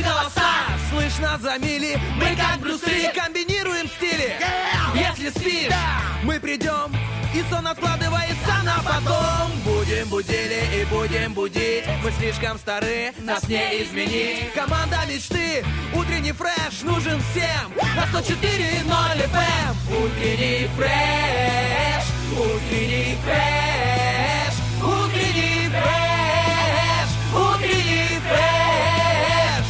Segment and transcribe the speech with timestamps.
[0.00, 0.50] наши голоса.
[0.90, 4.36] Слышно за мили, мы как брусы Комбинируем стили,
[4.94, 5.72] если спишь
[6.22, 6.94] Мы придем,
[7.34, 9.52] и сон откладывается на потом.
[9.64, 11.84] Будем будили и будем будить.
[12.02, 14.52] Мы слишком стары, нас не изменить.
[14.54, 15.64] Команда мечты,
[15.94, 17.72] утренний фреш нужен всем.
[17.96, 18.84] На 104.0
[19.30, 22.04] FM Утренний фреш,
[22.36, 24.39] утренний фреш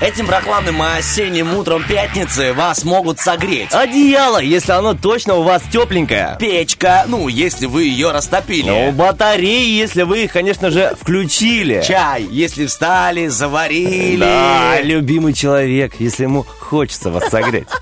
[0.00, 3.74] Этим прохладным осенним утром пятницы вас могут согреть.
[3.74, 6.38] Одеяло, если оно точно у вас тепленькое.
[6.40, 8.70] Печка, ну, если вы ее растопили.
[8.70, 11.82] Ну, батареи, если вы их, конечно же, включили.
[11.86, 14.20] Чай, если встали, заварили.
[14.20, 17.68] Да, любимый человек, если ему хочется вас согреть.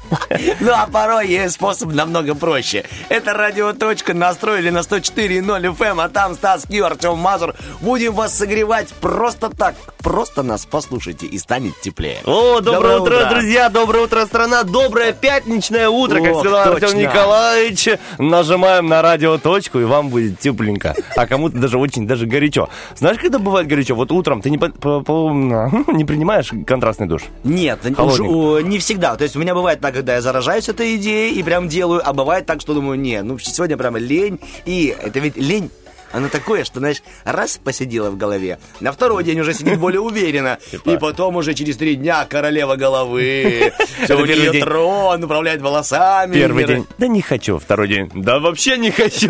[0.60, 2.84] Ну, а порой есть способ намного проще.
[3.08, 7.55] Это радиоточка настроили на 104.0 FM, а там Стас Кью, Артем Мазур.
[7.80, 9.75] Будем вас согревать просто так.
[9.98, 12.07] Просто нас послушайте и станет теплее.
[12.24, 13.30] О, доброе, Доброе утро, утро.
[13.30, 16.98] друзья, доброе утро, страна, доброе пятничное утро, как Ох, сказал Артем.
[16.98, 17.88] Николаевич.
[18.18, 20.94] Нажимаем на радиоточку, и вам будет тепленько.
[21.16, 22.68] А кому-то даже очень даже горячо.
[22.96, 23.94] Знаешь, когда бывает горячо?
[23.94, 25.30] Вот утром ты не, по- по- по-
[25.92, 27.22] не принимаешь контрастный душ?
[27.44, 29.16] Нет, уж, о, не всегда.
[29.16, 32.12] То есть у меня бывает так, когда я заражаюсь этой идеей и прям делаю, а
[32.12, 34.38] бывает так, что думаю, не, ну сегодня прямо лень.
[34.64, 35.70] И это ведь лень
[36.12, 40.58] Оно такое, что, знаешь, раз посидела в голове, на второй день уже сидит более уверенно,
[40.70, 40.90] Типа.
[40.90, 43.72] и потом уже через три дня королева головы,
[44.04, 46.34] все у нее трон, управляет волосами.
[46.34, 46.86] Первый день.
[46.98, 47.58] Да не хочу.
[47.58, 48.10] Второй день.
[48.14, 49.28] Да вообще не хочу.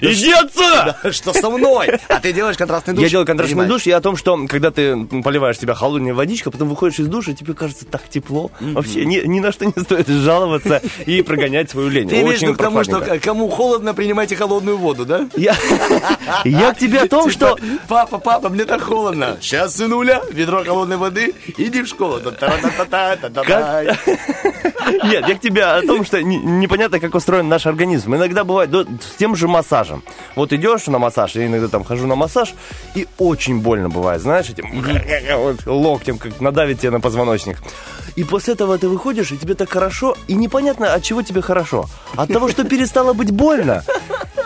[0.00, 0.72] Иди отсюда!
[1.02, 1.98] Да, Что со мной?
[2.08, 3.02] А ты делаешь контрастный душ?
[3.04, 6.68] Я делаю контрастный душ, и о том, что когда ты поливаешь себя холодной водичкой, потом
[6.68, 8.50] выходишь из душа, тебе кажется так тепло.
[8.60, 12.08] Вообще ни, на что не стоит жаловаться и прогонять свою лень.
[12.08, 15.28] Ты имеешь к тому, что кому холодно, принимайте холодную воду, да?
[15.36, 15.54] Я,
[16.44, 17.58] я к тебе о том, Типа, что...
[17.88, 19.38] Папа, папа, мне так холодно.
[19.40, 22.20] Сейчас, сынуля, ведро холодной воды, иди в школу.
[25.04, 28.14] Нет, я к тебе о том, что не- непонятно, как устроен наш организм.
[28.14, 28.70] Иногда бывает
[29.00, 30.02] с тем же массажем.
[30.36, 32.54] Вот идешь на массаж, я иногда там хожу на массаж,
[32.94, 34.66] и очень больно бывает, знаешь, этим
[35.66, 37.58] локтем, как надавить тебе на позвоночник.
[38.16, 41.86] И после этого ты выходишь, и тебе так хорошо, и непонятно, от чего тебе хорошо.
[42.16, 43.84] От того, что перестало быть больно,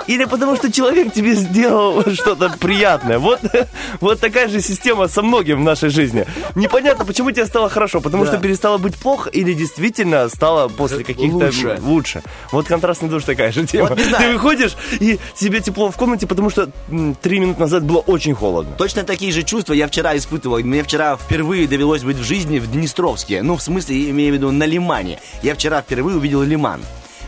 [0.06, 3.19] или потому что человек тебе сделал что-то приятное.
[3.19, 3.41] Вот,
[4.00, 6.26] вот такая же система со многим в нашей жизни.
[6.55, 8.31] Непонятно, почему тебе стало хорошо, потому Да.
[8.32, 11.78] что перестало быть плохо или действительно стало после каких-то Лучше.
[11.82, 12.22] лучше.
[12.53, 13.88] Вот контрастный душ такая же тема.
[13.88, 13.99] Вот.
[13.99, 16.71] Ты выходишь, и тебе тепло в комнате, потому что
[17.21, 18.76] три минуты назад было очень холодно.
[18.76, 20.59] Точно такие же чувства я вчера испытывал.
[20.60, 23.43] Мне вчера впервые довелось быть в жизни в Днестровске.
[23.43, 25.19] Ну, в смысле, имею в виду на Лимане.
[25.43, 26.81] Я вчера впервые увидел Лиман.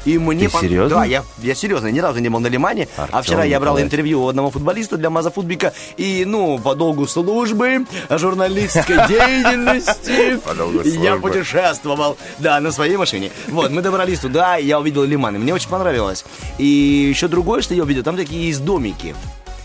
[0.04, 0.98] И мне Ты серьезно?
[0.98, 2.88] Да, я, я серьезно, ни разу не был на Лимане.
[2.96, 3.92] а Артем вчера я брал Николаевич.
[3.92, 5.74] интервью у одного футболиста для Маза Футбика.
[5.96, 10.38] И, ну, по долгу службы, журналистской деятельности,
[11.02, 13.30] я путешествовал, да, на своей машине.
[13.48, 16.24] Вот, мы добрались туда, и я увидел Лиман, и мне очень понравилось.
[16.58, 19.14] И еще другое, что я увидел, там такие есть домики.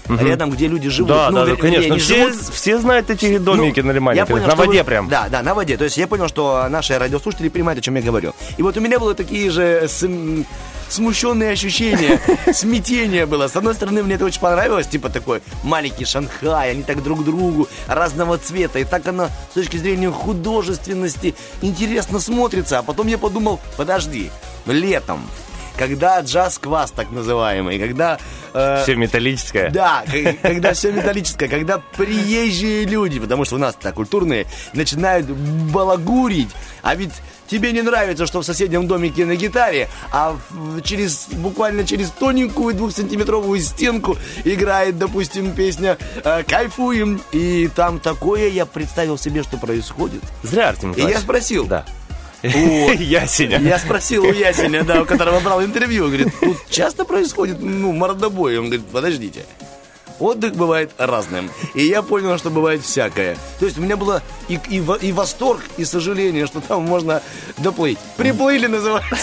[0.10, 1.10] Рядом, где люди живут.
[1.10, 1.94] Да, Ну, да, вернее, конечно.
[1.94, 4.84] не Все, живут, все знают эти домики ну, на Лимане, я понял, на воде вы-
[4.84, 5.08] прям.
[5.10, 5.78] Да, да, на воде.
[5.78, 8.34] То есть я понял, что наши радиослушатели понимают, о чем я говорю.
[8.58, 10.46] И вот у меня было такие же см-
[10.90, 12.20] смущенные ощущения,
[12.54, 13.48] смятение было.
[13.48, 17.68] С одной стороны, мне это очень понравилось, типа такой маленький Шанхай, они так друг другу
[17.88, 18.80] разного цвета.
[18.80, 22.80] И так оно с точки зрения художественности интересно смотрится.
[22.80, 24.30] А потом я подумал, подожди,
[24.68, 25.22] летом,
[25.78, 28.20] когда джаз-квас так называемый, когда...
[28.54, 29.70] э, Все металлическое.
[29.70, 30.04] да,
[30.42, 36.50] когда все металлическое, когда приезжие люди, потому что у нас так культурные, начинают балагурить,
[36.82, 37.12] а ведь
[37.48, 40.38] тебе не нравится, что в соседнем домике на гитаре, а
[40.84, 48.66] через буквально через тоненькую двухсантиметровую стенку играет, допустим, песня э, «Кайфуем», и там такое я
[48.66, 50.24] представил себе, что происходит.
[50.44, 51.86] Зря, Артем И я спросил, Да.
[52.44, 52.96] Вот.
[53.00, 53.60] Ясеня.
[53.60, 58.58] Я спросил у Ясеня, да, у которого брал интервью, говорит, тут часто происходит, ну, мордобой.
[58.58, 59.46] Он говорит, подождите.
[60.20, 61.50] Отдых бывает разным.
[61.74, 63.36] И я понял, что бывает всякое.
[63.60, 67.22] То есть у меня было и, и, и восторг, и сожаление, что там можно
[67.58, 67.98] доплыть.
[68.16, 69.18] Приплыли, называется.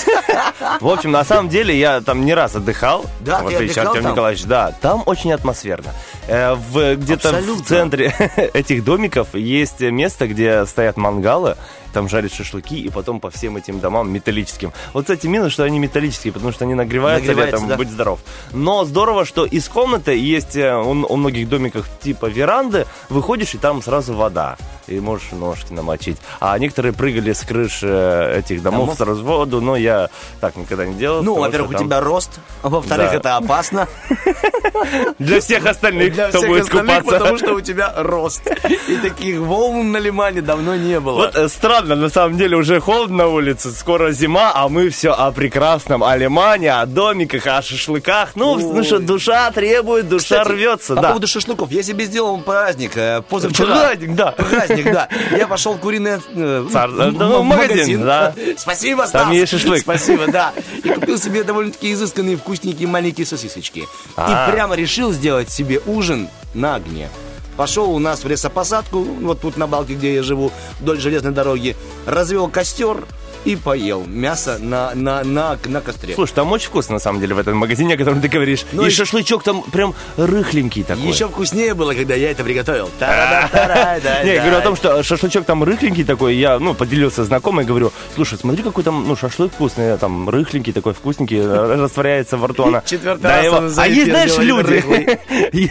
[0.80, 3.06] В общем, на самом деле, я там не раз отдыхал.
[3.20, 4.10] Да, в отличие от Артема?
[4.10, 4.46] Николаевича.
[4.48, 5.94] Да, там очень атмосферно.
[6.26, 8.12] Э, в- где-то в центре
[8.52, 11.56] этих домиков есть место, где стоят мангалы,
[11.92, 14.72] там жарят шашлыки, и потом по всем этим домам металлическим.
[14.92, 17.76] Вот, кстати, минус, что они металлические, потому что они нагреваются, Нагреваются, летом, да.
[17.76, 18.20] будь здоров.
[18.52, 23.58] Но здорово, что из комнаты есть, э, у, у многих домиках типа веранды, выходишь, и
[23.58, 24.56] там сразу вода.
[24.90, 26.16] И можешь ножки намочить.
[26.40, 28.96] А некоторые прыгали с крыш э, этих домов, Домов?
[28.98, 30.10] сразу в воду, но я
[30.40, 31.22] так никогда не делал.
[31.22, 33.16] Ну, во-первых, что у там тебя рост, а во-вторых, Да.
[33.16, 33.88] это опасно.
[35.18, 38.42] Для всех остальных, Для всех остальных, потому что у тебя рост.
[38.88, 41.14] И таких волн на лимане давно не было.
[41.16, 45.10] Вот э, странно, на самом деле уже холодно на улице, скоро зима, а мы все
[45.10, 48.30] о прекрасном, о лимане, о домиках, о шашлыках.
[48.34, 51.70] Ну, ну что, душа требует, душа рвется, По поводу шашлыков.
[51.70, 53.78] Я себе сделал праздник э, позавчера.
[53.78, 54.32] Праздник, да.
[54.32, 55.08] Праздник, да.
[55.36, 56.20] Я пошел в куриное...
[56.34, 58.34] э, м- ну, магазин, да.
[58.56, 59.32] Спасибо, Там Стас.
[59.34, 59.80] есть шашлык.
[59.80, 60.52] Спасибо, да.
[60.82, 63.86] И купил себе довольно-таки изысканные, вкусненькие маленькие сосисочки.
[64.16, 64.48] А.
[64.48, 67.08] И прямо решил сделать себе ужин на огне.
[67.56, 70.50] Пошел у нас в лесопосадку, вот тут на балке, где я живу,
[70.80, 73.04] вдоль железной дороги, развел костер
[73.44, 76.14] и поел мясо на, на, на, на костре.
[76.14, 78.64] Слушай, там очень вкусно, на самом деле, в этом магазине, о котором ты говоришь.
[78.72, 81.04] Ну, и и- шашлычок там прям рыхленький такой.
[81.04, 82.90] Еще вкуснее было, когда я это приготовил.
[83.00, 87.92] Не, я говорю о том, что шашлычок там рыхленький такой, я, ну, поделился знакомой, говорю,
[88.14, 92.64] слушай, смотри, какой там, ну, шашлык вкусный, там, рыхленький такой, вкусненький, э, растворяется во рту
[92.64, 92.82] она.
[92.86, 95.18] Четвертый раз А есть, знаешь, люди.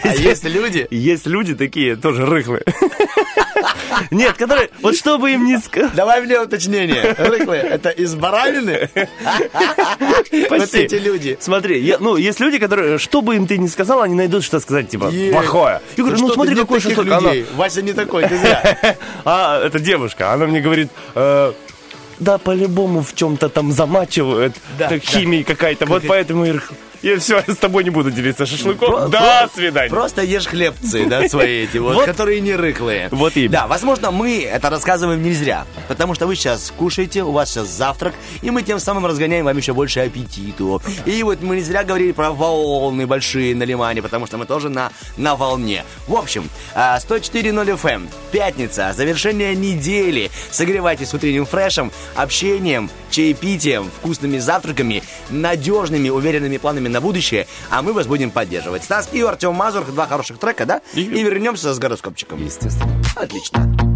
[0.04, 0.86] А есть люди?
[0.90, 2.64] Есть люди такие, тоже рыхлые.
[4.10, 5.94] Нет, которые, вот что бы им ни сказать.
[5.94, 7.14] Давай мне уточнение.
[7.18, 8.88] Рыхлые, это из баранины?
[10.50, 11.36] Вот эти люди.
[11.40, 14.88] Смотри, ну, есть люди, которые, что бы им ты ни сказал, они найдут, что сказать,
[14.88, 15.80] типа, плохое.
[15.96, 17.46] Я говорю, ну, смотри, какой шашлык.
[17.56, 18.78] Вася не такой, ты зря.
[19.24, 21.52] А, это девушка, она мне говорит, э,
[22.18, 25.06] да, по-любому в чем-то там замачивают, Да, так да.
[25.06, 26.52] химия какая-то, вот поэтому и
[27.02, 28.90] я все, с тобой не буду делиться шашлыком.
[28.90, 29.90] Про- До про- свидания.
[29.90, 32.06] Просто ешь хлебцы, да, свои эти вот, Вот.
[32.06, 33.08] которые не рыхлые.
[33.10, 33.52] Вот именно.
[33.52, 37.68] Да, возможно, мы это рассказываем не зря, потому что вы сейчас кушаете, у вас сейчас
[37.68, 40.82] завтрак, и мы тем самым разгоняем вам еще больше аппетиту.
[41.06, 44.68] И вот мы не зря говорили про волны большие на Лимане, потому что мы тоже
[44.68, 45.84] на, на волне.
[46.06, 50.30] В общем, а, 104.0 FM, пятница, завершение недели.
[50.50, 57.92] Согревайтесь с утренним фрешем, общением, чаепитием, вкусными завтраками, надежными, уверенными планами на будущее, а мы
[57.92, 58.84] вас будем поддерживать.
[58.84, 60.80] Стас и Артем Мазур, два хороших трека, да?
[60.94, 62.44] И, И- вернемся с гороскопчиком.
[62.44, 62.92] Естественно.
[63.16, 63.89] Отлично.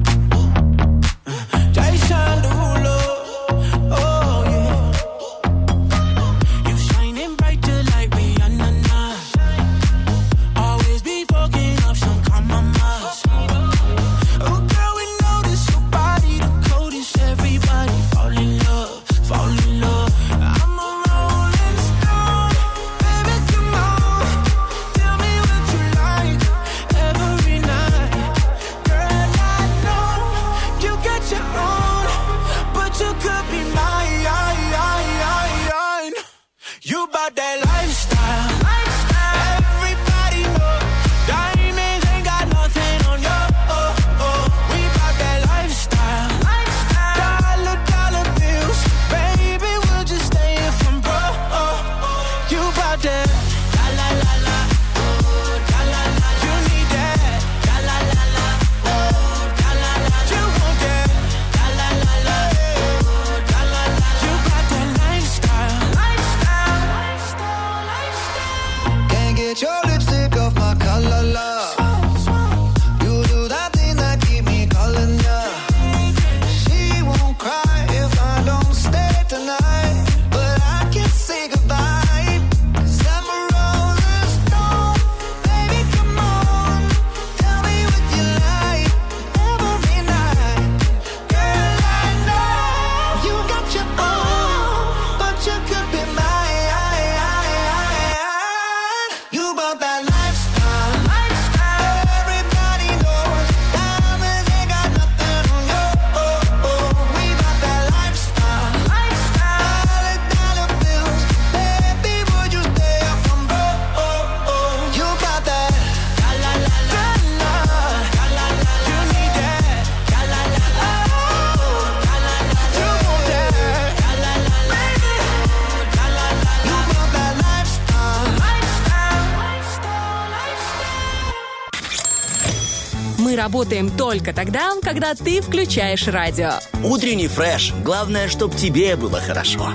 [133.64, 136.50] Работаем только тогда, когда ты включаешь радио.
[136.82, 137.72] Утренний фреш.
[137.82, 139.70] Главное, чтобы тебе было хорошо.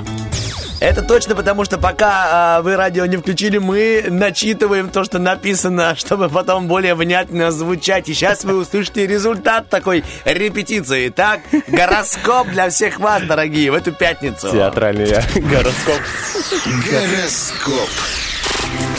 [0.79, 2.27] Это точно, потому что пока
[2.58, 8.10] а, вы радио не включили, мы начитываем то, что написано, чтобы потом более внятно звучать.
[8.10, 11.10] И сейчас вы услышите результат такой репетиции.
[11.10, 14.51] Так, гороскоп для всех вас, дорогие, в эту пятницу.
[14.51, 15.05] Театральный
[15.36, 16.01] гороскоп.
[16.91, 17.89] Гороскоп.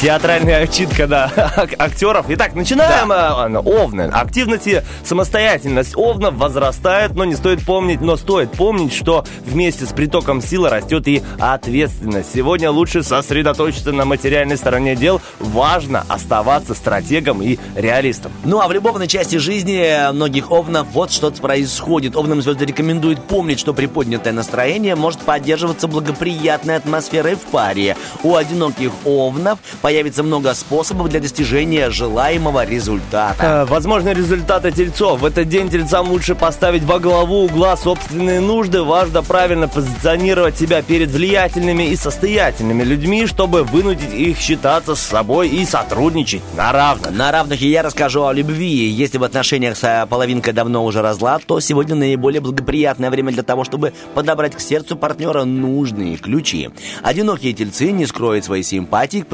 [0.00, 2.24] Театральная читка, да, ак- актеров.
[2.30, 3.12] Итак, начинаем.
[3.12, 4.02] э, Овны.
[4.12, 9.88] Активность и самостоятельность овнов возрастает, но не стоит помнить, но стоит помнить, что вместе с
[9.90, 12.30] притоком силы растет и ответственность.
[12.34, 15.20] Сегодня лучше сосредоточиться на материальной стороне дел.
[15.38, 18.32] Важно оставаться стратегом и реалистом.
[18.44, 22.16] Ну а в любовной части жизни многих овнов вот что происходит.
[22.16, 27.96] Овнам звезды рекомендуют помнить, что приподнятое настроение может поддерживаться благоприятной атмосферой в паре.
[28.22, 29.58] У одиноких овнов
[29.90, 33.42] появится много способов для достижения желаемого результата.
[33.42, 35.18] Э, Возможны результаты тельцов.
[35.18, 38.84] В этот день тельцам лучше поставить во главу угла собственные нужды.
[38.84, 45.48] Важно правильно позиционировать себя перед влиятельными и состоятельными людьми, чтобы вынудить их считаться с собой
[45.48, 47.10] и сотрудничать на равных.
[47.10, 48.88] На равных я расскажу о любви.
[48.90, 53.42] Если в отношениях с э, половинкой давно уже разлад, то сегодня наиболее благоприятное время для
[53.42, 56.70] того, чтобы подобрать к сердцу партнера нужные ключи.
[57.02, 59.26] Одинокие тельцы не скроют своей симпатии к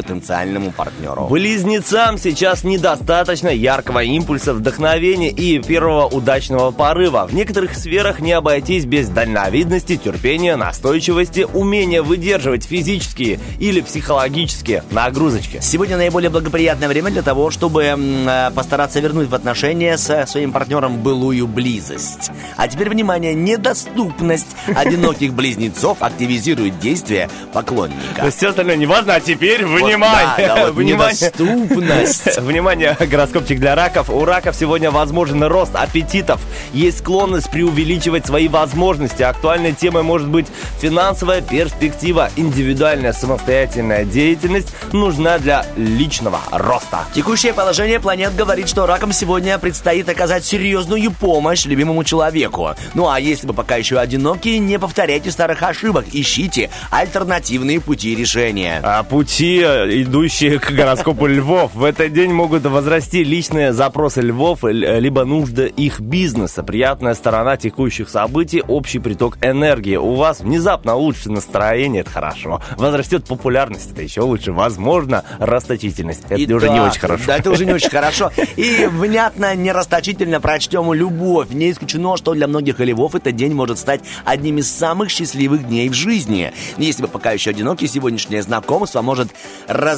[0.46, 1.26] потенциальному партнеру.
[1.28, 7.26] Близнецам сейчас недостаточно яркого импульса, вдохновения и первого удачного порыва.
[7.28, 15.58] В некоторых сферах не обойтись без дальновидности, терпения, настойчивости, умения выдерживать физические или психологические нагрузочки.
[15.60, 20.98] Сегодня наиболее благоприятное время для того, чтобы э, постараться вернуть в отношения со своим партнером
[21.02, 22.30] былую близость.
[22.56, 28.30] А теперь, внимание, недоступность одиноких близнецов активизирует действие То поклонника.
[28.30, 30.36] все остальное не важно, а теперь внимание!
[30.37, 31.14] Да, да, вот внимание!
[31.14, 32.38] недоступность.
[32.47, 34.11] Внимание, гороскопчик для раков.
[34.11, 36.40] У раков сегодня возможен рост аппетитов.
[36.73, 39.23] Есть склонность преувеличивать свои возможности.
[39.23, 40.47] Актуальной темой может быть
[40.81, 42.31] финансовая перспектива.
[42.37, 47.00] Индивидуальная самостоятельная деятельность нужна для личного роста.
[47.14, 52.71] Текущее положение планет говорит, что ракам сегодня предстоит оказать серьезную помощь любимому человеку.
[52.95, 58.81] Ну а если вы пока еще одиноки, не повторяйте старых ошибок, ищите альтернативные пути решения.
[58.83, 64.64] А пути, э, идущие к гороскопу львов, в этот день могут возрасти личные запросы львов,
[64.64, 66.64] либо нужда их бизнеса.
[66.64, 69.95] Приятная сторона текущих событий– общий приток энергии.
[69.95, 72.61] У вас внезапно улучшится настроение, это хорошо.
[72.76, 74.50] Возрастет популярность, это еще лучше.
[74.50, 76.23] Возможно, расточительность.
[76.28, 77.25] Это Итак, уже не очень хорошо.
[77.28, 78.33] Да, это уже не очень хорошо.
[78.56, 81.50] И внятно, нерасточительно прочтем любовь.
[81.50, 85.88] Не исключено, что для многих львов этот день может стать одним из самых счастливых дней
[85.88, 86.52] в жизни.
[86.78, 89.28] Если вы пока еще одиноки, сегодняшнее знакомство может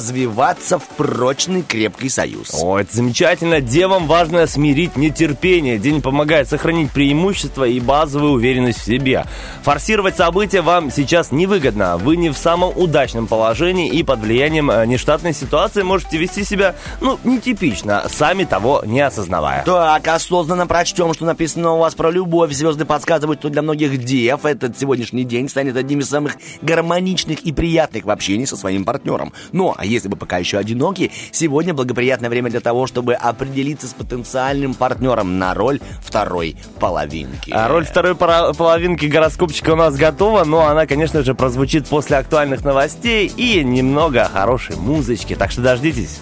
[0.09, 2.55] развиваться в прочный крепкий союз.
[2.59, 3.61] О, это замечательно.
[3.61, 5.77] Девам важно смирить нетерпение.
[5.77, 9.25] День помогает сохранить преимущество и базовую уверенность в себе.
[9.61, 11.97] Форсировать события вам сейчас невыгодно.
[11.97, 16.75] Вы не в самом удачном положении и под влиянием э, нештатной ситуации можете вести себя,
[17.01, 19.63] ну, нетипично, сами того не осознавая.
[19.63, 22.51] Так, осознанно прочтем, что написано у вас про любовь.
[22.51, 27.51] Звезды подсказывают, что для многих дев этот сегодняшний день станет одним из самых гармоничных и
[27.51, 29.33] приятных в общении со своим партнером.
[29.51, 33.93] Ну, а если вы пока еще одиноки, сегодня благоприятное время для того, чтобы определиться с
[33.93, 37.51] потенциальным партнером на роль второй половинки.
[37.51, 42.63] А роль второй половинки гороскопчика у нас готова, но она, конечно же, прозвучит после актуальных
[42.63, 46.21] новостей и немного хорошей музычки, так что дождитесь.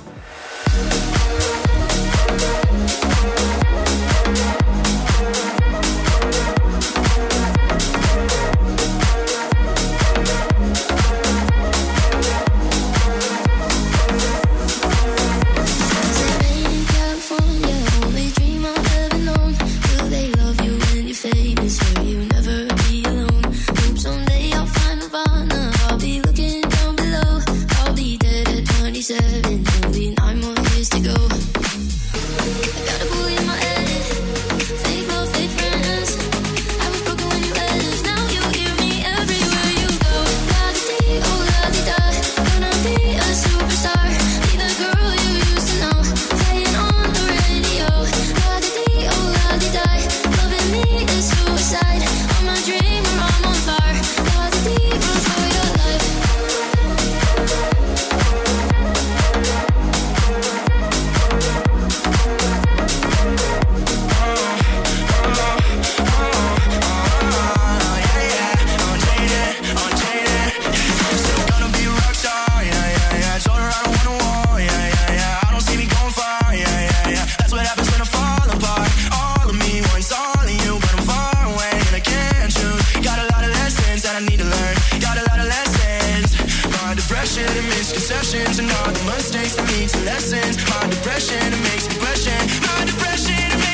[87.26, 90.58] And misconceptions and all the mistakes that lead to lessons.
[90.70, 92.38] My depression it makes me question.
[92.62, 93.67] My depression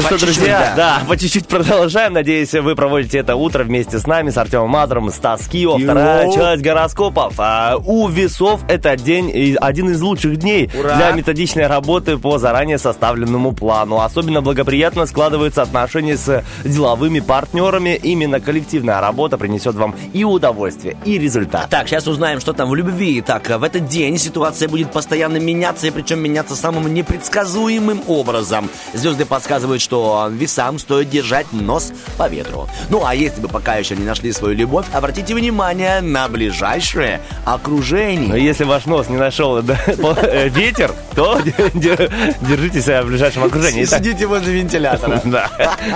[0.00, 1.00] Ну По что, чуть-чуть, друзья, да.
[1.00, 1.06] да.
[1.06, 2.14] по чуть-чуть продолжаем.
[2.14, 5.76] Надеюсь, вы проводите это утро вместе с нами, с Артемом Мазуром, Стас Кио.
[5.76, 7.34] Вторая часть гороскопов.
[7.36, 10.96] А, у весов это день, один из лучших дней Ура.
[10.96, 14.00] для методичной работы по заранее составленному плану.
[14.00, 17.94] Особенно благоприятно складываются отношения с деловыми партнерами.
[18.02, 21.68] Именно коллективная работа принесет вам и удовольствие, и результат.
[21.68, 23.20] Так, сейчас узнаем, что там в любви.
[23.20, 28.70] Так, в этот день ситуация будет постоянно меняться, и причем меняться самым непредсказуемым образом.
[28.94, 32.68] Звезды подсказывают, что весам стоит держать нос по ветру.
[32.90, 37.54] Ну, а если вы пока еще не нашли свою любовь, обратите внимание на ближайшее Но
[37.54, 38.44] окружение.
[38.44, 41.40] если ваш нос не нашел да, э, ветер, то
[41.74, 43.84] держитесь в ближайшем окружении.
[43.84, 45.20] Сидите возле вентилятора.
[45.30, 45.50] Да,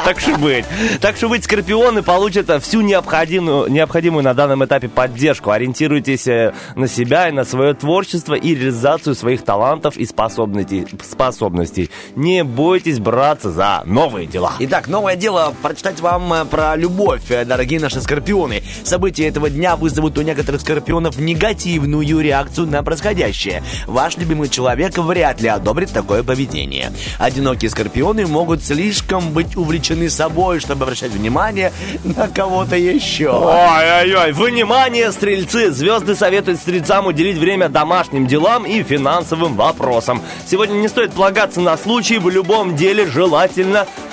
[0.04, 0.64] так что быть.
[1.00, 5.50] Так что быть, скорпионы получат всю необходимую, необходимую на данном этапе поддержку.
[5.50, 10.86] Ориентируйтесь э, на себя и на свое творчество и реализацию своих талантов и способностей.
[11.02, 11.90] способностей.
[12.16, 14.52] Не бойтесь браться за новые дела.
[14.58, 18.62] Итак, новое дело прочитать вам э, про любовь, э, дорогие наши скорпионы.
[18.84, 23.62] События этого дня вызовут у некоторых скорпионов негативную реакцию на происходящее.
[23.86, 26.92] Ваш любимый человек вряд ли одобрит такое поведение.
[27.18, 31.72] Одинокие скорпионы могут слишком быть увлечены собой, чтобы обращать внимание
[32.04, 33.30] на кого-то еще.
[33.30, 35.70] Ой-ой-ой, внимание, стрельцы!
[35.70, 40.22] Звезды советуют стрельцам уделить время домашним делам и финансовым вопросам.
[40.46, 43.63] Сегодня не стоит полагаться на случай, в любом деле желательно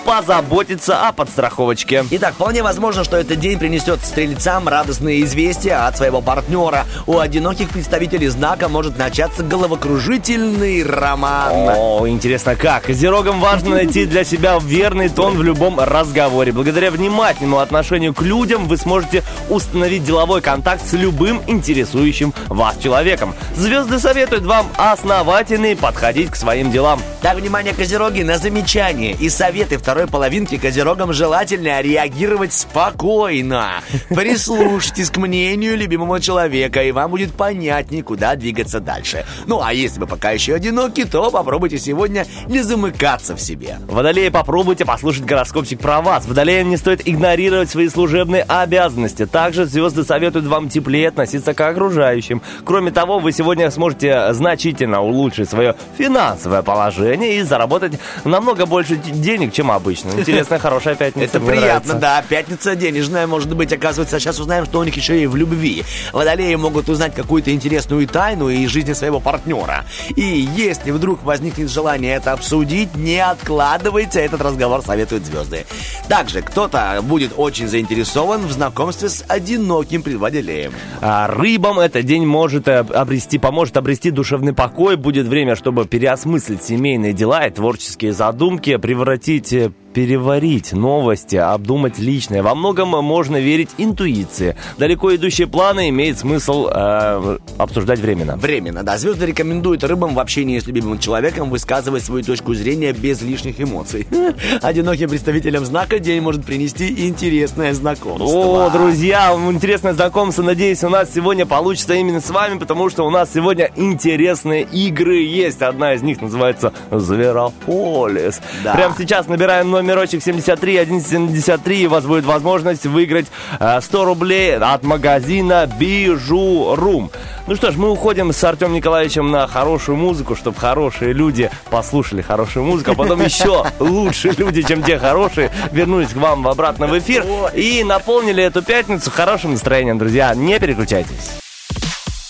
[0.05, 2.05] позаботиться о подстраховочке.
[2.11, 6.85] Итак, вполне возможно, что этот день принесет стрельцам радостные известия от своего партнера.
[7.05, 11.51] У одиноких представителей знака может начаться головокружительный роман.
[11.53, 12.83] О, интересно как.
[12.83, 16.51] Козерогам важно найти для себя верный тон в любом разговоре.
[16.51, 23.35] Благодаря внимательному отношению к людям вы сможете установить деловой контакт с любым интересующим вас человеком.
[23.55, 26.99] Звезды советуют вам основательно подходить к своим делам.
[27.21, 33.81] Так, внимание, козероги, на замечания и советы второй половинки козерогам желательно реагировать спокойно.
[34.09, 39.25] Прислушайтесь к мнению любимого человека, и вам будет понятнее, куда двигаться дальше.
[39.47, 43.79] Ну, а если вы пока еще одиноки, то попробуйте сегодня не замыкаться в себе.
[43.87, 46.27] Водолеи, попробуйте послушать гороскопчик про вас.
[46.27, 49.25] Водолеям не стоит игнорировать свои служебные обязанности.
[49.25, 52.43] Также звезды советуют вам теплее относиться к окружающим.
[52.63, 59.30] Кроме того, вы сегодня сможете значительно улучшить свое финансовое положение и заработать намного больше д-
[59.31, 60.11] денег, чем обычно.
[60.11, 61.37] Интересная, хорошая пятница.
[61.37, 62.23] Это приятно, да.
[62.27, 64.19] Пятница денежная, может быть, оказывается.
[64.19, 65.83] Сейчас узнаем, что у них еще и в любви.
[66.11, 69.85] Водолеи могут узнать какую-то интересную тайну из жизни своего партнера.
[70.15, 75.65] И если вдруг возникнет желание это обсудить, не откладывайте этот разговор, советуют звезды.
[76.09, 80.73] Также кто-то будет очень заинтересован в знакомстве с одиноким предводителем.
[80.99, 84.97] А рыбам этот день может обрести, поможет обрести душевный покой.
[84.97, 89.20] Будет время, чтобы переосмыслить семейные дела и творческие задумки, превратить
[89.53, 92.43] э, переварить новости, обдумать личное.
[92.43, 94.55] Во многом можно верить интуиции.
[94.77, 98.37] Далеко идущие планы имеет смысл э, обсуждать временно.
[98.37, 98.97] Временно, да.
[98.97, 104.07] Звезды рекомендуют рыбам в общении с любимым человеком высказывать свою точку зрения без лишних эмоций.
[104.61, 108.25] Одиноким представителям знака день может принести интересное знакомство.
[108.25, 110.43] О, друзья, интересное знакомство.
[110.43, 115.17] Надеюсь, у нас сегодня получится именно с вами, потому что у нас сегодня интересные игры
[115.17, 115.61] есть.
[115.61, 118.41] Одна из них называется Зверополис.
[118.63, 118.73] Да.
[118.73, 123.27] Прямо сейчас набираем номерочек 73 173, и у вас будет возможность выиграть
[123.59, 127.11] э, 100 рублей от магазина Бижурум.
[127.47, 132.21] Ну что ж, мы уходим с Артемом Николаевичем на хорошую музыку, чтобы хорошие люди послушали
[132.21, 136.87] хорошую музыку, а потом еще лучше люди, чем те хорошие, вернулись к вам в обратно
[136.87, 140.33] в эфир и наполнили эту пятницу хорошим настроением, друзья.
[140.35, 141.39] Не переключайтесь.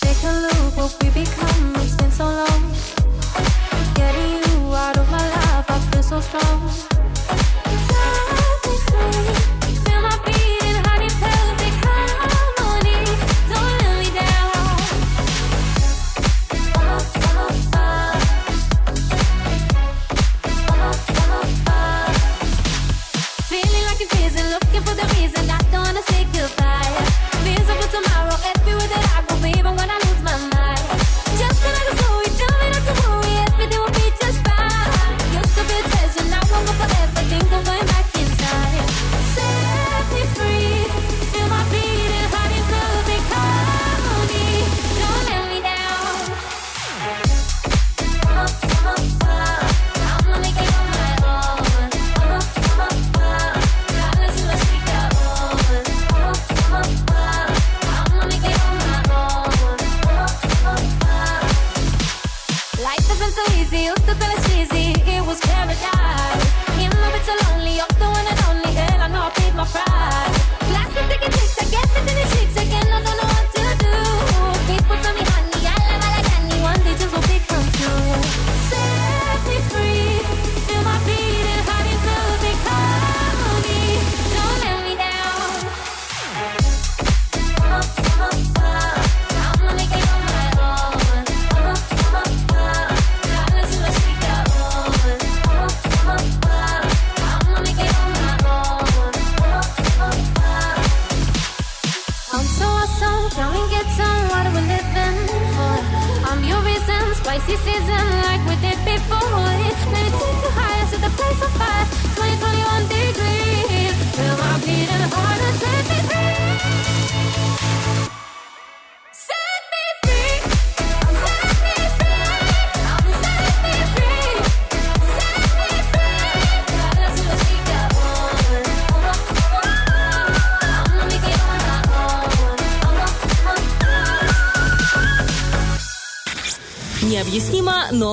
[0.02, 1.51] Take a look what we become.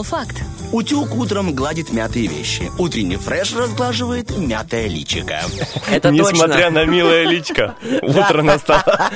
[0.03, 0.48] Факт.
[0.71, 2.71] Утюг утром гладит мятые вещи.
[2.77, 5.39] Утренний фреш разглаживает мятое личико.
[5.91, 9.09] Это Несмотря на милое личко, утро настало.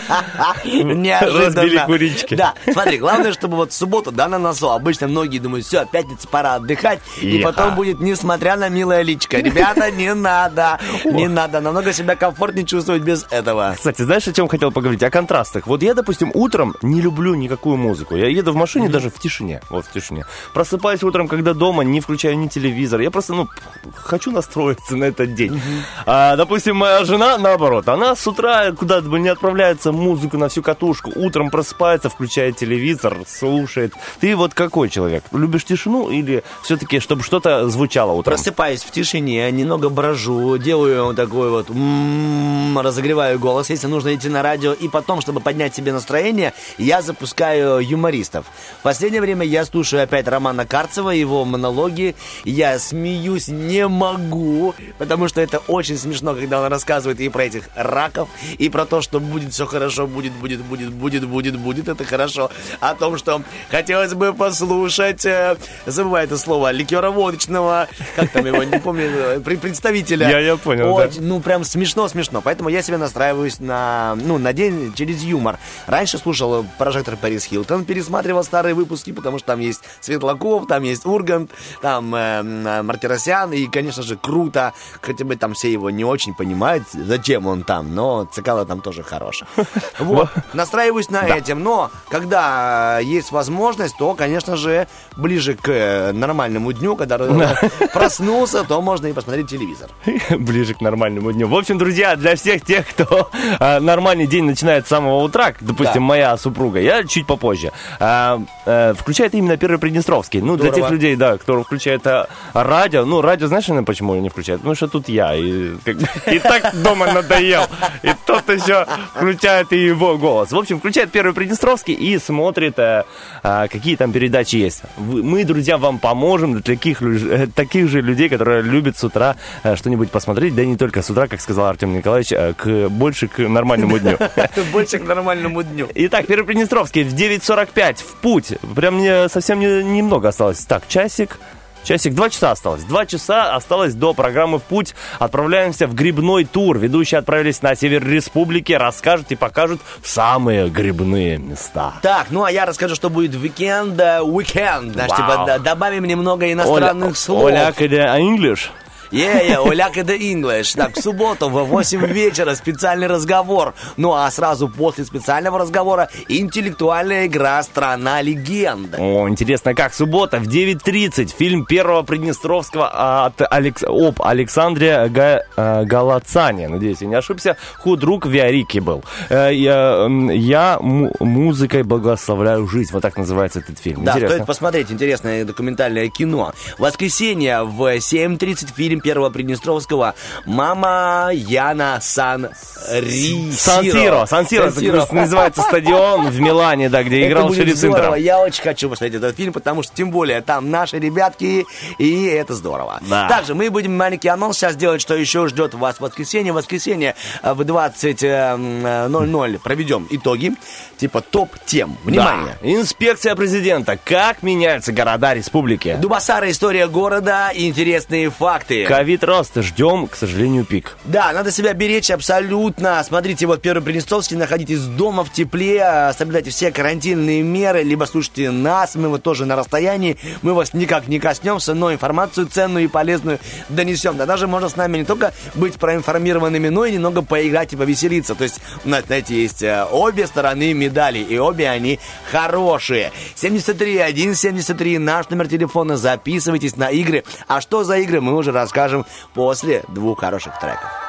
[0.65, 1.45] Неожиданно.
[1.45, 2.35] Разбили курички.
[2.35, 4.71] Да, смотри, главное, чтобы вот суббота, да, на носу.
[4.71, 6.99] Обычно многие думают, все, пятница, пора отдыхать.
[7.21, 9.37] И потом будет, несмотря на милое личико.
[9.37, 11.61] Ребята, не надо, не надо.
[11.61, 13.75] Намного себя комфортнее чувствовать без этого.
[13.77, 15.03] Кстати, знаешь, о чем хотел поговорить?
[15.03, 15.67] О контрастах.
[15.67, 18.15] Вот я, допустим, утром не люблю никакую музыку.
[18.15, 19.61] Я еду в машине даже в тишине.
[19.69, 20.25] Вот в тишине.
[20.55, 23.01] Просыпаюсь утром, когда дома, не включаю ни телевизор.
[23.01, 23.49] Я просто, ну,
[23.95, 25.61] хочу настроиться на этот день.
[26.05, 30.61] А, допустим, моя жена, наоборот, она с утра куда-то бы не отправляется, музыку на всю
[30.61, 31.11] катушку.
[31.15, 33.93] Утром просыпается, включает телевизор, слушает.
[34.19, 35.23] Ты вот какой человек?
[35.31, 38.35] Любишь тишину или все-таки, чтобы что-то звучало утром?
[38.35, 44.29] Просыпаюсь в тишине, немного брожу, делаю вот такой вот, м, разогреваю голос, если нужно идти
[44.29, 48.45] на радио, и потом, чтобы поднять себе настроение, я запускаю юмористов.
[48.79, 52.15] В последнее время я слушаю опять Романа Карцева, его монологи,
[52.45, 57.63] я смеюсь не могу, потому что это очень смешно, когда он рассказывает и про этих
[57.75, 62.03] раков, и про то, что будет все хорошо, будет, будет, будет, будет, будет, будет, это
[62.05, 63.41] хорошо, о том, что
[63.71, 69.39] хотелось бы послушать, э, забываю это слово, ликера водочного, как там его, не помню, э,
[69.39, 70.29] представителя.
[70.29, 71.05] Я- я понял, да.
[71.07, 72.41] Очень, Ну, прям смешно-смешно.
[72.41, 75.57] Поэтому я себя настраиваюсь на, ну, на день через юмор.
[75.87, 81.05] Раньше слушал прожектор Парис Хилтон, пересматривал старые выпуски, потому что там есть Светлаков, там есть
[81.23, 86.03] Ургант, там э, м, Мартиросян, и, конечно же, круто, хотя бы там все его не
[86.03, 89.47] очень понимают, зачем он там, но Цикало там тоже хороший.
[89.99, 96.11] Вот, настраиваюсь на этим, но когда э, есть возможность, то, конечно же, ближе к э,
[96.11, 99.89] нормальному дню, когда э, проснулся, то можно и посмотреть телевизор.
[100.37, 101.47] Ближе к нормальному дню.
[101.47, 105.99] В общем, друзья, для всех тех, кто нормальный день начинает с самого утра, допустим, Да.
[106.01, 110.41] моя супруга, я чуть попозже, а, э, включает именно первый Приднестровский.
[110.41, 113.05] Ну, для тех людей, да, кто включает а, радио.
[113.05, 114.59] Ну, радио, знаешь, почему не включает?
[114.59, 115.35] Потому что тут я.
[115.35, 115.95] И, как
[116.33, 117.65] и так дома надоел.
[118.03, 120.51] И тот еще включает и его голос.
[120.51, 123.03] В общем, включает первый Приднестровский и смотрит, э,
[123.43, 124.83] а, какие там передачи есть.
[124.97, 129.75] Мы, друзья, вам поможем для таких, э, таких же людей, которые любят с утра э,
[129.75, 133.39] что-нибудь посмотреть, да и не только с утра, как сказал Артем Николаевич, к, больше к
[133.39, 134.17] нормальному дню.
[134.71, 135.87] Больше к нормальному дню.
[135.95, 138.53] Итак, Первый Приднестровский в 9.45 в путь.
[138.75, 140.65] Прям мне совсем не- немного осталось.
[140.65, 141.37] Так, часик.
[141.83, 142.83] Часик, два часа осталось.
[142.83, 144.95] Два часа осталось до программы «В путь».
[145.19, 146.77] Отправляемся в грибной тур.
[146.77, 151.95] Ведущие отправились на север республики, расскажут и покажут самые грибные места.
[152.01, 153.99] Так, ну а я расскажу, что будет уикенд.
[153.99, 154.93] Уикенд.
[154.93, 155.45] Знаешь, Вау.
[155.45, 157.43] типа, добавим немного иностранных слов.
[157.43, 158.69] Оля, когда English?
[159.13, 160.75] Yeah, yeah, Оляк это English.
[160.75, 163.75] Так, в субботу в 8 вечера специальный разговор.
[163.95, 168.95] Ну а сразу после специального разговора интеллектуальная игра «Страна легенд».
[168.97, 173.83] О, интересно, как суббота в 9.30 фильм первого Приднестровского от Алекс...
[173.83, 175.43] об Александре Га...
[175.57, 176.67] э, Галацане.
[176.67, 177.55] Надеюсь, я не ошибся.
[177.77, 179.03] Худрук Виарики был.
[179.29, 182.91] Э, Я, я му- музыкой благословляю жизнь.
[182.91, 184.03] Вот так называется этот фильм.
[184.05, 184.35] Да, Интересно.
[184.37, 186.51] стоит посмотреть интересное документальное кино.
[186.77, 190.15] В воскресенье в 7.30 фильм Первого Приднестровского.
[190.45, 192.49] Мама Яна Сан
[192.89, 193.51] Ри.
[193.51, 197.97] Сан-Сиро, Сан-Сиро, это называется стадион в Милане, да, где Это играл Шериф здорово.
[197.99, 198.15] Центра.
[198.15, 201.65] Я очень хочу посмотреть этот фильм, потому что тем более там наши ребятки,
[201.97, 202.99] и это здорово.
[203.09, 203.27] Да.
[203.27, 206.51] Также мы будем маленький анонс сейчас делать, что еще ждет вас в воскресенье.
[206.53, 210.53] В воскресенье э, в 20.00 проведем итоги,
[210.97, 211.97] типа топ-тем.
[212.03, 212.57] Внимание!
[212.61, 212.69] Да.
[212.69, 213.97] Инспекция президента.
[214.03, 215.97] Как меняются города республики?
[215.99, 218.85] Дубасара, история города, интересные факты.
[218.93, 219.59] Ковид рост.
[219.59, 220.97] Ждем, к сожалению, пик.
[221.03, 223.03] Да, надо себя беречь абсолютно.
[223.03, 228.51] Смотрите, вот Первый Приднестровский, находитесь дома в тепле, а, соблюдайте все карантинные меры, либо слушайте
[228.51, 232.87] нас, мы вот тоже на расстоянии, мы вас никак не коснемся, но информацию ценную и
[232.87, 234.15] полезную донесем.
[234.15, 238.35] Да даже можно с нами не только быть проинформированными, но и немного поиграть и повеселиться.
[238.35, 243.11] То есть у нас, знаете, есть э, обе стороны медали, и обе они хорошие.
[243.33, 247.23] 73 173 наш номер телефона, записывайтесь на игры.
[247.47, 248.51] А что за игры, мы уже
[248.83, 251.02] расскажем после двух хороших треков.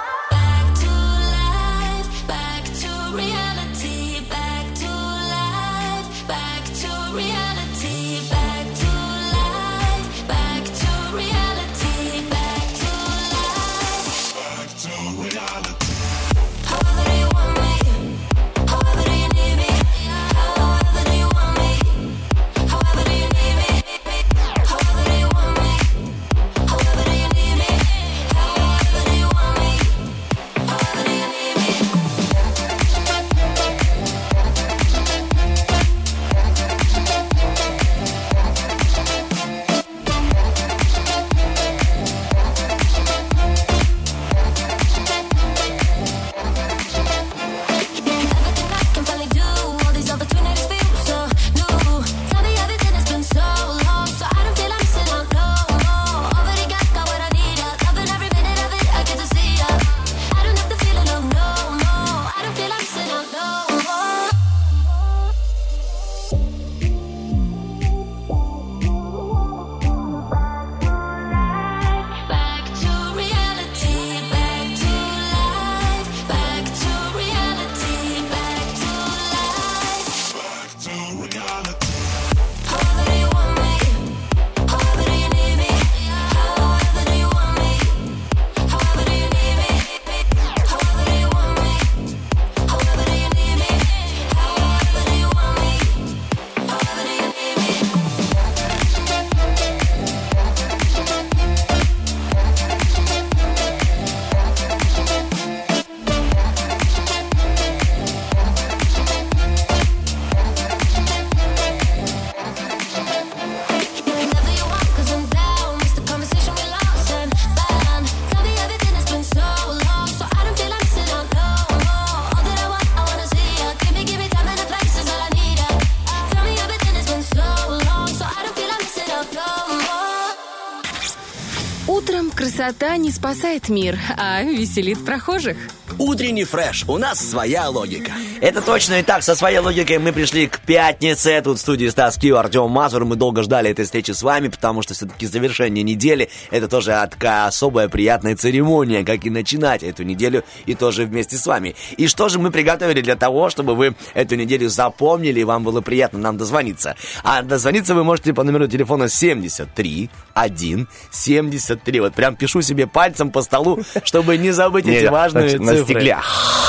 [132.96, 135.56] Не спасает мир, а веселит прохожих.
[135.98, 136.84] Утренний фреш.
[136.88, 138.12] У нас своя логика.
[138.44, 139.22] Это точно и так.
[139.22, 141.40] Со своей логикой мы пришли к пятнице.
[141.42, 143.06] Тут в студии Стас Кио, Артем Мазур.
[143.06, 147.46] Мы долго ждали этой встречи с вами, потому что все-таки завершение недели это тоже такая
[147.46, 151.74] особая приятная церемония, как и начинать эту неделю и тоже вместе с вами.
[151.96, 155.80] И что же мы приготовили для того, чтобы вы эту неделю запомнили и вам было
[155.80, 156.96] приятно нам дозвониться?
[157.22, 162.00] А дозвониться вы можете по номеру телефона 73 1 73.
[162.00, 165.84] Вот прям пишу себе пальцем по столу, чтобы не забыть эти важные на, на цифры.
[165.84, 166.18] стекле.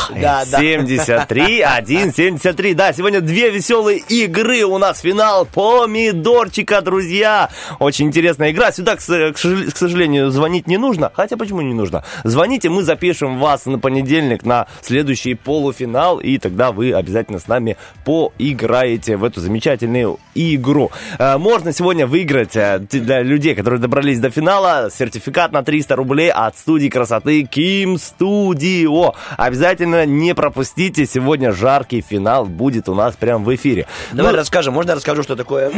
[0.09, 0.59] Да, да.
[0.59, 2.75] 73, 1, 73.
[2.75, 4.63] Да, сегодня две веселые игры.
[4.65, 7.49] У нас финал помидорчика, друзья.
[7.80, 8.71] Очень интересная игра.
[8.71, 11.12] Сюда, к сожалению, звонить не нужно.
[11.15, 12.04] Хотя почему не нужно?
[12.23, 16.19] Звоните, мы запишем вас на понедельник на следующий полуфинал.
[16.19, 20.91] И тогда вы обязательно с нами поиграете в эту замечательную игру.
[21.17, 26.32] Э, Можно сегодня выиграть э, для людей, которые добрались до финала, сертификат на 300 рублей
[26.32, 29.15] от студии красоты Ким Студио.
[29.36, 31.08] Обязательно не пропустите.
[31.08, 33.88] Сегодня жаркий финал будет у нас прямо в эфире.
[34.12, 35.69] Давай Ну, расскажем, можно я расскажу, что такое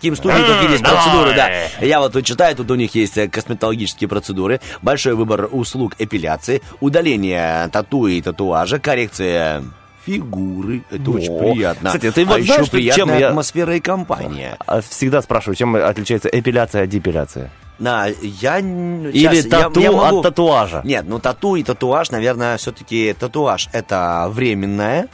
[0.00, 1.50] Ким Студии, какие есть процедуры, да.
[1.80, 6.62] Я вот тут читаю, тут у них есть э, косметологические процедуры, большой выбор услуг эпиляции,
[6.80, 9.64] удаление тату и татуажа, коррекция
[10.04, 10.82] фигуры.
[10.90, 11.88] Это О, очень приятно.
[11.90, 14.56] кстати, ты а вот еще знаешь, что- приятная чем я- атмосфера и компания.
[14.66, 17.50] а всегда спрашиваю, чем отличается эпиляция от депиляция?
[17.78, 18.58] На, я...
[18.58, 20.82] Или я- тату я могу- от татуажа?
[20.84, 25.08] Нет, ну тату и татуаж, наверное, все-таки татуаж это временное.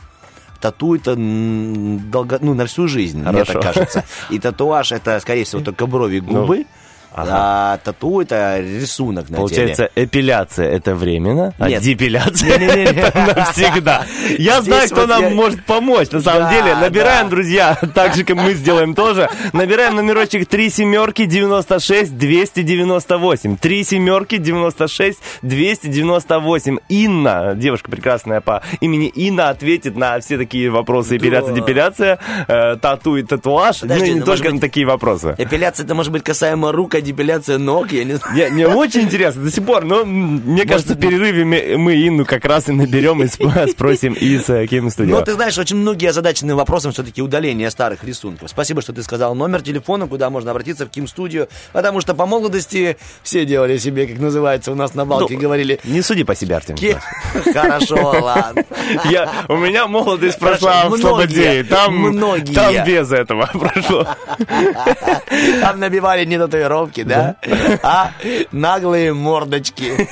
[0.60, 3.52] Тату это долго, ну, на всю жизнь, мне Хорошо.
[3.52, 4.04] так кажется.
[4.28, 6.46] И татуаж это, скорее всего, только брови, Ну.
[7.16, 7.28] Губы.
[7.32, 11.82] А тату это рисунок на Получается, эпиляция это временно, а Нет.
[11.82, 12.84] депиляция Не-не-не.
[13.00, 14.06] это навсегда.
[14.38, 16.10] Я Здесь знаю, кто вот нам я- может помочь.
[16.10, 17.30] На самом Да, деле, набираем, да.
[17.30, 19.28] друзья, так же, как мы сделаем тоже.
[19.52, 23.56] Набираем номерочек 3 семерки 96 298.
[23.56, 26.78] 3 семерки 96 298.
[26.88, 31.16] Инна, девушка прекрасная по имени Инна, ответит на все такие вопросы.
[31.16, 33.80] Эпиляция, депиляция, э, тату и татуаж.
[33.80, 35.34] Подожди, ну и не только на такие вопросы.
[35.38, 38.34] Эпиляция это может быть касаемо рук, а депиляция ног, я не знаю.
[38.36, 42.24] Не, мне очень интересно до сих пор, но мне кажется, в перерыве мы, мы Инну
[42.24, 45.10] как раз и наберем и сп- спросим из э, киностудии.
[45.10, 48.50] Но ты знаешь, очень многие озадачены вопросом все-таки удаления старых рисунков.
[48.50, 52.96] Спасибо, что ты сказал номер телефона, куда можно обратиться в Ким-студию, потому что по молодости
[53.22, 55.78] все делали себе, как называется, у нас на балке Ну, говорили.
[55.84, 56.76] Не суди по себе, Артем.
[56.76, 57.00] «Ке-
[57.52, 58.64] Хорошо, ладно.
[59.10, 61.64] Я, у меня молодость прошла в Слободзее.
[61.64, 62.54] Там, многие.
[62.54, 64.06] там без этого прошло.
[65.60, 67.36] Там набивали не татуировки, да?
[67.82, 68.12] А
[68.52, 70.08] наглые мордочки.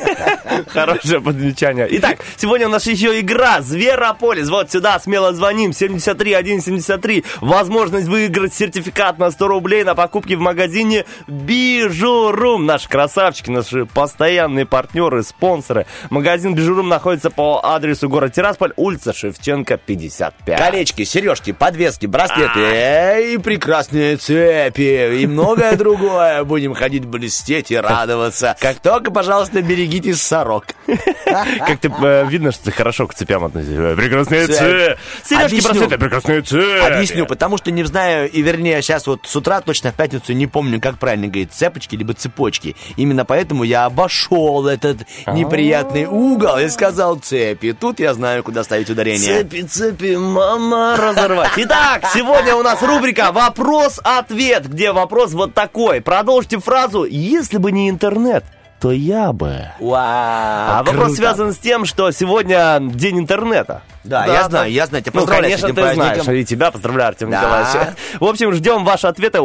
[0.69, 1.87] Хорошее подмечание.
[1.91, 4.49] Итак, сегодня у нас еще игра Зверополис.
[4.49, 5.73] Вот сюда смело звоним.
[5.73, 7.25] 73 173.
[7.41, 12.67] Возможность выиграть сертификат на 100 рублей на покупки в магазине Бижурум.
[12.67, 15.87] Наши красавчики, наши постоянные партнеры, спонсоры.
[16.11, 20.59] Магазин Бижурум находится по адресу город Тирасполь, улица Шевченко, 55.
[20.59, 26.45] Колечки, сережки, подвески, браслеты и прекрасные цепи и многое другое.
[26.45, 28.57] Будем ходить блестеть и радоваться.
[28.61, 30.67] Как только, пожалуйста, берегитесь сорок.
[30.87, 33.81] Как ты, э, видно, что ты хорошо к цепям относишься.
[33.81, 34.99] Э, Прекрасные цепи.
[35.25, 36.87] Сережки, браслеты, прекрасные цепи.
[36.87, 40.47] Объясню, потому что не знаю, и вернее, сейчас вот с утра точно в пятницу не
[40.47, 42.77] помню, как правильно говорить, цепочки либо цепочки.
[42.97, 47.73] Именно поэтому я обошел этот неприятный угол и сказал цепи.
[47.73, 49.43] Тут я знаю, куда ставить ударение.
[49.43, 51.53] Цепи, цепи, мама, разорвать.
[51.57, 56.01] Итак, сегодня у нас рубрика «Вопрос-ответ», где вопрос вот такой.
[56.01, 58.45] Продолжите фразу «Если бы не интернет,
[58.81, 61.15] то я бы...» Вау, А вопрос круто.
[61.17, 63.83] связан с тем, что сегодня день интернета.
[64.05, 65.03] Да, я знаю, я знаю.
[65.03, 66.23] Тебя Ну, конечно, ты праздником.
[66.23, 66.41] знаешь.
[66.43, 67.41] И тебя поздравляю, Артем Да.
[67.41, 67.97] Николаевич.
[68.21, 69.39] В общем, ждем ваши ответы.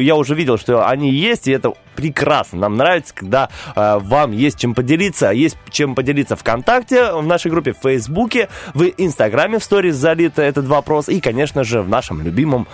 [0.00, 2.60] Я уже видел, что они есть, и это прекрасно.
[2.60, 5.32] Нам нравится, когда э, вам есть чем поделиться.
[5.32, 10.66] Есть чем поделиться ВКонтакте, в нашей группе в Фейсбуке, в Инстаграме в сторис залит этот
[10.66, 12.66] вопрос, и, конечно же, в нашем любимом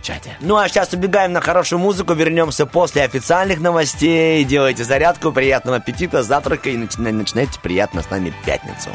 [0.00, 0.36] Вайбер-чате.
[0.40, 4.44] Ну а сейчас убегаем на хорошую музыку, вернемся после официальных новостей.
[4.44, 8.90] Делайте зарядку, приятного аппетита, завтрака и начина- начинайте приятно с нами пятницу.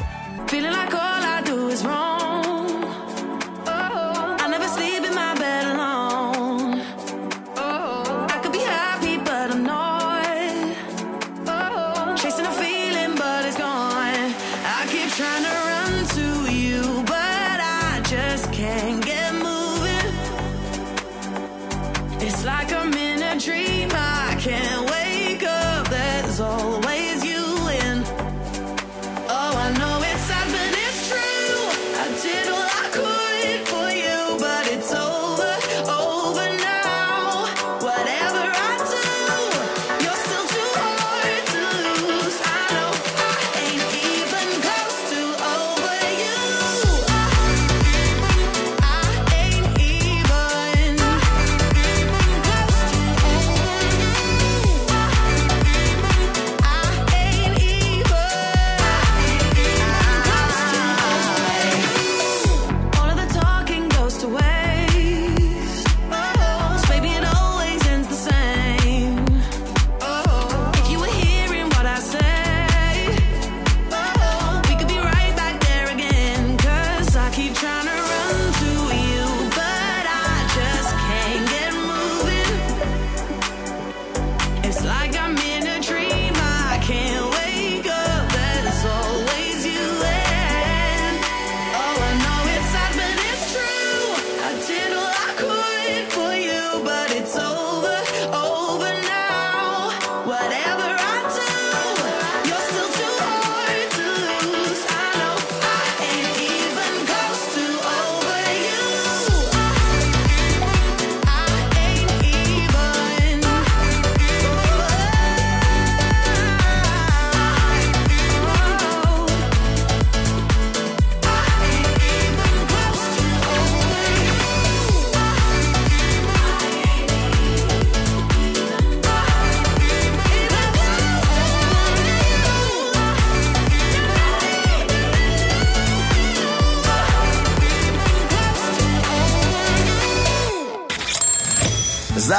[0.48, 2.05] Feeling like all I do is wrong.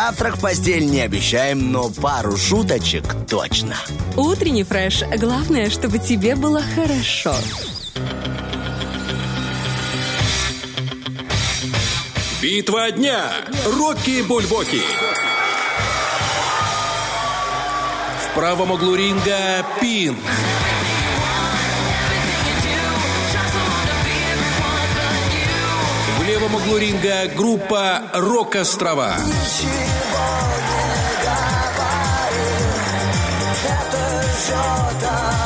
[0.06, 3.74] Завтрак в постель не обещаем, но пару шуточек точно.
[4.16, 5.02] Утренний фреш.
[5.16, 7.34] Главное, чтобы тебе было хорошо.
[12.40, 13.32] Битва дня.
[13.64, 14.80] Рокки Бульбоки.
[18.22, 20.16] В правом углу ринга Пин.
[26.16, 29.16] В левом углу ринга группа Рок-Острова.
[34.46, 35.45] К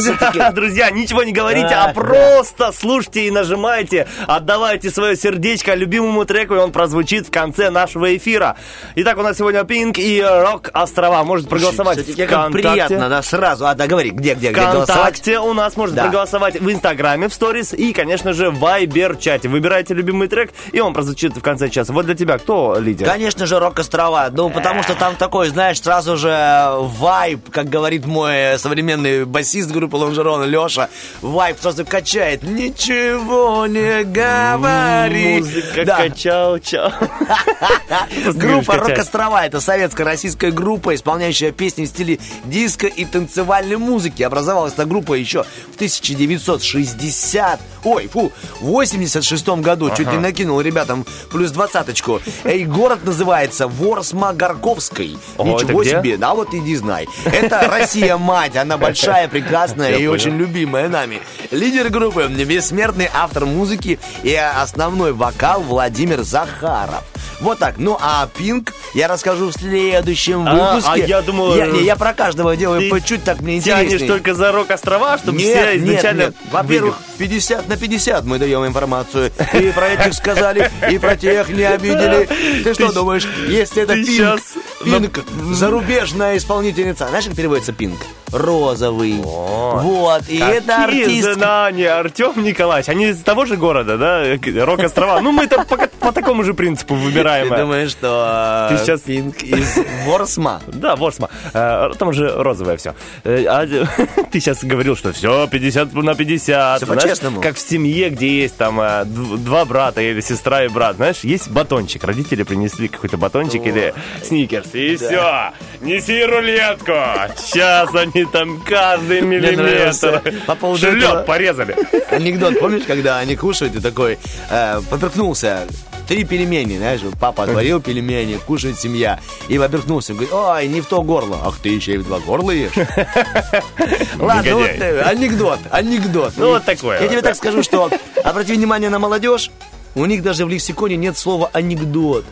[0.00, 6.54] Друзья, друзья, ничего не говорите, а просто слушайте и нажимайте, отдавайте свое сердечко любимому треку,
[6.54, 8.56] и он прозвучит в конце нашего эфира.
[8.94, 11.22] Итак, у нас сегодня Пинк и Рок Острова.
[11.22, 13.66] Может проголосовать Кстати, как приятно, да, сразу.
[13.66, 15.28] А, да, говори, где, где, где голосовать?
[15.28, 16.02] У нас можно Да.
[16.04, 19.48] проголосовать в Инстаграме, в сторис и, конечно же, в Вайбер-чате.
[19.48, 21.92] Выбирайте любимый трек, и он прозвучит в конце часа.
[21.92, 23.06] Вот для тебя кто лидер?
[23.06, 24.30] Конечно же, Рок-острова.
[24.32, 29.70] Ну, потому что там такой, знаешь, сразу же вайб, как говорит мой э, современный басист
[29.70, 30.88] группы Лонжерон Леша.
[31.22, 32.42] Вайб сразу качает.
[32.42, 35.38] Ничего не говори.
[35.38, 35.96] Музыка Да.
[35.98, 36.92] качал-чал.
[38.34, 38.88] Группа качать.
[38.90, 44.22] Рок-острова это советско-российская группа, исполняющая песни в стиле диско и танцевальной музыки.
[44.22, 49.90] Образовалась эта группа еще в 1960, ой, фу, в 86 году.
[49.96, 52.20] Чуть не накинул ребятам плюс двадцаточку.
[52.44, 55.16] И город называется Ворсма-Горковской.
[55.38, 57.08] О, Ничего себе, да вот иди знай.
[57.24, 60.12] Это Россия-мать, она большая, прекрасная Я и понял.
[60.12, 61.20] очень любимая нами.
[61.50, 67.02] Лидер группы, бессмертный автор музыки и основной вокал Владимир Захаров.
[67.40, 67.78] Вот так.
[67.78, 70.90] Ну, а Пинк я расскажу в следующем А, выпуске.
[70.92, 74.08] а я думал, Я, не, я про каждого делаю по чуть так мне Тянешь интереснее.
[74.10, 76.18] только за Рок-Острова, чтобы Нет, все изначально...
[76.24, 76.52] нет, нет.
[76.52, 79.32] Во-первых, 50 на 50 мы даем информацию.
[79.54, 82.26] И про этих сказали, и про тех не обидели.
[82.64, 84.40] Ты что думаешь, если это Пинк,
[84.84, 87.98] Пинк, зарубежная исполнительница, знаешь, как переводится Пинк?
[88.32, 89.14] Розовый.
[89.22, 91.34] Вот, и это артист.
[91.34, 92.88] знания, Артем Николаевич.
[92.88, 94.24] Они из того же города, да?
[94.64, 95.20] Рок-Острова.
[95.20, 97.48] Ну, мы это по, по такому же принципу выбираем.
[97.48, 100.60] Ты думаешь, что Ты э, щас- Пинк из Ворсма?
[100.66, 101.28] Да, Ворсма.
[101.52, 102.94] Э, Там же розовое все.
[103.24, 103.66] А
[104.30, 106.76] ты сейчас говорил, что все 50 на 50.
[106.78, 107.40] Всё Знаешь, по-честному.
[107.40, 110.96] Как в семье, где есть там э, два брата или сестра и брат.
[110.96, 112.04] Знаешь, есть батончик.
[112.04, 114.68] Родители принесли какой-то батончик или сникерс.
[114.74, 115.52] И все.
[115.80, 116.92] Неси рулетку.
[117.36, 120.22] Сейчас они там каждый миллиметр.
[120.46, 121.76] По поводу Шлёп этого- порезали.
[122.10, 124.18] Анекдот, помнишь, когда они кушают, и такой
[124.50, 125.66] э, поперхнулся.
[126.08, 129.20] Три пельмени, знаешь, папа отварил пельмени, кушает семья.
[129.46, 131.38] И поперхнулся, говорит, ой, не в то горло.
[131.44, 132.72] Ах, ты еще и в два горла ешь?
[134.18, 136.32] Ладно, вот э, анекдот, анекдот.
[136.36, 137.90] Ну, вот такое Я тебе так скажу, что
[138.24, 139.50] обрати внимание на молодежь,
[139.94, 142.24] у них даже в лексиконе нет слова анекдот.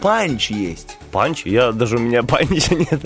[0.00, 0.96] Панч есть.
[1.10, 1.44] Панч?
[1.44, 3.00] Я даже у меня панча нет.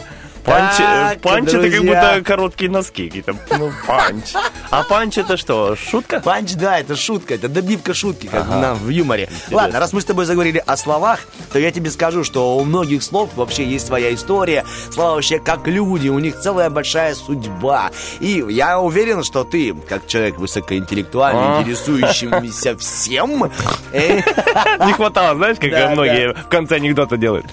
[0.44, 3.36] Панч, Так, панч это как будто короткие носки какие-то.
[3.58, 4.32] Ну, панч.
[4.70, 6.20] А панч это что, шутка?
[6.20, 9.28] Панч, да, это шутка, это добивка шутки, как нам в юморе.
[9.50, 11.20] Ладно, раз мы с тобой заговорили о словах,
[11.52, 14.64] то я тебе скажу, что у многих слов вообще есть своя история.
[14.90, 17.90] Слова вообще как люди, у них целая большая судьба.
[18.20, 21.62] И я уверен, что ты, как человек высокоинтеллектуальный, А.
[21.62, 23.50] интересующийся всем,
[23.92, 24.16] э,
[24.86, 27.46] Не хватало, знаешь, как многие в конце анекдота делают.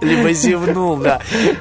[0.00, 1.20] либо зевнул, да.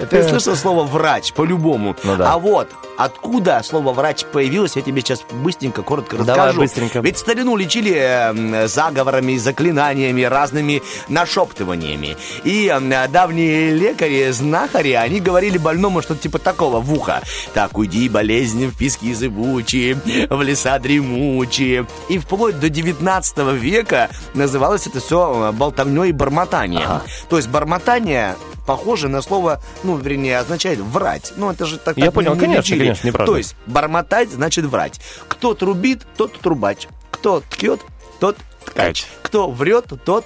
[0.09, 1.95] Ты слышал слово «врач» по-любому.
[2.03, 2.33] Ну да.
[2.33, 6.61] А вот откуда слово «врач» появилось, я тебе сейчас быстренько, коротко Давай расскажу.
[6.61, 6.99] быстренько.
[6.99, 12.17] Ведь старину лечили э, заговорами, заклинаниями, разными нашептываниями.
[12.43, 17.21] И э, давние лекари, знахари, они говорили больному что-то типа такого в ухо.
[17.53, 19.95] Так, уйди, болезнь в пески зыбучие,
[20.29, 21.87] в леса дремучие.
[22.09, 27.01] И вплоть до 19 века называлось это все болтовней и бормотанием.
[27.29, 28.35] То есть бормотание
[28.69, 31.33] похоже на слово, ну, вернее, означает врать.
[31.37, 32.79] Ну, это же так Я так понял, не конечно, лечили.
[32.81, 33.31] конечно, неправда.
[33.31, 35.01] То есть бормотать значит врать.
[35.27, 36.87] Кто трубит, тот трубач.
[37.09, 37.81] Кто ткет,
[38.19, 39.07] тот ткач.
[39.23, 40.23] Кто врет, тот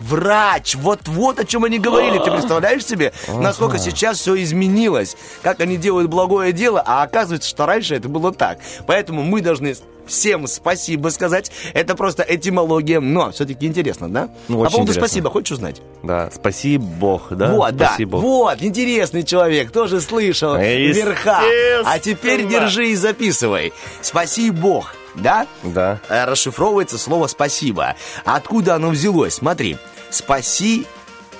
[0.00, 0.74] врач.
[0.74, 2.18] Вот вот о чем они говорили.
[2.22, 5.16] Ты представляешь себе, насколько сейчас все изменилось?
[5.42, 8.58] Как они делают благое дело, а оказывается, что раньше это было так.
[8.86, 9.74] Поэтому мы должны
[10.08, 11.50] всем спасибо сказать.
[11.74, 14.28] Это просто этимология, но все-таки интересно, да?
[14.48, 15.80] Ну, По очень поводу спасибо, хочешь узнать?
[16.02, 17.52] Да, спаси Бог, да?
[17.52, 17.88] Вот, да.
[17.88, 18.22] Спаси Бог.
[18.22, 21.42] Вот, интересный человек, тоже слышал верха.
[21.84, 23.72] А теперь держи и записывай.
[24.00, 25.46] Спаси Бог, да?
[25.62, 26.00] Да.
[26.08, 27.94] Э, Расшифровывается слово «спасибо».
[28.24, 29.34] А Откуда оно взялось?
[29.34, 29.76] Смотри.
[30.10, 30.86] Спаси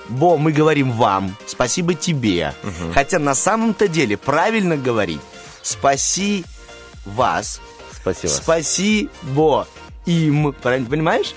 [0.08, 2.54] Бо, мы говорим вам, спасибо тебе.
[2.94, 5.20] Хотя на самом-то деле правильно говорить
[5.62, 6.44] спаси
[7.04, 7.60] вас,
[8.14, 8.30] Спасибо.
[8.32, 9.66] спаси Бо
[10.06, 10.52] им.
[10.52, 11.34] Понимаешь?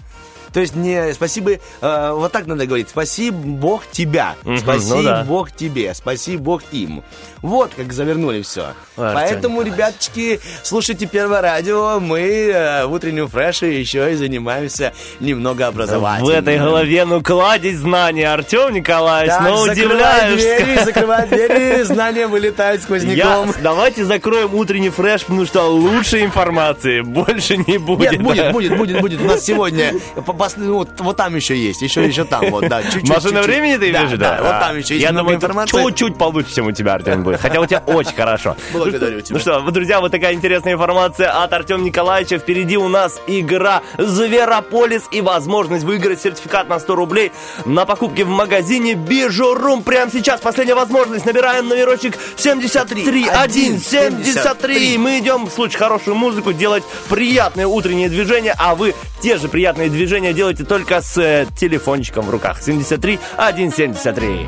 [0.53, 5.03] То есть не спасибо, э, вот так надо говорить, спаси Бог тебя, Мгм, спаси ну
[5.03, 5.23] да.
[5.23, 7.03] Бог тебе, спаси Бог им.
[7.41, 8.73] Вот как завернули все.
[8.97, 15.63] Артем Поэтому, ребяточки, слушайте Первое радио, мы э, в утреннем фреше еще и занимаемся немного
[15.63, 16.27] В образованием.
[16.29, 20.65] этой голове, ну, кладезь знаний, Артем Николаевич, Так, ну, закрывай удивляешься.
[20.65, 23.53] двери, закрывай двери, знания вылетают Я, сквозняком.
[23.63, 28.11] давайте закроем утренний фреш, потому что лучшей информации больше не будет.
[28.11, 29.21] Нет, будет, будет, будет, будет.
[29.21, 29.93] У нас сегодня
[30.41, 33.09] пос- ну, вот, вот там еще есть, еще, еще там, вот, да, чуть-чуть.
[33.09, 33.45] Машина чуть-чуть.
[33.45, 34.23] времени ты да, имеешь в виду?
[34.23, 35.81] Да, вот А, там еще есть Я думаю, информации.
[35.83, 37.39] чуть-чуть получше, чем у тебя, Артем, будет.
[37.41, 38.55] Хотя у тебя очень хорошо.
[38.73, 39.39] Благодарю Ну тебя.
[39.39, 42.39] что, вот, друзья, вот такая интересная информация от Артема Николаевича.
[42.39, 47.31] Впереди у нас игра «Зверополис» и возможность выиграть сертификат на 100 рублей
[47.65, 49.83] на покупки в магазине «Бижурум».
[49.83, 51.25] Прямо сейчас последняя возможность.
[51.25, 54.97] Набираем номерочек 73 173.
[54.97, 60.30] Мы идем слушать хорошую музыку, делать приятные утренние движения, а вы те же приятные движения
[60.33, 62.61] делаете только с э, телефончиком в руках.
[62.61, 64.47] 73 173.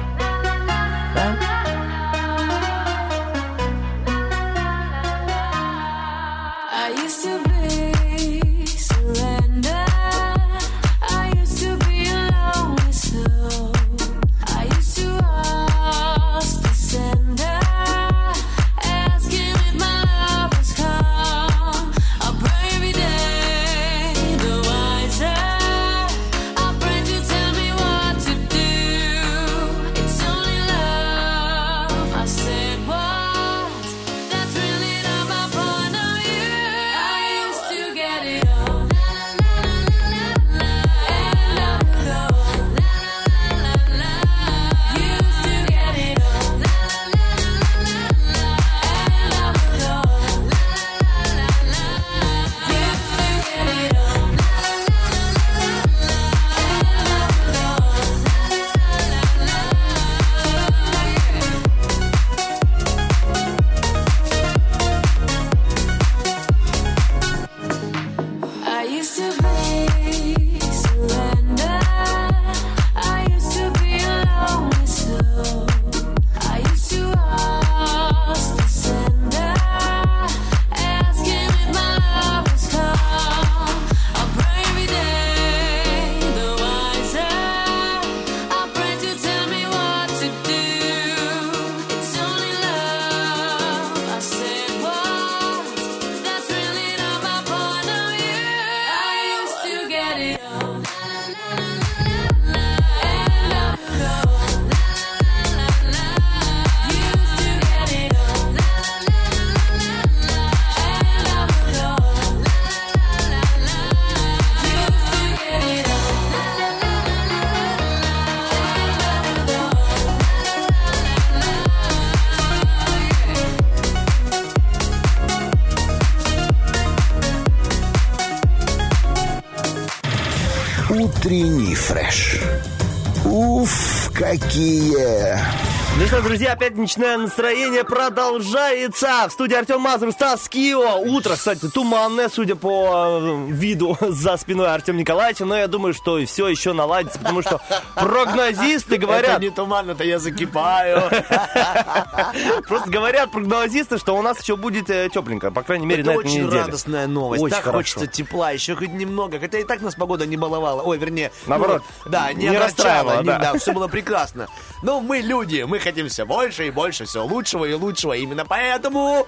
[136.13, 139.27] Что, друзья, пятничное настроение продолжается.
[139.27, 140.99] В студии Артем Мазур, Стас Кио.
[140.99, 145.45] Утро, кстати, туманное, судя по э, виду за спиной Артема Николаевича.
[145.45, 147.59] Но я думаю, что все еще наладится, потому что
[147.95, 149.31] прогнозисты говорят...
[149.31, 151.01] Это не туманно-то я закипаю.
[152.67, 156.13] Просто говорят прогнозисты, что у нас еще будет э, тепленько, по крайней мере, Это на
[156.13, 156.61] этой очень неделе.
[156.61, 157.41] радостная новость.
[157.41, 157.77] Очень так хорошо.
[157.79, 159.39] хочется тепла, еще хоть немного.
[159.39, 160.83] Хотя и так нас погода не баловала.
[160.83, 163.39] Ой, вернее, Наоборот, ну, да, не, не расстраивала, да.
[163.39, 164.47] да, все было прекрасно.
[164.83, 168.13] Но мы люди, мы хотим все больше и больше, все лучшего и лучшего.
[168.13, 169.25] Именно поэтому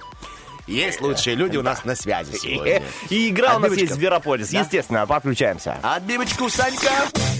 [0.66, 2.82] есть лучшие люди у нас на связи сегодня.
[3.08, 4.50] И игра у нас есть «Зверополис».
[4.50, 4.60] Да.
[4.60, 5.78] Естественно, подключаемся.
[5.82, 6.90] Отбивочку, Санька.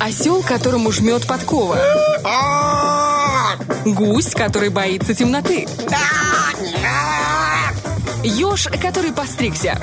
[0.01, 1.77] Осел, которому жмет подкова.
[3.85, 5.67] Гусь, который боится темноты.
[8.23, 9.77] Еж, который постригся.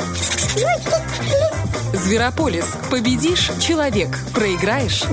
[1.93, 2.75] Зверополис.
[2.89, 4.09] Победишь– человек.
[4.33, 5.03] Проиграешь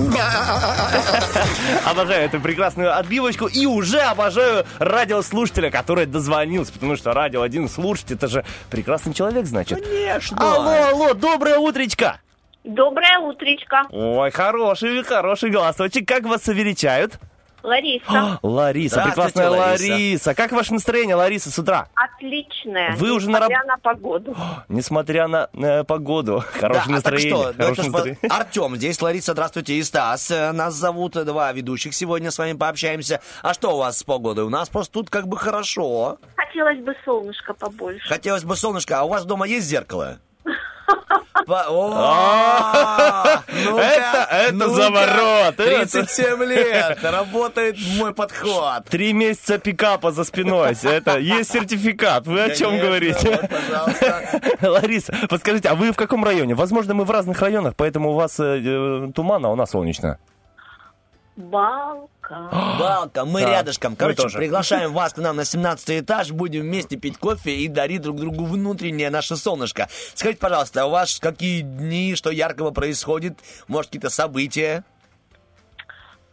[1.85, 8.09] Обожаю эту прекрасную отбивочку и уже обожаю радиослушателя, который дозвонился, потому что радио один слушать,
[8.09, 9.79] это же прекрасный человек, значит.
[9.79, 10.37] Конечно.
[10.39, 12.19] Алло, алло, доброе утречко.
[12.63, 13.83] Доброе утречко.
[13.91, 16.07] Ой, хороший, хороший голосочек.
[16.07, 17.19] Как вас величают?
[17.63, 18.39] Лариса.
[18.41, 19.91] Лариса, Здравствуйте, прекрасная Лариса.
[19.93, 20.35] Лариса.
[20.35, 21.87] Как ваше настроение, Лариса, с утра?
[21.95, 22.95] Отличная.
[22.95, 24.35] Вы уже на раб- несмотря на погоду.
[24.69, 27.29] Несмотря на э, погоду, хорошее Да, а так настроение.
[27.29, 28.19] что, ну, хорошее настроение.
[28.29, 30.31] Артем здесь, Лариса, здравствуйте, и Стас.
[30.31, 33.21] Э, Нас зовут два ведущих сегодня, с вами пообщаемся.
[33.41, 34.45] А что у вас с погодой?
[34.45, 36.17] У нас просто тут как бы хорошо.
[36.35, 38.07] Хотелось бы солнышко побольше.
[38.07, 40.19] Хотелось бы солнышко, а у вас дома есть зеркало?
[43.47, 48.85] Это- это заворот, это- 37 лет, работает мой подход.
[48.89, 50.75] Три месяца пикапа за спиной.
[50.83, 52.27] Это есть сертификат.
[52.27, 53.49] Вы о чем говорите?
[54.61, 56.53] Лариса, подскажите, а вы в каком районе?
[56.55, 60.17] Возможно, мы в разных районах, поэтому у вас э, э, туман, а у нас солнечно.
[61.41, 62.49] Балка.
[62.79, 63.91] Балка, мы Да, рядышком.
[63.91, 64.37] мы Короче, тоже.
[64.37, 68.45] приглашаем вас к нам на 17 этаж, будем вместе пить кофе и дарить друг другу
[68.45, 69.87] внутреннее наше солнышко.
[70.15, 73.37] Скажите, пожалуйста, у вас какие дни, что яркого происходит?
[73.67, 74.83] Может, какие-то события?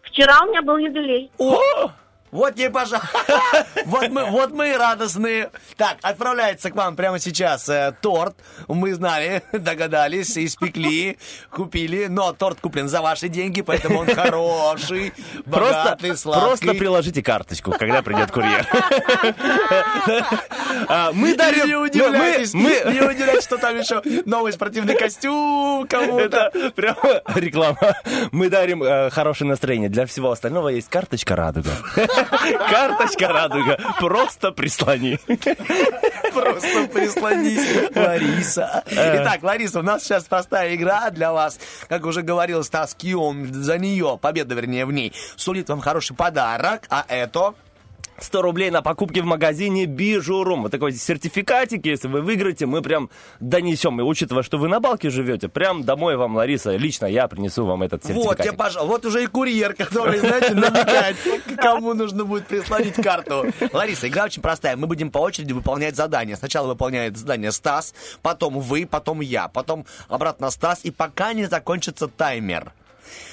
[0.03, 1.31] Вчера у меня был юбилей.
[1.39, 1.91] О!
[2.31, 3.09] Вот не пожалуйста.
[3.87, 5.51] Вот мы, вот мы и радостные.
[5.77, 8.37] Так, отправляется к вам прямо сейчас э, торт.
[8.67, 11.17] Мы знали, догадались, испекли,
[11.51, 12.07] купили.
[12.09, 15.13] Но торт куплен за ваши деньги, поэтому он хороший,
[15.51, 16.47] Просто, богатый, сладкий.
[16.47, 18.67] просто приложите карточку, когда придет курьер.
[20.89, 21.67] А, Мы дарим...
[21.67, 26.51] Не удивляйтесь, мы- мы- не удивляйтесь, что там еще новый спортивный костюм кому-то.
[26.53, 27.79] Это прямо реклама.
[28.33, 29.89] Мы дарим э, хорошее настроение.
[29.89, 31.71] Для всего остального есть карточка радуга.
[32.71, 33.79] Карточка радуга.
[33.99, 35.19] Просто прислони.
[36.33, 38.85] Просто прислонись, Лариса.
[38.91, 41.59] Итак, Лариса, у нас сейчас простая игра для вас.
[41.89, 46.83] Как уже говорил Стас Киом, за нее, победа, вернее, в ней, сулит вам хороший подарок,
[46.91, 47.55] а это...
[48.21, 50.63] 100 рублей на покупки в магазине Бижурум.
[50.63, 53.11] Вот такой сертификатик, если вы выиграете, мы прям
[53.41, 54.01] донесем.
[54.01, 57.83] И учитывая, что вы на балке живете, прям домой вам, Лариса, лично я принесу вам
[57.83, 58.45] этот Вот, сертификатик.
[58.45, 61.17] тебе, пожалуйста, вот уже и курьер, который, знаете, намекает,
[61.57, 63.47] кому нужно будет прислонить карту.
[63.73, 64.77] Лариса, игра очень простая.
[64.77, 66.37] Мы будем по очереди выполнять задания.
[66.37, 72.09] Сначала выполняет задание Стас, потом вы, потом я, потом обратно Стас, и пока не закончится
[72.09, 72.73] таймер.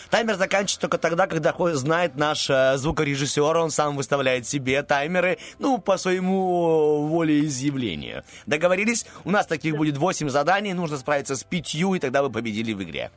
[0.10, 5.78] Таймер заканчивается только тогда, когда знает наш э, звукорежиссер, он сам выставляет себе таймеры, ну,
[5.78, 8.24] по своему волеизъявлению.
[8.46, 9.06] Договорились?
[9.24, 12.84] У нас таких будет 8 заданий, нужно справиться с пятью, и тогда вы победили в
[12.84, 13.12] игре.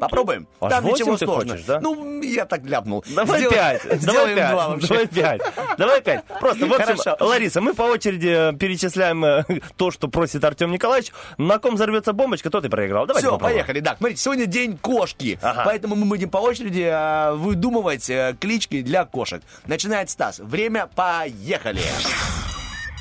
[0.00, 0.46] Попробуем.
[0.60, 1.40] Аж Там ничего сложного.
[1.40, 1.80] хочешь, да?
[1.80, 3.04] Ну, я так ляпнул.
[3.14, 4.88] Давай Сделаем- пять, давай пять, два вообще.
[4.88, 5.40] давай пять,
[5.78, 6.24] давай пять.
[6.40, 7.16] Просто, в общем, Хорошо.
[7.20, 9.44] Лариса, мы по очереди э, перечисляем э,
[9.76, 11.12] то, что просит Артем Николаевич.
[11.36, 13.06] На ком взорвется бомбочка, тот и проиграл.
[13.06, 13.56] Давайте Все, попробуем.
[13.56, 13.80] поехали.
[13.80, 15.62] Да, смотрите, сегодня день кошки, Ага.
[15.64, 19.42] поэтому мы будем по очереди э, выдумывать клички для кошек.
[19.66, 20.38] Начинает Стас.
[20.38, 21.80] Время, поехали.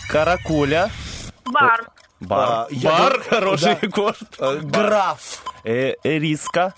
[0.09, 0.89] Каракуля.
[1.45, 1.85] Бар.
[2.19, 2.49] Бар.
[2.49, 3.87] А, я Бар, дум- хороший да.
[3.89, 4.23] кошт.
[4.63, 5.43] Граф.
[5.63, 6.73] Э, Риска.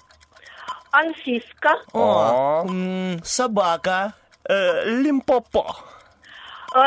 [0.91, 1.75] Анфиска.
[1.93, 4.13] О, м, собака.
[4.47, 5.75] Э, Лимпопо.
[6.73, 6.79] Э,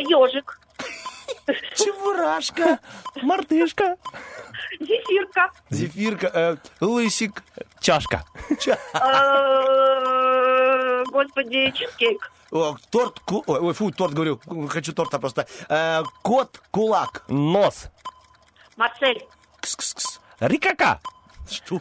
[0.00, 0.60] Ежик.
[1.76, 2.78] Чебурашка.
[3.22, 3.96] Мартышка.
[4.80, 5.50] Зефирка.
[5.70, 6.26] Зефирка.
[6.34, 7.42] э, лысик.
[7.80, 8.24] Чашка.
[8.60, 12.30] Ча- Э, Господи, чизкейк.
[12.52, 13.18] О, торт.
[13.20, 14.40] ку- Ой, ой, фу, торт говорю.
[14.68, 15.46] Хочу торта просто.
[15.68, 17.24] Э, Кот кулак.
[17.28, 17.86] Нос.
[18.76, 19.26] Марсель.
[19.60, 20.20] Кс-кс-кс.
[20.40, 21.00] Рикака.
[21.50, 21.78] Что?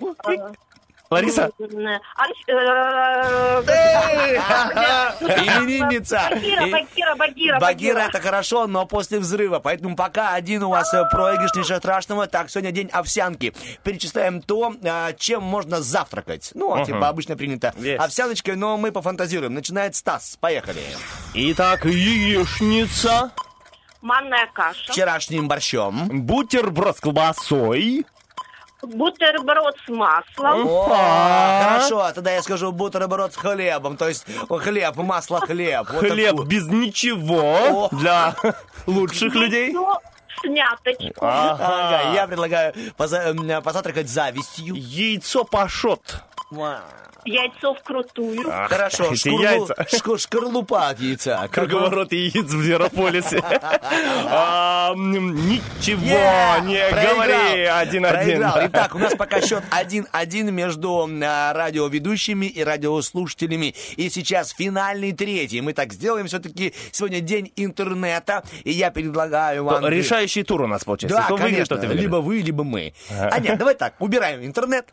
[1.10, 1.51] Лариса.
[1.60, 1.99] Э,
[5.22, 6.30] Именинница.
[6.32, 9.60] Багира, Багира, Багира, это хорошо, но после взрыва.
[9.60, 12.28] Поэтому пока один у вас э, проигрыш, ничего страшного.
[12.28, 13.53] Так, сегодня день овсянки.
[13.84, 16.51] Перечисляем то, а, чем можно завтракать.
[16.53, 17.74] Ну, типа обычно принято.
[17.99, 19.53] Овсяночкой, но мы пофантазируем.
[19.53, 20.38] Начинает Стас.
[20.39, 20.82] Поехали.
[21.34, 23.32] Итак, яичница.
[24.01, 24.91] Манная каша.
[24.91, 26.26] Вчерашним борщом.
[26.26, 28.06] Бутерброд с колбасой.
[28.82, 30.67] Бутерброд с маслом.
[30.67, 30.86] О,
[31.63, 33.97] хорошо, тогда я скажу бутерброд с хлебом.
[33.97, 35.88] То есть хлеб, масло, хлеб.
[35.91, 36.47] Вот Хлеб такую.
[36.47, 37.89] без ничего О.
[37.91, 38.36] для
[38.86, 39.73] лучших людей.
[39.73, 41.13] С мяточкой.
[41.19, 44.76] Ага, я предлагаю поза- м, позавтракать завистью.
[44.76, 46.17] Яйцо пашот.
[47.26, 48.48] Яйцо вкрутую.
[48.48, 49.74] Ах, Хорошо, эти шкурлу- яйца.
[49.91, 51.48] шку- шкарлупа от яйца.
[51.52, 53.38] Круговорот яиц в Зверополисе.
[54.96, 57.64] Ничего не говори.
[57.64, 58.43] Один-один.
[58.68, 63.74] Итак, у нас пока счет 1-1 между а, радиоведущими и радиослушателями.
[63.96, 65.62] И сейчас финальный третий.
[65.62, 66.28] Мы так сделаем.
[66.28, 68.43] Все-таки сегодня день интернета.
[68.64, 69.84] И я предлагаю вам...
[69.88, 71.26] Решающий тур у нас получается.
[71.28, 71.76] Да, конечно.
[71.76, 72.93] Либо вы, либо мы.
[73.10, 74.88] А нет, давай так, убираем интернет.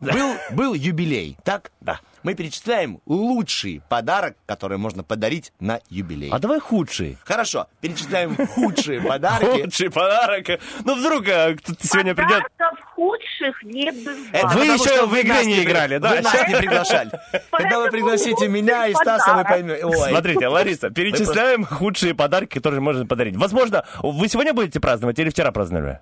[0.00, 1.72] Был, был юбилей, так?
[1.80, 2.00] Да.
[2.22, 6.30] Мы перечисляем лучший подарок, который можно подарить на юбилей.
[6.30, 7.16] А давай худший.
[7.24, 9.62] Хорошо, перечисляем худшие подарки.
[9.62, 10.60] Худший подарок.
[10.84, 12.42] Ну, вдруг э, кто-то сегодня придет.
[12.58, 14.54] Подарков худших не бывает.
[14.54, 16.10] Вы еще в игре не играли, да?
[16.10, 17.10] Вы нас не приглашали.
[17.50, 19.84] Когда вы пригласите меня и Стаса, вы поймете.
[19.84, 20.10] Ой.
[20.10, 23.36] Смотрите, Лариса, перечисляем худшие подарки, которые можно подарить.
[23.36, 26.00] Возможно, вы сегодня будете праздновать или вчера праздновали?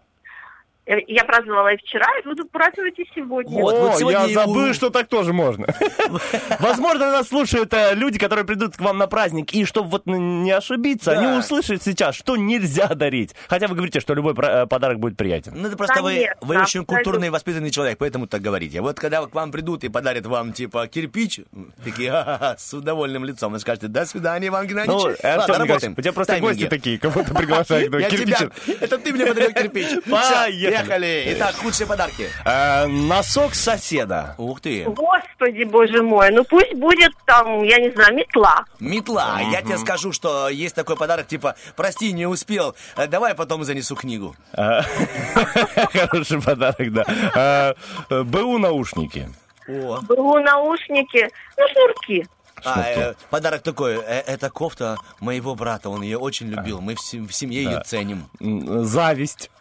[0.87, 3.61] Э, Я праздновала и вчера, и буду праздновать и сегодня.
[3.61, 5.67] Вот, вот О, сегодня я и забыл, что так тоже можно.
[6.61, 10.51] Возможно, нас слушают э, люди, которые придут к вам на праздник, и чтобы вот не
[10.53, 13.35] ошибиться, они услышат сейчас, что нельзя дарить.
[13.49, 15.55] Хотя вы говорите, что любой э, подарок будет приятен.
[15.57, 18.81] Ну, это просто вы, очень культурный и воспитанный человек, поэтому так говорите.
[18.81, 21.41] Вот когда к вам придут и подарят вам, типа, кирпич,
[21.83, 22.13] такие,
[22.59, 25.03] с удовольным лицом, вы скажете, до свидания, Иван Геннадьевич.
[25.03, 25.95] Ну, Артем Николаевич, работаем.
[25.97, 28.37] у тебя просто гости такие, кого ты приглашаешь к Я кирпичу.
[28.37, 29.89] тебя, это ты мне подарил кирпич.
[30.11, 30.76] Поехали.
[30.79, 31.25] Поехали.
[31.29, 32.29] Итак, худшие подарки.
[32.45, 34.35] Э, Носок соседа.
[34.39, 34.85] Ух ты.
[34.85, 38.65] Господи, боже мой, ну пусть будет там, я не знаю, метла.
[38.81, 39.41] Метла.
[39.51, 43.97] Я тебе скажу, что есть такой подарок, типа, прости, не успел, э, давай потом занесу
[43.97, 44.35] книгу.
[44.53, 44.81] Э,
[45.93, 47.05] Хороший подарок, да.
[47.35, 47.75] Э,
[48.15, 49.29] э, БУ наушники.
[49.69, 50.01] О.
[50.03, 52.27] Было наушники, ну шнурки.
[52.67, 57.01] А, э, подарок такой, э, это кофта моего брата, он ее очень любил, мы в,
[57.01, 58.29] сем- в семье ее ценим.
[58.41, 59.51] М, Зависть.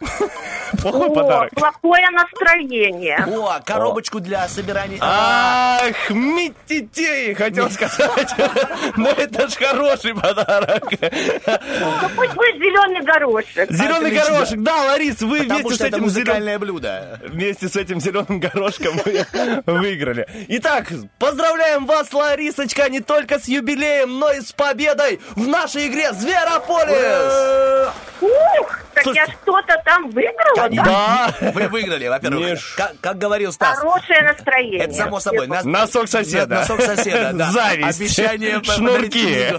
[0.82, 1.50] Плохой О, подарок.
[1.54, 3.18] плохое настроение.
[3.24, 4.98] О, коробочку для собирания.
[5.00, 8.34] Ах, Мититей, хотел сказать.
[8.96, 10.82] Но это ж хороший подарок.
[10.90, 13.70] Ну пусть будет зеленый горошек.
[13.70, 16.02] Зеленый горошек, да, Ларис, вы вместе с этим зеленым...
[16.02, 17.20] музыкальное блюдо.
[17.24, 19.24] Вместе с этим зеленым горошком вы
[19.66, 20.26] выиграли.
[20.48, 20.88] Итак,
[21.20, 27.92] поздравляем вас, Ларисочка, не только с юбилеем, но и с победой в нашей игре Зверополис!
[28.22, 29.30] Ух, так Слушайте.
[29.30, 31.34] я что-то там выиграла, да?
[31.40, 31.50] Да.
[31.52, 32.58] Вы выиграли, во-первых.
[32.76, 34.80] Как, как говорил Стас, Хорошее настроение.
[34.80, 35.46] это само собой.
[35.46, 36.54] Нас- Носок соседа.
[36.60, 37.50] Носок соседа, да.
[37.50, 38.00] Зависть.
[38.00, 39.52] Обещание Шнурки.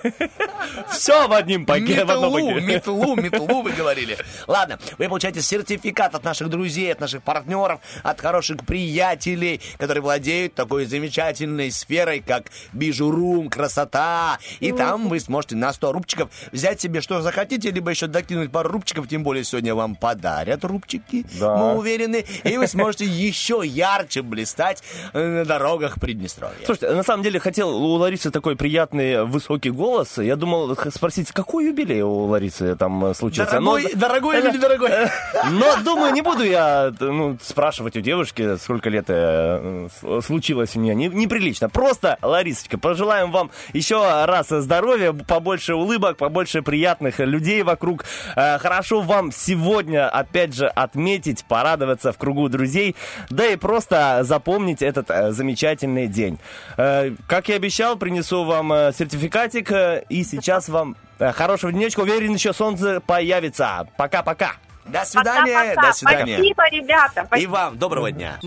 [0.91, 2.03] Все в одним пакете.
[2.03, 2.65] в одном Метлу, пакете.
[2.65, 4.17] метлу, метлу вы говорили.
[4.47, 10.55] Ладно, вы получаете сертификат от наших друзей, от наших партнеров, от хороших приятелей, которые владеют
[10.55, 14.39] такой замечательной сферой, как бижурум, красота.
[14.59, 18.69] И там вы сможете на 100 рубчиков взять себе что захотите, либо еще докинуть пару
[18.69, 21.57] рубчиков, тем более сегодня вам подарят рубчики, Да.
[21.57, 22.23] мы уверены.
[22.45, 26.55] И вы сможете еще ярче блистать э, на дорогах Приднестровья.
[26.65, 30.17] Слушайте, на самом деле хотел у Ларисы такой приятный высокий голос.
[30.17, 33.51] Я думал спросить, какой юбилей у Ларисы там э, случился.
[33.51, 34.91] Дорогой, Но- дорогой или недорогой?
[35.51, 39.89] Но, думаю, не буду я ну, спрашивать у девушки, сколько лет э,
[40.25, 40.95] случилось у нее.
[40.95, 41.67] Не- неприлично.
[41.67, 48.05] Просто, Ларисочка, пожелаем вам еще раз здоровья, побольше улыбок, побольше приятных людей вокруг.
[48.37, 52.95] Э, Хорошо вам сегодня, опять же, отметить, порадоваться в кругу друзей,
[53.29, 56.39] да и просто запомнить этот э, замечательный день.
[56.77, 59.71] Э, Как и обещал, принесу вам э, сертификатик,
[60.09, 62.01] и сейчас вам хорошего денечка.
[62.01, 63.87] Уверен, еще солнце появится.
[63.97, 64.53] Пока-пока.
[64.85, 65.87] До свидания, Пока-пока.
[65.87, 66.37] до свидания.
[66.37, 67.21] Спасибо, ребята.
[67.21, 67.51] И Спасибо.
[67.51, 68.37] вам доброго дня.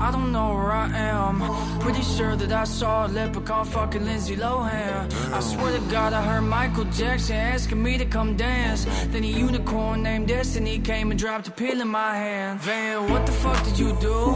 [0.00, 1.80] I don't know where I am.
[1.80, 5.12] Pretty sure that I saw a leprechaun fucking Lindsay Lohan.
[5.30, 8.86] I swear to God, I heard Michael Jackson asking me to come dance.
[9.10, 12.60] Then a unicorn named Destiny came and dropped a pill in my hand.
[12.60, 14.34] Van, what the fuck did you do?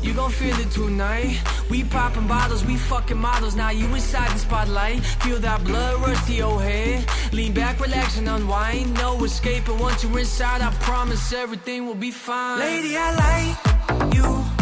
[0.00, 1.40] You gon' feel it tonight.
[1.68, 3.56] We popping bottles, we fucking models.
[3.56, 5.00] Now you inside the spotlight.
[5.24, 7.04] Feel that blood rush to your head.
[7.32, 8.94] Lean back, relax, and unwind.
[8.94, 10.62] No escaping once you're inside.
[10.62, 12.60] I promise everything will be fine.
[12.60, 14.59] Lady, I like you.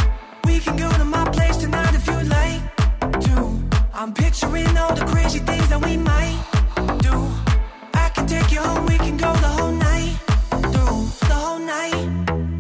[0.49, 2.62] We can go to my place tonight if you like
[3.26, 3.34] to.
[3.92, 6.38] I'm picturing all the crazy things that we might
[7.07, 7.14] do.
[7.92, 10.16] I can take you home, we can go the whole night
[10.72, 12.01] through, the whole night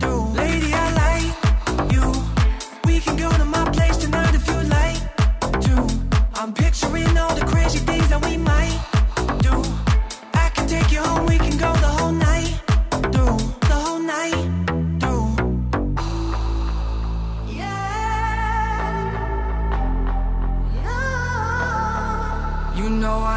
[0.00, 0.22] through.
[0.42, 2.06] Lady, I like you.
[2.84, 5.00] We can go to my place tonight if you like
[5.66, 5.74] to.
[6.40, 8.97] I'm picturing all the crazy things that we might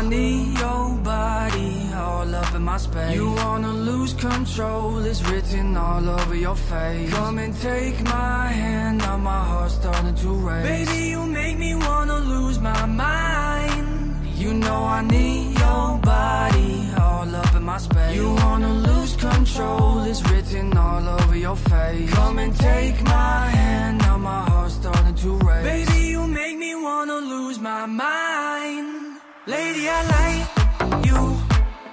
[0.01, 3.13] I need your body all up in my space.
[3.13, 7.13] You wanna lose control, it's written all over your face.
[7.13, 10.65] Come and take my hand, now my heart's starting to race.
[10.65, 14.25] Baby, you make me wanna lose my mind.
[14.39, 18.15] You know I need your body all up in my space.
[18.15, 22.09] You wanna lose control, it's written all over your face.
[22.09, 25.63] Come and take my hand, now my heart's starting to race.
[25.63, 29.00] Baby, you make me wanna lose my mind.
[29.47, 31.35] Lady, I like you.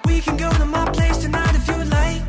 [0.04, 2.22] We can go to my place tonight if you'd like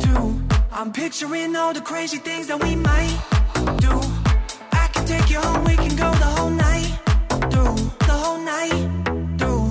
[0.00, 0.40] to.
[0.72, 3.16] I'm picturing all the crazy things that we might
[3.78, 4.00] do.
[4.72, 6.98] I can take you home, we can go the whole night
[7.52, 7.76] through,
[8.08, 9.68] the whole night through.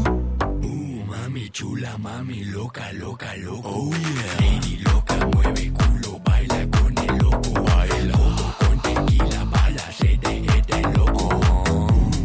[1.11, 3.69] Mami chula, mami loca, loca, loco.
[3.69, 4.39] Oh yeah.
[4.39, 7.51] Lady loca, mueve culo, baila con el loco.
[7.63, 11.27] Baila Como con tequila, bala, se derrite el loco.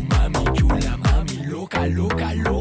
[0.08, 2.59] Mami chula, mami loca, loca, loco.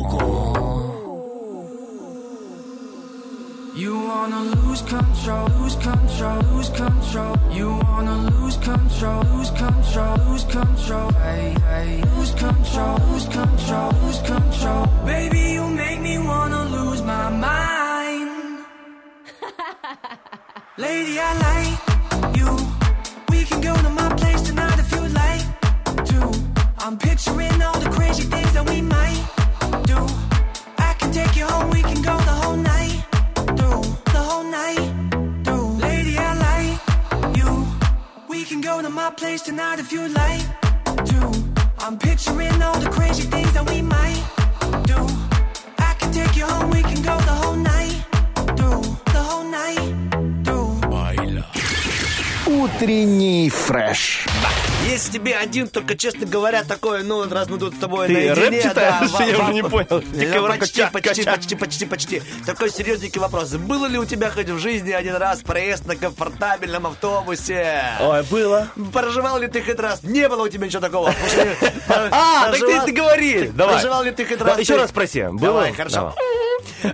[3.80, 7.36] You wanna lose control, lose control, lose control.
[7.50, 11.10] You wanna lose control, lose control, lose control.
[11.14, 14.86] Hey, hey, lose control, lose control, lose control.
[15.06, 18.66] Baby, you make me wanna lose my mind.
[20.78, 22.50] Lady, I like you.
[23.30, 25.46] We can go to my place tonight if you'd like
[26.12, 26.20] to.
[26.80, 28.82] I'm picturing all the crazy things that we
[38.89, 40.41] to my place tonight if you'd like
[41.05, 41.20] to.
[41.81, 44.25] I'm picturing all the crazy things that we might
[44.87, 45.07] do.
[45.79, 48.07] I can take you home, we can go the whole night.
[48.57, 48.70] Do
[49.12, 49.95] the whole night.
[52.47, 54.27] Утренний фреш.
[54.88, 58.34] Есть тебе один, только, честно говоря, такой, ну, раз мы тут с тобой Ты наедине...
[58.50, 59.12] рэп читаешь?
[59.12, 59.88] да, Я уже не понял.
[59.90, 62.22] Ну, почти, почти, почти, почти, почти.
[62.46, 63.52] Такой серьезненький вопрос.
[63.52, 67.84] Было ли у тебя хоть в жизни один раз проезд на комфортабельном автобусе?
[68.00, 68.70] Ой, было.
[68.94, 70.04] Проживал ли ты хоть раз?
[70.04, 71.14] Не было у тебя ничего такого.
[72.12, 73.48] А, так ты, говори.
[73.48, 73.76] Давай.
[73.76, 74.60] Проживал ли ты хоть раз?
[74.60, 75.24] Еще раз спроси.
[75.24, 75.40] Было?
[75.40, 76.14] Давай, хорошо.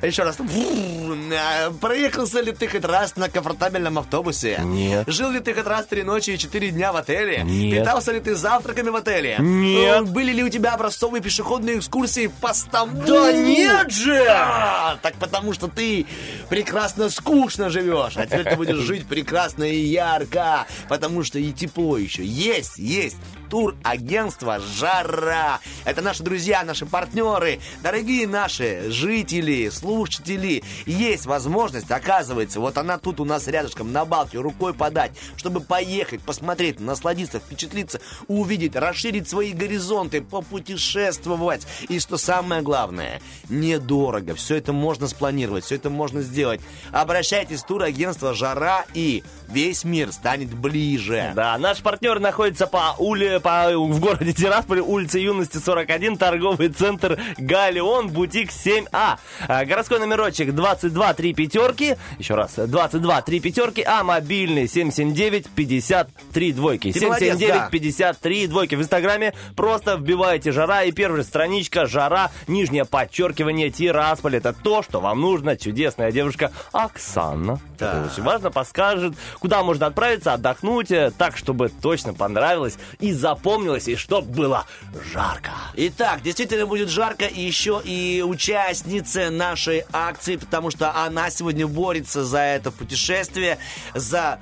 [0.01, 0.37] Еще раз.
[1.81, 4.59] Проехался ли ты хоть раз на комфортабельном автобусе?
[4.63, 5.03] Нет.
[5.07, 7.43] Жил ли ты хоть раз три ночи и четыре дня в отеле?
[7.43, 7.74] Нет.
[7.81, 9.37] Питался ли ты завтраками в отеле?
[9.39, 10.01] Нет.
[10.01, 13.05] Э, Были ли у тебя образцовые пешеходные экскурсии по Стамбулу?
[13.05, 14.25] Да нет же!
[14.29, 16.05] А, так потому что ты
[16.49, 21.97] прекрасно скучно живешь, а теперь ты будешь жить прекрасно и ярко, потому что и тепло
[21.97, 23.17] еще есть, есть.
[23.49, 25.59] Тур-агентство «Жара».
[25.85, 30.63] Это наши друзья, наши партнеры, дорогие наши жители, слушатели.
[30.85, 36.21] Есть возможность, оказывается, вот она тут у нас рядышком на балке, рукой подать, чтобы поехать,
[36.21, 41.65] посмотреть, насладиться, впечатлиться, увидеть, расширить свои горизонты, попутешествовать.
[41.89, 44.35] И что самое главное, недорого.
[44.35, 46.61] Все это можно спланировать, все это можно сделать.
[46.91, 51.31] Обращайтесь в турагентство «Жара» и весь мир станет ближе.
[51.35, 57.19] Да, наш партнер находится по уле, по, в городе Тирасполь, улица Юности 41, торговый центр
[57.37, 59.17] Галеон, бутик 7А.
[59.47, 66.53] А, городской номерочек 22 3 пятерки, еще раз, 22 3 пятерки, а мобильный 779 53
[66.53, 66.91] двойки.
[66.91, 67.69] Ты молодец, 779 да.
[67.69, 68.75] 53 двойки.
[68.75, 74.37] В инстаграме просто вбиваете жара и первая страничка жара, нижнее подчеркивание Тирасполь.
[74.37, 75.57] Это то, что вам нужно.
[75.57, 77.59] Чудесная девушка Оксана.
[77.77, 77.89] Да.
[77.89, 83.87] Это очень важно, подскажет, куда можно отправиться, отдохнуть, э, так, чтобы точно понравилось и запомнилось,
[83.87, 84.67] и чтоб было
[85.11, 85.49] жарко.
[85.73, 92.23] Итак, действительно будет жарко, и еще и участница нашей акции, потому что она сегодня борется
[92.23, 93.57] за это путешествие,
[93.95, 94.39] за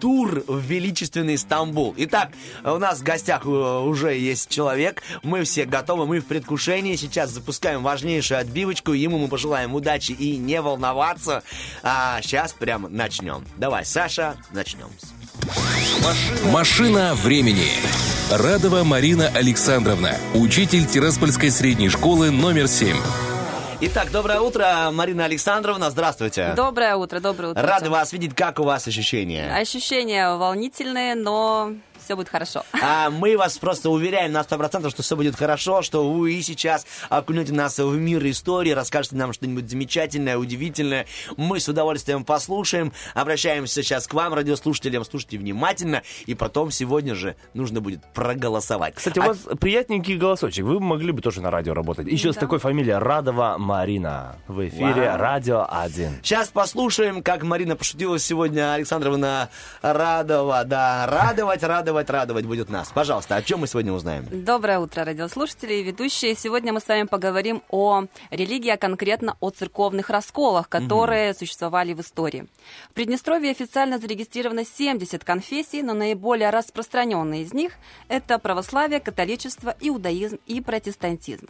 [0.00, 1.94] тур в величественный Стамбул.
[1.96, 2.30] Итак,
[2.64, 7.30] у нас в гостях э, уже есть человек, мы все готовы, мы в предвкушении, сейчас
[7.30, 11.44] запускаем важнейшую отбивочку, ему мы пожелаем удачи и не волноваться,
[11.84, 13.46] а сейчас прям начнем.
[13.58, 14.88] Давай, Саша, начнем.
[16.52, 17.68] Машина времени.
[18.30, 22.96] Радова Марина Александровна, учитель Тираспольской средней школы номер 7.
[23.80, 26.52] Итак, доброе утро, Марина Александровна, здравствуйте.
[26.56, 27.62] Доброе утро, доброе утро.
[27.62, 29.54] Рады вас видеть, как у вас ощущения?
[29.54, 31.72] Ощущения волнительные, но
[32.08, 32.64] все будет хорошо.
[32.80, 37.52] А мы вас просто уверяем на 100%, что все будет хорошо, что вы сейчас окунете
[37.52, 41.06] нас в мир истории, расскажете нам что-нибудь замечательное, удивительное.
[41.36, 42.92] Мы с удовольствием послушаем.
[43.14, 45.04] Обращаемся сейчас к вам, радиослушателям.
[45.04, 48.94] Слушайте внимательно, и потом сегодня же нужно будет проголосовать.
[48.94, 50.64] Кстати, у А- вас приятненький голосочек.
[50.64, 52.06] Вы могли бы тоже на радио работать.
[52.06, 54.36] Еще с такой фамилией Радова Марина.
[54.46, 55.18] В эфире Вау.
[55.18, 56.20] Радио 1.
[56.22, 59.50] Сейчас послушаем, как Марина пошутила сегодня Александровна
[59.82, 60.64] Радова.
[60.64, 62.90] Да, радовать, радовать, радовать будет нас.
[62.94, 64.26] Пожалуйста, о чем мы сегодня узнаем?
[64.30, 66.34] Доброе утро, радиослушатели и ведущие.
[66.34, 72.00] Сегодня мы с вами поговорим о религии, а конкретно о церковных расколах, которые существовали в
[72.00, 72.46] истории.
[72.90, 77.72] В Приднестровье официально зарегистрировано 70 конфессий, но наиболее распространенные из них–
[78.08, 81.46] это православие, католичество, иудаизм и протестантизм.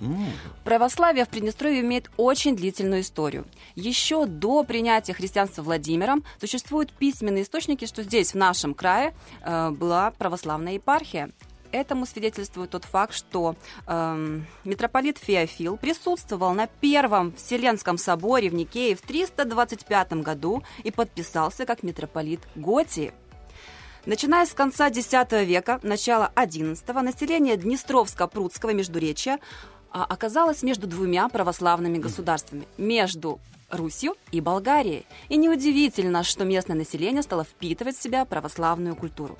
[0.65, 3.45] Православие в Приднестровье имеет очень длительную историю.
[3.75, 10.13] Еще до принятия христианства Владимиром существуют письменные источники, что здесь, в нашем крае, э, была
[10.39, 11.31] православная епархия.
[11.71, 18.97] Этому свидетельствует тот факт, что эм, митрополит Феофил присутствовал на Первом Вселенском соборе в Никее
[18.97, 23.13] в 325 году и подписался как митрополит Готии.
[24.07, 25.13] Начиная с конца X
[25.45, 29.39] века, начала XI, население Днестровско-Прудского междуречья
[29.91, 35.05] а, оказалась между двумя православными государствами, между Русью и Болгарией.
[35.29, 39.37] И неудивительно, что местное население стало впитывать в себя православную культуру.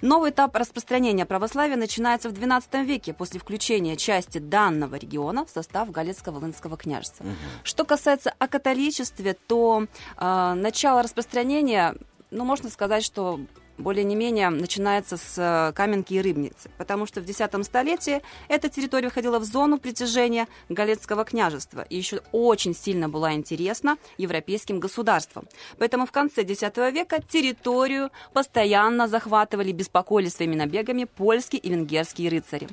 [0.00, 5.90] Новый этап распространения православия начинается в XII веке после включения части данного региона в состав
[5.90, 7.26] Галицко-Волынского княжества.
[7.64, 9.86] Что касается о католичестве, то
[10.16, 11.94] э, начало распространения,
[12.30, 13.40] ну, можно сказать, что
[13.78, 18.68] более не менее начинается с э, Каменки и Рыбницы, потому что в X столетии эта
[18.68, 25.46] территория входила в зону притяжения Галицкого княжества и еще очень сильно была интересна европейским государствам.
[25.78, 26.62] Поэтому в конце X
[26.92, 32.68] века территорию постоянно захватывали, беспокоили своими набегами польские и венгерские рыцари.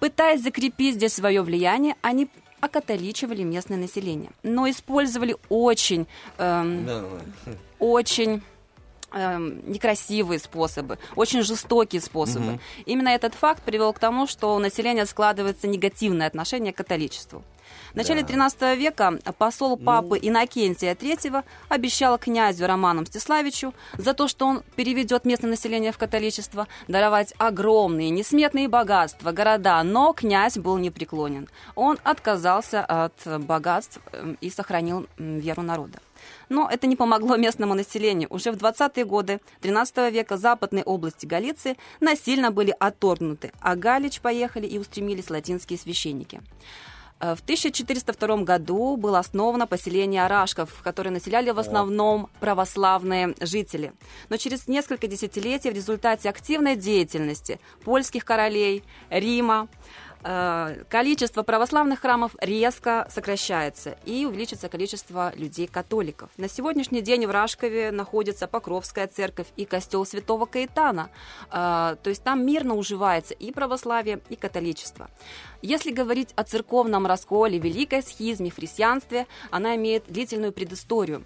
[0.00, 2.28] Пытаясь закрепить здесь свое влияние, они
[2.60, 6.06] окатоличивали местное население, но использовали очень,
[6.38, 6.88] эм,
[7.80, 8.42] очень
[9.14, 12.52] эм, некрасивые способы, очень жестокие способы.
[12.52, 12.60] Мгм.
[12.86, 17.42] Именно этот факт привел к тому, что у населения складывается негативное отношение к католичеству.
[17.92, 18.22] В начале.
[18.22, 25.24] XIII века посол папы Иннокентия III обещал князю Роману Мстиславичу за то, что он переведет
[25.24, 31.48] местное население в католичество, даровать огромные, несметные богатства, города, но князь был непреклонен.
[31.74, 35.98] Он отказался от богатств эм, и сохранил веру народа.
[36.48, 38.28] Но это не помогло местному населению.
[38.30, 44.66] Уже в 20-е годы XIII века западные области Галиции насильно были отторгнуты, а Галич поехали
[44.66, 46.40] и устремились латинские священники.
[47.22, 53.92] Э, В 1402 году было основано поселение Арашков, которое населяли в основном православные жители.
[54.28, 59.68] Но через несколько десятилетий в результате активной деятельности польских королей, Рима,
[60.88, 66.30] количество православных храмов резко сокращается и увеличится количество людей-католиков.
[66.36, 71.10] На сегодняшний день в Рашкове находится Покровская церковь и костел святого Каэтана.
[71.50, 75.10] Э, То есть там мирно уживается и православие, и католичество.
[75.62, 81.24] Если говорить о церковном расколе, великой схизме, христианстве, она имеет длительную предысторию.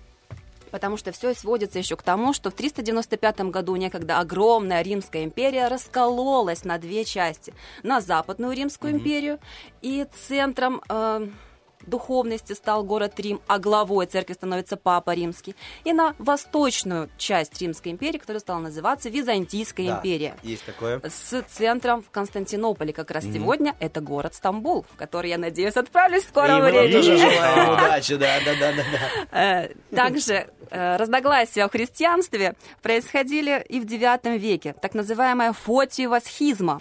[0.77, 5.69] Потому что все сводится еще к тому, что в 395 году некогда огромная Римская империя
[5.69, 7.55] раскололась на две части.
[7.83, 9.39] На Западную Римскую империю
[9.81, 11.29] и центром э,
[11.87, 15.55] духовности стал город Рим, а главой церкви становится Папа Римский.
[15.85, 21.01] И на восточную часть Римской империи, которая стала называться Византийская Да, империя Есть такое.
[21.05, 22.93] с центром в Константинополе.
[22.93, 23.35] Как раз Мгм.
[23.35, 26.97] сегодня это город Стамбул, в который, я надеюсь, отправлюсь в скором времени.
[27.73, 29.39] удачи, да, да, да, да.
[29.65, 36.81] Э, Также э, разногласия в христианстве происходили и в IX веке, так называемая Фотиева схизма.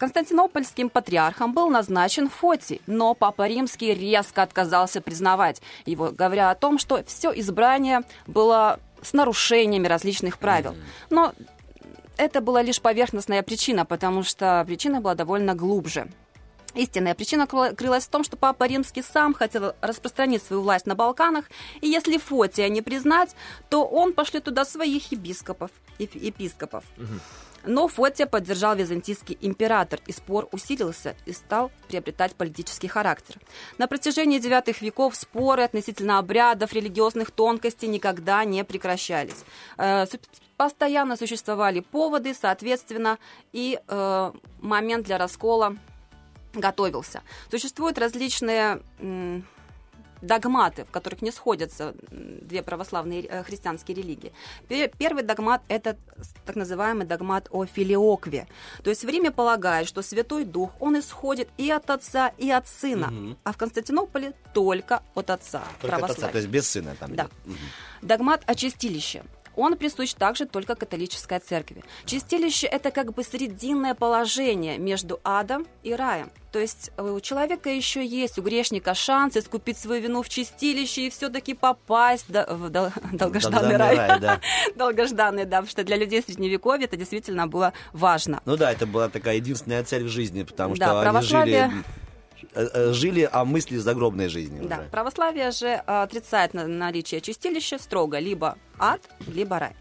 [0.00, 6.78] Константинопольским патриархом был назначен Фотий, но Папа Римский резко отказался признавать его, говоря о том,
[6.78, 10.74] что все избрание было с нарушениями различных правил.
[11.10, 11.34] Но
[12.16, 16.10] это была лишь поверхностная причина, потому что причина была довольно глубже.
[16.74, 20.94] Истинная причина крыла- крылась в том, что Папа Римский сам хотел распространить свою власть на
[20.94, 21.44] Балканах,
[21.82, 23.36] и если Фотия не признать,
[23.68, 25.70] то он пошлет туда своих епископов.
[25.98, 26.84] еп- епископов.
[27.64, 33.36] Но Фотия поддержал византийский император, и спор усилился и стал приобретать политический характер.
[33.78, 39.44] На протяжении девятых веков споры относительно обрядов, религиозных тонкостей никогда не прекращались.
[39.76, 40.06] Э,
[40.60, 43.18] Постоянно существовали поводы, соответственно,
[43.50, 45.74] и э, момент для раскола
[46.52, 47.22] готовился.
[47.50, 48.82] Существуют различные
[50.22, 54.32] догматы, в которых не сходятся две православные э, христианские религии.
[54.68, 55.96] Пе- Первый догмат– это
[56.44, 58.46] так называемый догмат о филиокве.
[58.82, 62.68] То есть в Риме полагают, что Святой Дух, он исходит и от Отца, и от
[62.68, 63.36] Сына, Мгм.
[63.44, 65.62] а в Константинополе только от Отца.
[65.80, 67.22] Только от отца, то есть без сына там Да.
[67.24, 67.32] идет.
[67.46, 67.56] Мгм.
[68.02, 69.22] Догмат о чистилище.
[69.56, 71.82] Он присущ также только католической церкви.
[72.04, 76.30] Чистилище– это как бы срединное положение между адом и раем.
[76.52, 81.10] То есть у человека еще есть, у грешника, шанс искупить свою вину в чистилище и
[81.10, 83.96] все-таки попасть до- в дол- долгожданный рай.
[83.96, 84.40] рай, да.
[84.76, 88.40] Долгожданный, да, потому что для людей Средневековья это действительно было важно.
[88.44, 91.70] Ну да, это была такая единственная цель в жизни, потому Да, что они жили,
[92.54, 94.88] жили о мысли загробной жизни Да, уже.
[94.88, 99.76] православие же э, отрицает на- наличие чистилища строго либо ад, либо рай.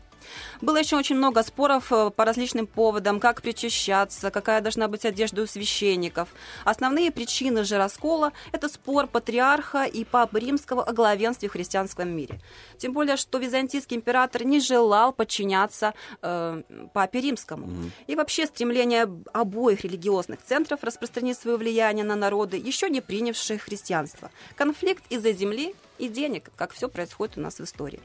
[0.61, 5.43] Было еще очень много споров э, по различным поводам, как причащаться, какая должна быть одежда
[5.43, 6.29] у священников.
[6.65, 12.39] Основные причины же раскола– это спор патриарха и папы римского о главенстве в христианском мире.
[12.77, 16.61] Тем более, что византийский император не желал подчиняться э,
[16.93, 17.69] папе римскому.
[18.07, 24.31] И вообще стремление обоих религиозных центров распространить свое влияние на народы, еще не принявшие христианство.
[24.55, 27.99] Конфликт из-за земли и денег, как все происходит у нас в истории.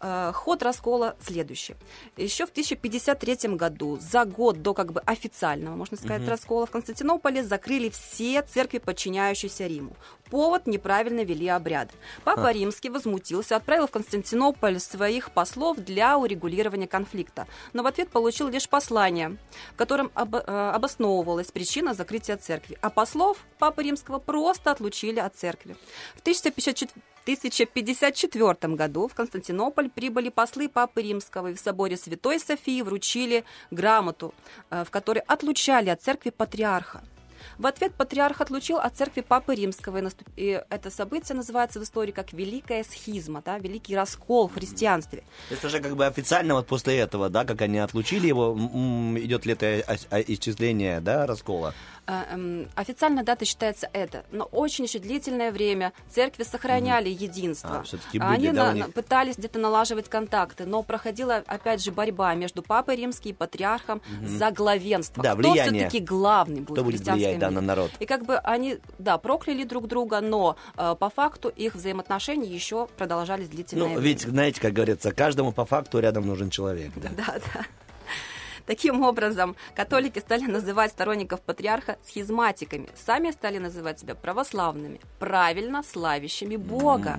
[0.00, 1.74] Э, Ход раскола следующий.
[2.16, 6.30] Еще в 1053 году, за год до как бы официального, можно сказать, Мгм.
[6.30, 9.96] раскола, в Константинополе закрыли все церкви, подчиняющиеся Риму.
[10.30, 11.92] Повод неправильно вели обряды.
[12.24, 12.52] Папа А.
[12.52, 17.46] Римский возмутился, отправил в Константинополь своих послов для урегулирования конфликта.
[17.72, 19.36] Но в ответ получил лишь послание,
[19.72, 20.40] в котором об- э,
[20.74, 22.78] обосновывалась причина закрытия церкви.
[22.82, 25.76] А послов Папы Римского просто отлучили от церкви.
[26.14, 26.90] В 1054
[27.36, 34.32] 1054 году в Константинополь прибыли послы Папы Римского и в соборе Святой Софии вручили грамоту,
[34.70, 37.02] э, в которой отлучали от церкви патриарха.
[37.58, 39.98] В ответ патриарх отлучил от церкви Папы Римского.
[39.98, 44.54] И, наступ- и это событие называется в истории как Великая схизма, да, Великий раскол в
[44.54, 45.22] христианстве.
[45.50, 48.56] Это же как бы официально вот после этого, да, как они отлучили его,
[49.18, 51.74] идет ли это о- о- исчисление, да, раскола?
[52.08, 57.84] Э, эм, Официально дата считается это, но очень еще длительное время церкви сохраняли единство.
[58.18, 58.94] А, Они были, да, на- них?
[58.94, 64.38] пытались где-то налаживать контакты, но проходила опять же борьба между Папой Римским и Патриархом Мгм.
[64.38, 65.22] за главенство.
[65.22, 65.88] Да, Кто влияние.
[65.88, 67.90] все-таки главный будет Кто будет влиять, да, на народ?
[68.00, 72.86] И как бы они, да, прокляли друг друга, но э, по факту их взаимоотношения еще
[72.96, 74.02] продолжались длительное Ну, время.
[74.08, 76.92] ведь, знаете, как говорится, каждому по факту рядом нужен человек.
[76.96, 77.08] Да.
[77.18, 77.66] Да, да.
[78.68, 82.90] Таким образом, католики стали называть сторонников патриарха схизматиками.
[82.94, 87.18] Сами стали называть себя православными, правильно славящими Бога.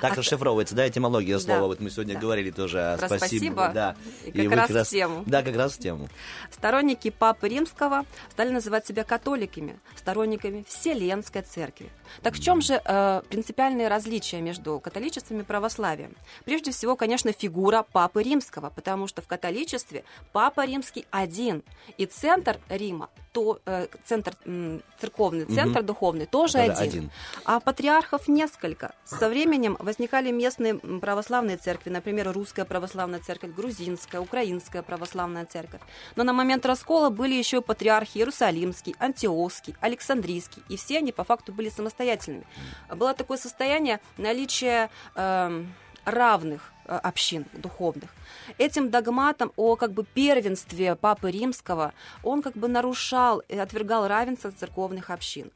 [0.00, 1.40] Так А- расшифровывается, да, этимология Да.
[1.40, 1.66] слова.
[1.66, 2.96] Вот мы сегодня говорили тоже.
[2.98, 3.26] Про спасибо.
[3.26, 3.70] спасибо.
[3.74, 3.96] Да.
[4.24, 5.22] И как раз в тему.
[5.26, 6.08] Да, как раз в тему.
[6.50, 11.90] Сторонники Папы Римского стали называть себя католиками, сторонниками Вселенской Церкви.
[12.22, 16.16] Так в чем же э, принципиальные различия между католичеством и православием?
[16.44, 21.62] Прежде всего, конечно, фигура Папы Римского, потому что в католичестве Папа Римский один,
[21.98, 26.76] и центр Рима, то, э, центр, м, церковный центр духовный тоже Тоже один.
[26.82, 27.10] один.
[27.44, 28.94] А патриархов несколько.
[29.04, 35.80] Со временем возникали местные православные церкви, например, русская православная церковь, грузинская, украинская православная церковь.
[36.16, 41.52] Но на момент раскола были еще патриархи Иерусалимский, Антиохский, Александрийский, и все они по факту
[41.52, 42.46] были самостоятельными.
[42.94, 45.72] Было такое состояние наличия эм,
[46.10, 48.10] равных э, общин духовных.
[48.58, 51.92] Этим догматом о как бы первенстве Папы Римского
[52.22, 55.50] он как бы нарушал и отвергал равенство церковных общин.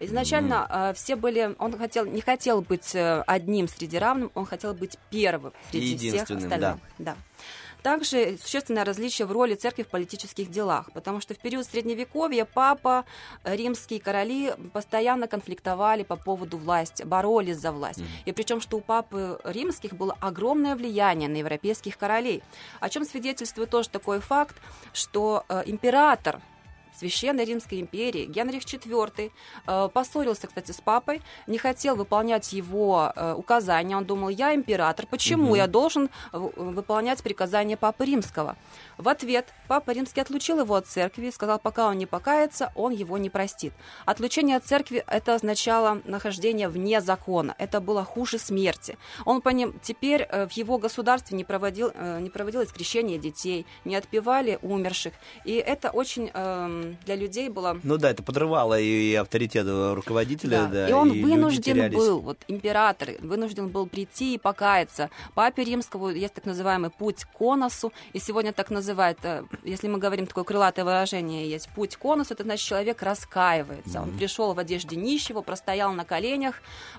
[0.00, 4.74] Изначально э, все были, он хотел, не хотел быть э, одним среди равным, он хотел
[4.74, 6.76] быть первым среди всех остальных.
[6.98, 7.16] Да.
[7.82, 13.04] Также существенное различие в роли церкви в политических делах, потому что в период Средневековья папа,
[13.44, 18.00] э, римские короли постоянно конфликтовали по поводу власти, боролись за власть.
[18.24, 22.42] И причем, что у папы римских было огромное влияние на европейских королей.
[22.80, 24.56] О чем свидетельствует тоже такой факт,
[24.92, 26.40] что э, император
[26.98, 29.30] Священной Римской империи Генрих IV
[29.66, 33.96] э, поссорился, кстати, с папой, не хотел выполнять его э, указания.
[33.96, 35.54] Он думал, я император, почему Мгм.
[35.54, 38.56] я должен в- выполнять приказания Папы Римского?
[38.96, 42.92] В ответ Папа Римский отлучил его от церкви и сказал, пока он не покается, он
[42.92, 43.72] его не простит.
[44.06, 47.54] Отлучение от церкви это означало нахождение вне закона.
[47.58, 48.98] Это было хуже смерти.
[49.24, 53.66] Он по ним теперь э, в его государстве не проводил э, не проводилось крещение детей,
[53.84, 55.12] не отпевали умерших,
[55.44, 60.88] и это очень эм, для людей было Ну да, это подрывало и авторитет руководителя, да.
[60.88, 65.10] и он люди вынужден был, вот император, вынужден был прийти и покаяться.
[65.34, 69.98] Папе Римскому есть так называемый путь к коносу, и сегодня так называют, э, если мы
[69.98, 74.02] говорим такое крылатое выражение, есть путь к коносу, это значит человек раскаивается.
[74.02, 76.56] Он пришел в одежде нищего, простоял на коленях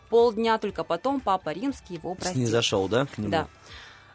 [0.10, 2.42] полдня, только потом Папа Римский его простил.
[2.42, 3.08] Не зашел, да?
[3.18, 3.48] Да.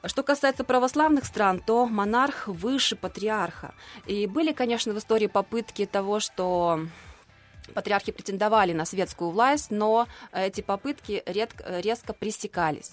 [0.06, 3.74] Что касается православных стран, то монарх выше патриарха.
[4.06, 6.80] И были, конечно, в истории попытки того, что
[7.72, 12.92] патриархи претендовали на светскую власть, но эти попытки редко, резко пресекались.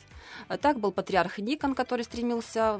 [0.62, 2.80] Так был патриарх Никон, который стремился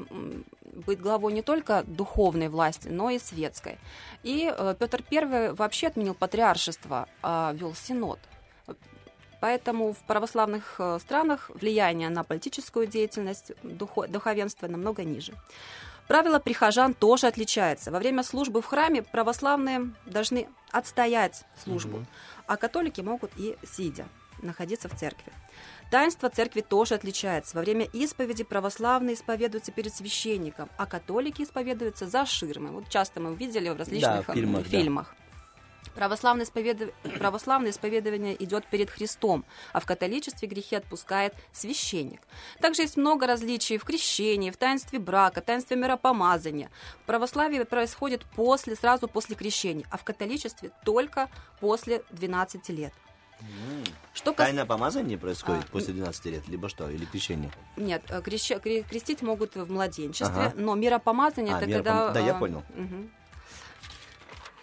[0.86, 3.78] быть главой не только духовной власти, но и светской.
[4.22, 8.18] И э, Петр I вообще отменил патриаршество, а вел синод.
[9.42, 15.32] Поэтому в православных э, странах влияние на политическую деятельность духо- духовенства намного ниже.
[16.06, 17.90] Правило прихожан тоже отличается.
[17.90, 22.06] Во время службы в храме православные должны отстоять службу,
[22.46, 24.06] а католики могут и сидя
[24.42, 25.32] находиться в церкви.
[25.90, 27.56] Таинство церкви тоже отличается.
[27.56, 32.70] Во время исповеди православные исповедуются перед священником, а католики исповедуются за ширмой.
[32.70, 34.34] Вот часто мы видели в различных Да, в
[34.68, 35.21] фильмах, да.
[35.94, 42.20] Православное, исповедов- православное исповедование идет перед Христом, а в католичестве грехи отпускает священник.
[42.60, 46.70] Также есть много различий в крещении, в таинстве брака, таинстве миропомазания.
[47.02, 51.28] В православии происходит после, сразу после крещения, а в католичестве только
[51.60, 52.92] после 12 лет.
[54.14, 57.50] Что кас- Тайное помазание происходит после 12 лет, либо что, или крещение?
[57.76, 60.52] Нет, э, крещ- кре- крестить могут в младенчестве, Ага.
[60.56, 62.10] но миропомазание А, это миропом- когда...
[62.12, 62.62] да, я э, понял.
[62.74, 63.10] мгм.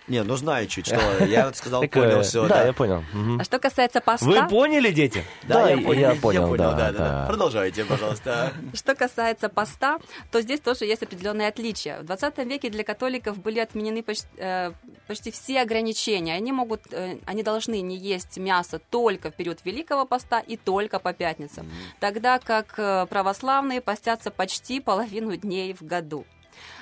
[0.09, 0.99] Не, ну знаю чуть что.
[1.25, 2.47] Я вот сказал, понял все.
[2.47, 3.03] Да, я понял.
[3.39, 4.25] А что касается поста...
[4.25, 5.23] Вы поняли, дети?
[5.43, 7.25] Да, я понял, я понял, да, да.
[7.27, 8.53] Продолжайте, пожалуйста.
[8.73, 9.99] Что касается поста,
[10.31, 11.99] то здесь тоже есть определенные отличия.
[11.99, 14.71] В 20 веке для католиков были отменены почти, э,
[15.07, 16.35] почти все ограничения.
[16.35, 20.99] Они могут, э, они должны не есть мясо только в период Великого поста и только
[20.99, 21.69] по пятницам,
[21.99, 26.25] тогда как э, православные постятся почти половину дней в году.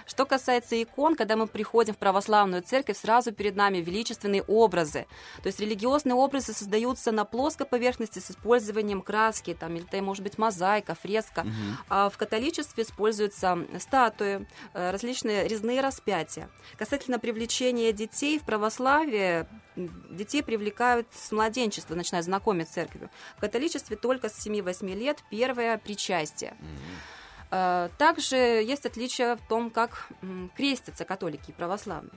[0.08, 5.06] Что касается икон, когда мы приходим в православную церковь, сразу перед нами величественные образы.
[5.44, 10.24] То есть религиозные образы создаются на плоской поверхности с использованием краски, там, или это может
[10.24, 11.46] быть мозаика, фреска.
[11.90, 16.50] А в католичестве используются статуи, э, различные резные распятия.
[16.78, 23.10] Касательно привлечения детей в православии, м, детей привлекают с младенчества, начиная знакомить с церковью.
[23.36, 26.56] В католичестве только с 7-8 лет первое причастие.
[26.60, 27.17] Э,
[27.50, 30.10] Также есть отличие в том, как
[30.56, 32.12] крестятся католики и православные.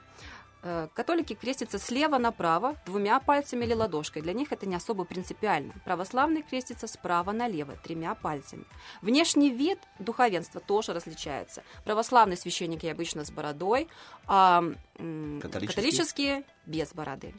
[0.62, 4.22] Э, Католики крестятся слева направо, двумя пальцами или ладошкой.
[4.22, 5.74] Для них это не особо принципиально.
[5.84, 8.64] Православные крестятся справа налево, тремя пальцами.
[9.00, 11.62] Внешний вид духовенства тоже различается.
[11.84, 13.88] Православные священники обычно с бородой,
[14.26, 14.62] а
[14.96, 15.68] Католические?
[15.68, 17.34] католические без бороды.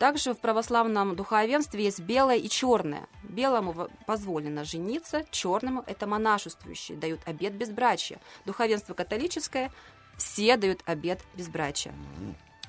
[0.00, 3.06] Также в православном духовенстве есть белое и черное.
[3.22, 8.18] Белому во- позволено жениться, черному это монашествующие, дают обет безбрачия.
[8.46, 9.70] Духовенство католическое
[10.16, 11.92] все дают обет безбрачия.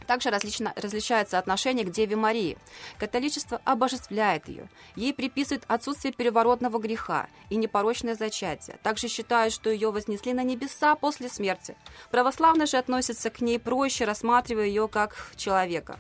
[0.08, 2.58] Также различно, различается отношение к Деве Марии.
[2.98, 4.68] Католичество обожествляет ее.
[4.98, 8.78] Ей приписывают отсутствие переворотного греха и непорочное зачатие.
[8.84, 11.78] Также считают, что ее вознесли на небеса после смерти.
[12.10, 15.98] Православные же относятся к ней проще, рассматривая ее как человека.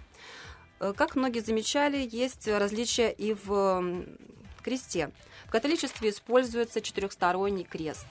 [0.82, 4.03] Э, Как многие замечали, есть различия и в
[4.64, 5.12] кресте.
[5.45, 8.08] В католичестве используется четырехсторонний крест.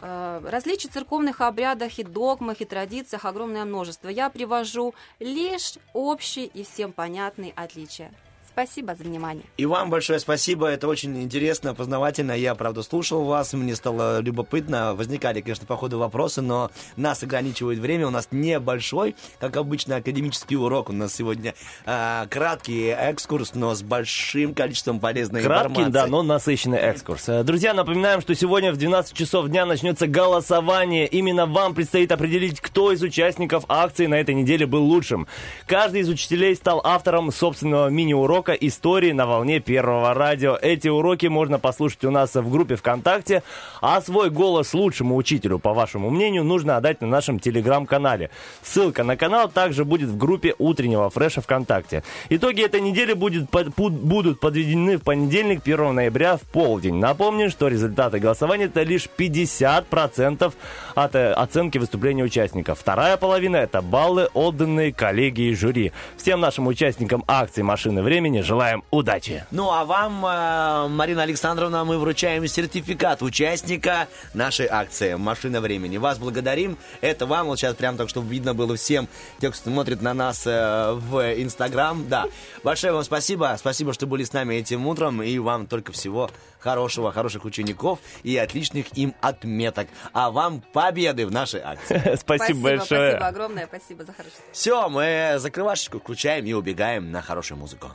[0.00, 4.08] Э, Различий в церковных обрядах и догмах, и традициях огромное множество.
[4.08, 8.12] Я привожу лишь общие и всем понятные отличия.
[8.54, 9.42] Спасибо за внимание.
[9.56, 12.30] И вам большое спасибо, это очень интересно, познавательно.
[12.30, 14.94] Я, правда, слушал вас, мне стало любопытно.
[14.94, 18.06] Возникали, конечно, по ходу вопросы, но нас ограничивает время.
[18.06, 20.90] У нас небольшой, как обычно, академический урок.
[20.90, 21.54] У нас сегодня
[21.84, 25.92] а, краткий экскурс, но с большим количеством полезной Краткий, информации.
[25.92, 27.28] да, но насыщенный экскурс.
[27.28, 31.08] Э, Друзья, напоминаем, что сегодня в 12 часов дня начнется голосование.
[31.08, 35.26] Именно вам предстоит определить, кто из участников акции на этой неделе был лучшим.
[35.66, 40.56] Каждый из учителей стал автором собственного мини-урока истории на волне первого радио.
[40.60, 43.42] Эти уроки можно послушать у нас в группе ВКонтакте,
[43.80, 48.30] а свой голос лучшему учителю, по вашему мнению, нужно отдать на нашем телеграм-канале.
[48.62, 52.02] Ссылка на канал также будет в группе утреннего фреша ВКонтакте.
[52.28, 56.96] Итоги этой недели будет под- будут подведены в понедельник, 1 ноября в полдень.
[56.96, 60.52] Напомню, что результаты голосования это лишь 50%
[60.94, 62.78] от э, оценки выступления участников.
[62.78, 65.92] Вторая половина это баллы, отданные коллегии жюри.
[66.16, 69.44] Всем нашим участникам акции «Машины времени» желаем удачи.
[69.50, 75.96] Ну а вам, э, Марина Александровна, мы вручаем сертификат участника нашей акции «Машина времени».
[75.96, 76.76] Вас благодарим.
[77.00, 79.08] Это вам, вот сейчас прям так, чтобы видно было всем,
[79.40, 82.08] тех, кто смотрит на нас э, в Инстаграм.
[82.08, 82.26] Да,
[82.62, 83.54] большое вам спасибо.
[83.58, 85.22] Спасибо, что были с нами этим утром.
[85.22, 86.30] И вам только всего
[86.64, 89.86] хорошего, хороших учеников и отличных им отметок.
[90.12, 92.16] А вам победы в нашей акции.
[92.20, 93.10] Спасибо большое.
[93.10, 94.38] Спасибо огромное, спасибо за хорошее.
[94.52, 97.92] Все, мы закрывашечку включаем и убегаем на хорошую музыку.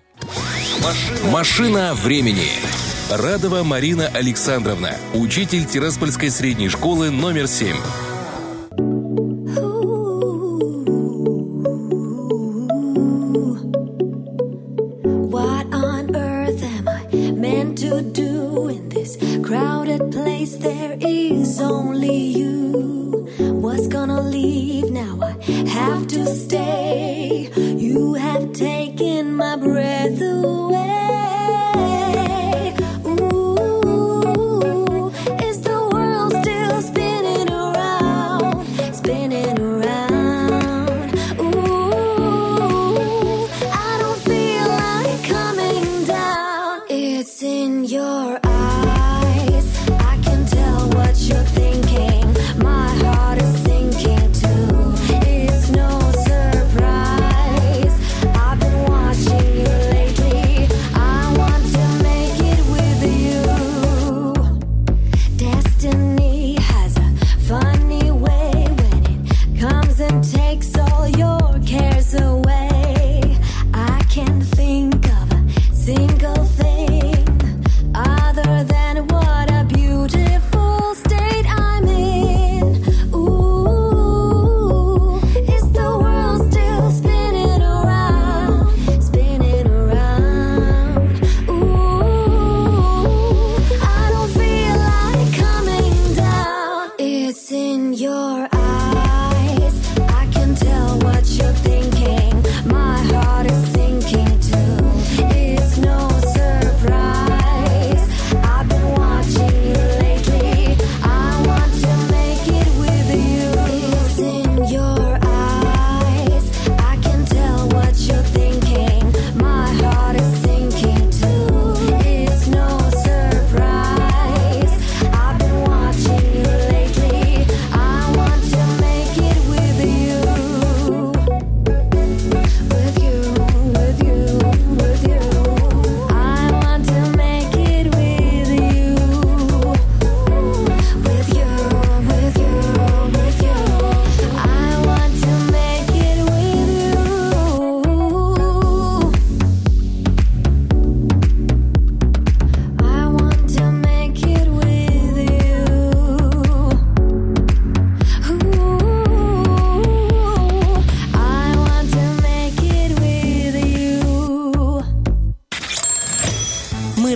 [1.32, 2.50] Машина времени.
[3.10, 7.76] Радова Марина Александровна, учитель Тираспольской средней школы номер 7.
[17.90, 20.56] To do in this crowded place?
[20.58, 23.28] There is only you.
[23.40, 25.32] Was gonna leave, now I
[25.70, 27.50] have to stay.
[27.56, 28.09] You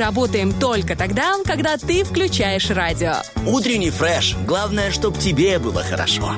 [0.04, 3.14] работаем только тогда, когда ты включаешь радио.
[3.46, 4.36] Утренний фреш.
[4.46, 6.36] Главное, чтобы тебе было хорошо.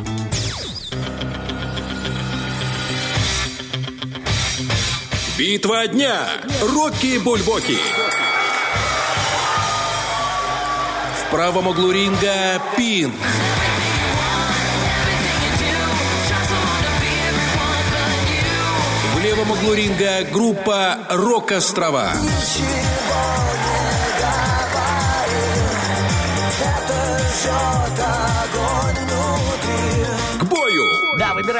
[5.35, 6.27] Битва дня.
[6.61, 7.77] Рокки Бульбоки.
[11.19, 13.15] В правом углу ринга Пинк.
[19.15, 22.11] В левом углу ринга группа Рок-Острова.
[22.13, 23.04] К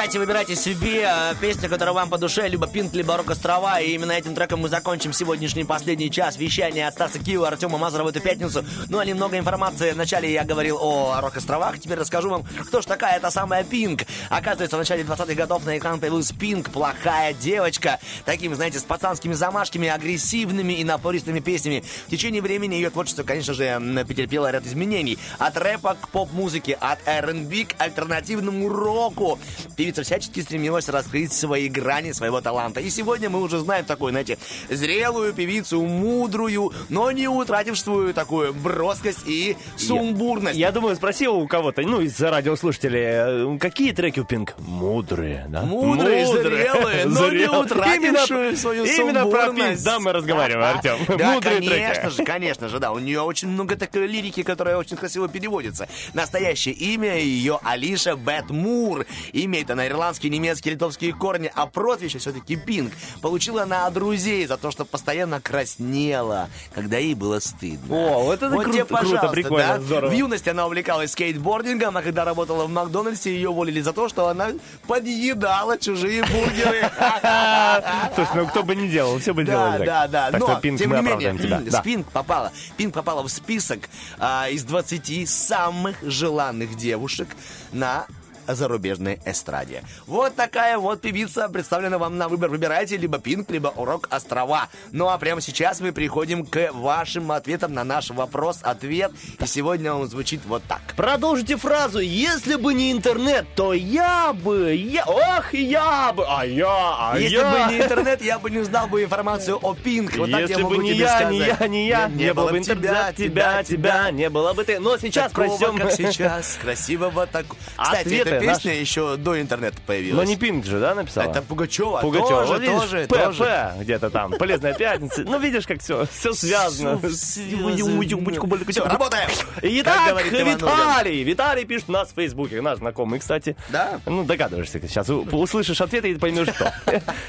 [0.05, 3.79] выбирайте, выбирайте себе э, песню, которая вам по душе, либо Пинк, либо Рок Острова.
[3.81, 8.07] И именно этим треком мы закончим сегодняшний последний час вещания от Стаса Киева, Артема Мазарова
[8.07, 8.63] в эту пятницу.
[8.89, 9.93] Ну, а немного информации.
[9.93, 14.01] Вначале я говорил о Рок Островах, теперь расскажу вам, кто ж такая эта самая Пинк.
[14.29, 17.99] Оказывается, в начале 20-х годов на экран появилась Пинк, плохая девочка.
[18.25, 21.83] Такими, знаете, с пацанскими замашками, агрессивными и напористыми песнями.
[22.05, 25.17] В течение времени ее творчество, конечно же, претерпело ряд изменений.
[25.39, 29.39] От рэпа к поп-музыке, от R&B к альтернативному року.
[29.75, 32.79] Певица всячески стремилась раскрыть свои грани своего таланта.
[32.79, 34.37] И сегодня мы уже знаем такую, знаете,
[34.69, 40.57] зрелую певицу, мудрую, но не утратившую такую броскость и сумбурность.
[40.57, 44.55] Я думаю, спросил у кого-то, ну, из радиослушателей, э, какие треки у Пинк?
[44.59, 45.61] Мудрые, да?
[45.63, 47.59] Мудрые, зрелые, но не Зрелые.
[47.61, 49.85] утратившую Именно- свою Именно про Пинк, сумбурность.
[49.85, 50.97] да, мы разговариваем, Артем.
[51.17, 52.15] Да, Мудрые конечно треки.
[52.15, 52.91] же, конечно же, да.
[52.91, 55.87] У нее очень много такой лирики, которая очень красиво переводится.
[56.13, 59.05] Настоящее имя ее Алиша Бет Мур.
[59.33, 62.93] Имеет она ирландские, немецкие, литовские корни, а прозвище все-таки Пинк.
[63.21, 67.95] Получила она от друзей за то, что постоянно краснела, когда ей было стыдно.
[67.95, 69.79] О, это вот круто, тебе, круто, прикольно, да.
[69.81, 70.09] здорово.
[70.11, 74.27] В юности она увлекалась скейтбордингом, а когда работала в Макдональдсе, ее уволили за то, что
[74.27, 74.49] она
[74.87, 76.89] подъедала чужие бургеры.
[78.15, 80.11] Слушай, ну кто бы не делал, все бы делали Да, так.
[80.11, 80.31] да, да.
[80.31, 81.81] Так Но, тем не менее, Да.
[81.81, 82.51] Пинк попала.
[82.77, 87.29] Пинк попала в список а, из 20 самых желанных девушек
[87.71, 88.07] на
[88.47, 89.83] зарубежной эстраде.
[90.07, 92.49] Вот такая вот певица представлена вам на выбор.
[92.49, 94.69] Выбирайте либо Пинк, либо Урок Острова.
[94.91, 99.11] Ну а прямо сейчас мы приходим к вашим ответам на наш вопрос-ответ.
[99.39, 100.81] И сегодня он звучит вот так.
[100.95, 101.99] Продолжите фразу.
[101.99, 104.75] Если бы не интернет, то я бы...
[104.75, 105.05] Я...
[105.05, 106.25] Ох, я бы...
[106.27, 106.67] А я...
[106.67, 107.51] А Если я...
[107.51, 110.15] бы не интернет, я бы не знал бы информацию о Пинк.
[110.17, 111.31] Вот так Если я могу бы не тебе я, сказать.
[111.31, 114.79] не я, не я, не, было бы интернета, тебя, тебя, не было бы ты.
[114.79, 115.77] Но сейчас Такого, прочтем...
[115.77, 117.45] как сейчас, красивого так.
[117.77, 118.81] Кстати, Ответы эта песня наши.
[118.81, 120.29] еще до интернета Но появилась.
[120.29, 121.29] не Пинк же, да, написала?
[121.29, 121.99] Это Пугачева.
[122.01, 122.29] Пугачева.
[122.45, 123.43] Тоже, Вот видишь, тоже, П, тоже.
[123.43, 124.31] П где-то там.
[124.31, 125.23] Полезная пятница.
[125.23, 126.99] Ну, видишь, как все, все связано.
[126.99, 129.29] Всё, работаем!
[129.61, 131.23] Итак, Виталий.
[131.23, 132.61] Виталий пишет у нас в Фейсбуке.
[132.61, 133.55] Наш знакомый, кстати.
[133.69, 133.99] Да?
[134.05, 134.79] Ну, догадываешься.
[134.87, 136.73] Сейчас услышишь ответы и поймешь, что.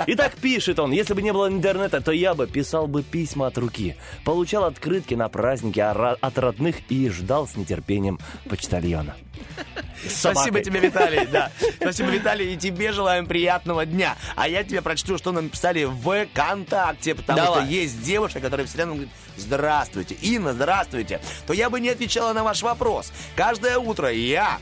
[0.07, 0.93] Итак, пишет он.
[0.93, 3.97] Если бы не было интернета, то я бы писал бы письма от руки.
[4.25, 8.19] Получал открытки на праздники от родных и ждал с нетерпением
[8.49, 9.15] почтальона.
[10.09, 11.27] Спасибо тебе, Виталий.
[11.27, 11.51] Да.
[11.77, 14.17] Спасибо, Виталий, и тебе желаем приятного дня.
[14.37, 17.63] А я тебе прочту, что нам написали в ВКонтакте, потому Давай.
[17.63, 21.21] что есть девушка, которая все равно говорит, здравствуйте, Инна, здравствуйте.
[21.47, 23.13] То я бы не отвечала на ваш вопрос.
[23.35, 24.59] Каждое утро я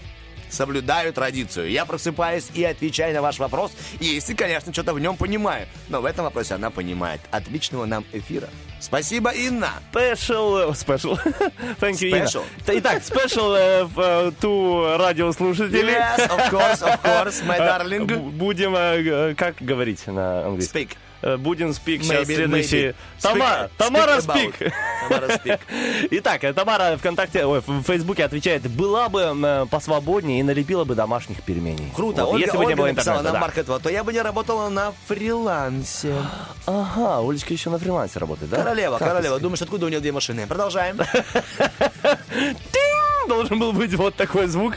[0.51, 1.71] соблюдаю традицию.
[1.71, 5.67] Я просыпаюсь и отвечаю на ваш вопрос, если, конечно, что-то в нем понимаю.
[5.89, 7.21] Но в этом вопросе она понимает.
[7.31, 8.49] Отличного нам эфира.
[8.85, 9.73] Спасибо, Инна.
[9.93, 11.17] Special, special.
[11.81, 12.27] Thank you, Инна.
[12.27, 12.45] Special.
[12.67, 15.93] Итак, special э, э, to радиослушатели.
[15.93, 18.07] Yes, of course, of course, my Э, darling.
[18.33, 20.83] Будем, э, э, как говорить на английском?
[20.83, 20.91] Speak.
[21.25, 22.77] Э, Будем speak сейчас Maybe, следующий.
[22.89, 22.95] maybe.
[23.23, 23.71] Тамара,
[24.19, 24.73] Speak-
[25.09, 25.61] Тамара speak.
[26.11, 30.95] Итак, э, Тамара ВКонтакте, ой, в Фейсбуке отвечает, была бы э, посвободнее и налепила бы
[30.95, 31.91] домашних пельменей.
[31.97, 32.25] Круто.
[32.27, 33.41] Вот, Ольга, если бы не было интернета, на да.
[33.41, 36.15] марк этого, то я бы не работала на фрилансе.
[36.67, 38.59] Ага, Олечка еще на фрилансе работает, да?
[38.59, 39.41] Королева, Как королева.
[39.41, 40.47] Думаешь, откуда у нее две машины?
[40.47, 40.99] Продолжаем.
[43.29, 44.75] Должен был быть вот такой звук.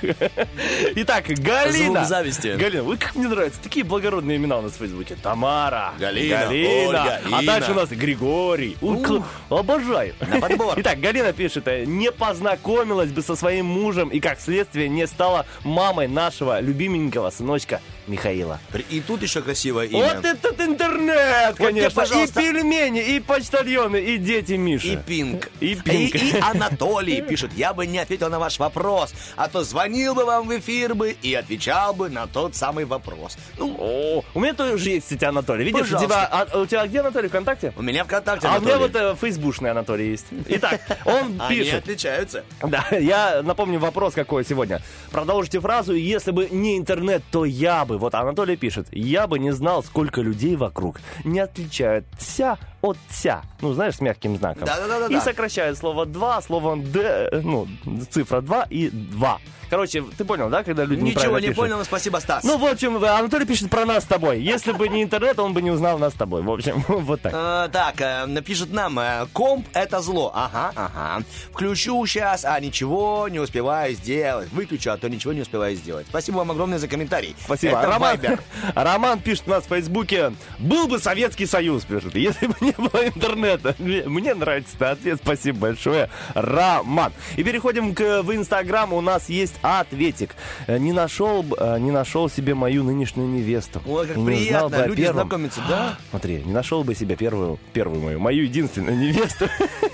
[0.95, 1.99] Итак, Галина.
[1.99, 2.55] Звук зависти.
[2.57, 3.59] Галина, вы как мне нравится.
[3.61, 5.15] Такие благородные имена у нас в Фейсбуке.
[5.21, 5.93] Тамара.
[5.99, 6.87] Галина, Галина.
[6.87, 7.43] Ольга, а Инна.
[7.43, 8.77] дальше у нас Григорий.
[8.81, 10.13] У, кл- Обожаю.
[10.19, 10.73] На подбор.
[10.77, 15.45] Итак, Галина пишет, э, не познакомилась бы со своим мужем и, как следствие, не стала
[15.63, 18.59] мамой нашего любименького сыночка Михаила.
[18.89, 20.15] И тут еще красивое имя.
[20.15, 22.01] Вот этот интернет, Вот тебе, конечно.
[22.01, 22.41] пожалуйста.
[22.41, 24.93] И пельмени, и почтальоны, и дети Миши.
[24.93, 25.49] И Пинк.
[25.59, 26.15] И И, Пинк.
[26.15, 30.47] и Анатолий пишет, я бы не ответил на ваш вопрос, а то звонил бы вам
[30.47, 33.37] в эфир бы и отвечал бы на тот самый вопрос.
[33.57, 35.65] Ну, О, у меня тоже есть, кстати, Анатолий.
[35.65, 36.07] Видишь, у Пожалуйста.
[36.07, 37.73] тебя, а, у тебя где Анатолий ВКонтакте?
[37.75, 38.93] у меня ВКонтакте А у меня Анатолий.
[39.05, 40.25] вот э, фейсбушный Анатолий есть.
[40.47, 41.83] Итак, он Они пишет.
[41.83, 42.43] отличаются.
[42.61, 44.81] Да, я напомню вопрос какой сегодня.
[45.11, 47.96] Продолжите фразу «Если бы не интернет, то я бы».
[47.97, 50.99] Вот Анатолий пишет, я бы не знал, сколько людей вокруг.
[51.23, 52.57] Не отличают ся
[52.87, 53.41] от ся.
[53.61, 54.65] Ну, знаешь, с мягким знаком.
[54.65, 55.17] Да-да-да-да-да.
[55.17, 57.67] И сокращают слово два словом д, ну,
[58.09, 59.39] цифра 2 и 2.
[59.69, 61.57] Короче, ты понял, да, когда люди Ничего не пишут?
[61.57, 62.43] понял, но спасибо, Стас.
[62.43, 64.41] Ну, в общем, Анатолий пишет про нас с тобой.
[64.41, 66.41] Если бы не интернет, он бы не узнал нас с тобой.
[66.41, 67.33] В общем, вот так.
[67.35, 70.31] Э, так, э, напишет нам, э, комп это зло.
[70.33, 71.23] Ага, ага.
[71.51, 74.49] Включу сейчас, а ничего не успеваю сделать.
[74.53, 76.07] Выключу, а то ничего не успеваю сделать.
[76.07, 77.35] Спасибо вам огромное за комментарий.
[77.43, 77.77] Спасибо.
[77.77, 78.41] Это Роман, Вайбер.
[78.75, 83.07] Роман пишет у нас в Фейсбуке, был бы Советский Союз, пишет, если бы не было
[83.07, 83.75] интернета.
[83.79, 87.11] Мне нравится этот ответ, спасибо большое, Роман.
[87.35, 90.35] И переходим к, в Инстаграм, у нас есть ответик.
[90.67, 93.81] Э, Не нашел, э, не нашел себе мою нынешнюю невесту.
[93.85, 95.21] Ой, как не узнал приятно, бы о люди первом.
[95.21, 95.97] знакомятся, да?
[96.09, 99.47] Смотри, не нашел бы себе первую, первую мою, мою единственную невесту.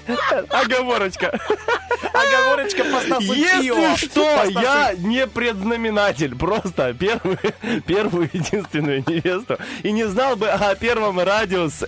[0.49, 1.39] Оговорочка.
[2.13, 2.83] Оговорочка
[3.19, 6.35] Если что, я не предзнаменатель.
[6.35, 7.39] Просто первую,
[7.85, 9.57] первую единственную невесту.
[9.83, 11.87] И не знал бы о первом радио с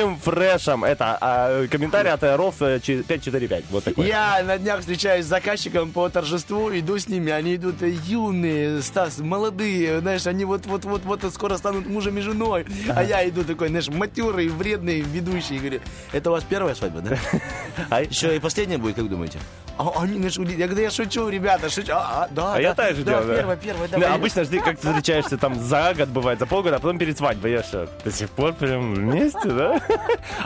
[0.00, 0.84] утренним фрешем.
[0.84, 3.64] Это а, комментарий от Ров 545.
[3.70, 4.06] Вот такой.
[4.06, 8.82] Я на днях встречаюсь с заказчиком по торжеству, иду с ними, они идут э, юные,
[8.82, 13.88] Стас, молодые, знаешь, они вот-вот-вот-вот скоро станут мужем и женой, а я иду такой, знаешь,
[13.88, 15.80] матерый, вредный, ведущий, говорю,
[16.12, 17.16] это у вас первая свадьба, да?
[17.90, 19.38] А Еще и последняя будет, как думаете?
[19.78, 22.74] А они нашли, я говорю, я шучу, ребята, шучу, а, а, да, А да, я
[22.74, 23.28] так же да, делаю.
[23.28, 23.36] да.
[23.36, 24.16] первая, первая, Да, давай.
[24.16, 27.52] обычно же ты как встречаешься там за год, бывает, за полгода, а потом перед свадьбой.
[27.52, 29.80] Я что, до сих пор прям вместе, да?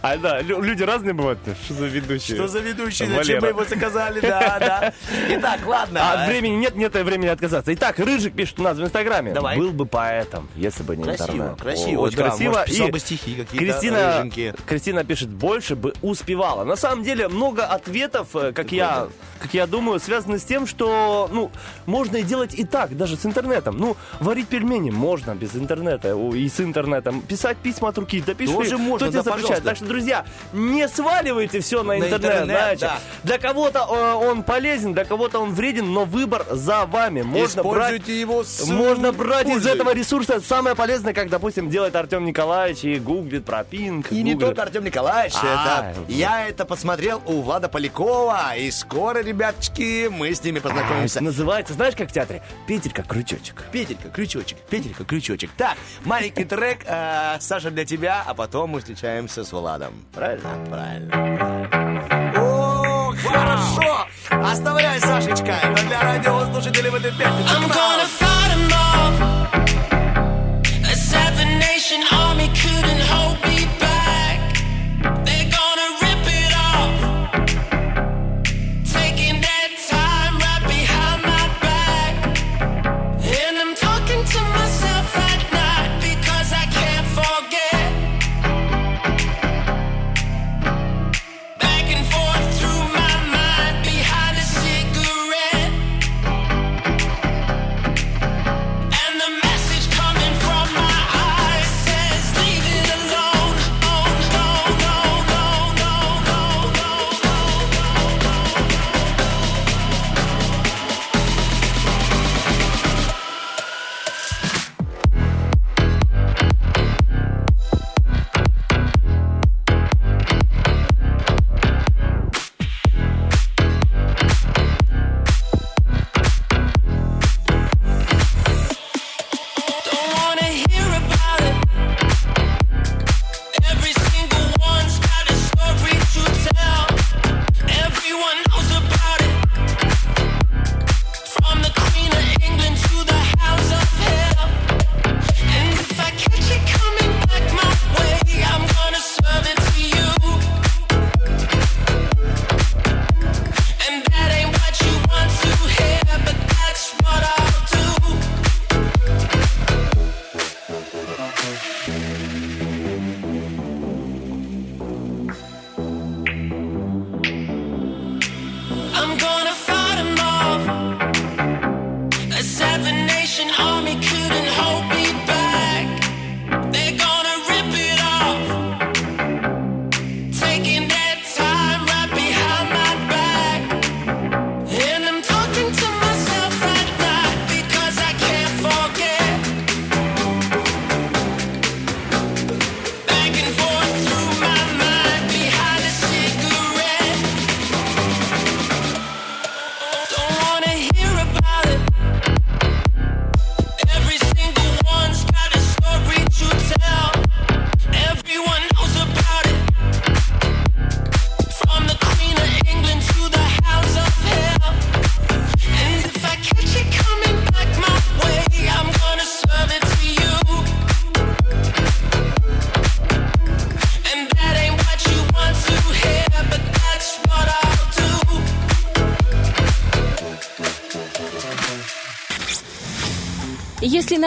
[0.03, 1.39] А да, лю- люди разные бывают.
[1.65, 2.37] Что за ведущие?
[2.37, 3.05] Что за ведущий?
[3.05, 3.23] Валера.
[3.25, 4.21] Зачем мы его заказали?
[4.21, 4.93] Да, да.
[5.31, 6.01] Итак, ладно.
[6.03, 7.73] А времени нет, нет времени отказаться.
[7.75, 9.33] Итак, Рыжик пишет у нас в Инстаграме.
[9.33, 9.57] Давай.
[9.59, 11.61] Был бы поэтом, если бы не Красиво, интернет.
[11.61, 12.51] красиво, Очень да, красиво.
[12.53, 14.55] может, писал бы стихи какие-то Кристина, рыженькие.
[14.67, 16.65] Кристина пишет, больше бы успевала.
[16.65, 19.09] На самом деле, много ответов, э, как я,
[19.41, 21.51] как я думаю, связаны с тем, что, ну,
[21.87, 23.77] можно и делать и так, даже с интернетом.
[23.79, 27.21] Ну, варить пельмени можно без интернета и с интернетом.
[27.23, 28.53] Писать письма от руки, да пиши.
[28.53, 29.65] Тоже можно, да, пожалуйста.
[29.65, 32.87] Так что, друзья, не сваливайте все на, На интернет, интернет, знаете.
[32.87, 32.99] да.
[33.23, 37.23] Для кого-то э, он полезен, для кого-то он вреден, но выбор за вами.
[37.23, 39.73] Можно брать, его с можно брать из пользой.
[39.75, 44.11] этого ресурса самое полезное, как, допустим, делает Артем Николаевич и гуглит про пинг.
[44.13, 44.41] И не гуглит.
[44.49, 50.35] только Артем Николаевич, А, это я это посмотрел у Влада Полякова, и скоро, ребяточки, мы
[50.35, 51.19] с ними А, познакомимся.
[51.19, 52.43] это называется, знаешь, как в театре?
[52.67, 53.63] Петелька крючочек.
[53.73, 55.51] Петелька, крючочек, Петелька, крючочек.
[55.57, 58.81] Так, маленький трек, э, Саша, для тебя, а потом мы
[59.27, 59.93] встречаемся с Владом.
[60.13, 60.51] Правильно?
[60.71, 62.35] Правильно.
[62.37, 64.07] О, хорошо!
[64.31, 67.55] Оставляй, Сашечка, это для радиослушателей в этой пятнице.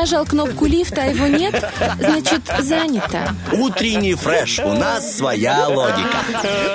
[0.07, 1.53] Нажал кнопку лифта, а его нет,
[1.99, 3.35] значит занято.
[3.51, 4.57] Утренний фреш.
[4.59, 6.23] У нас своя логика.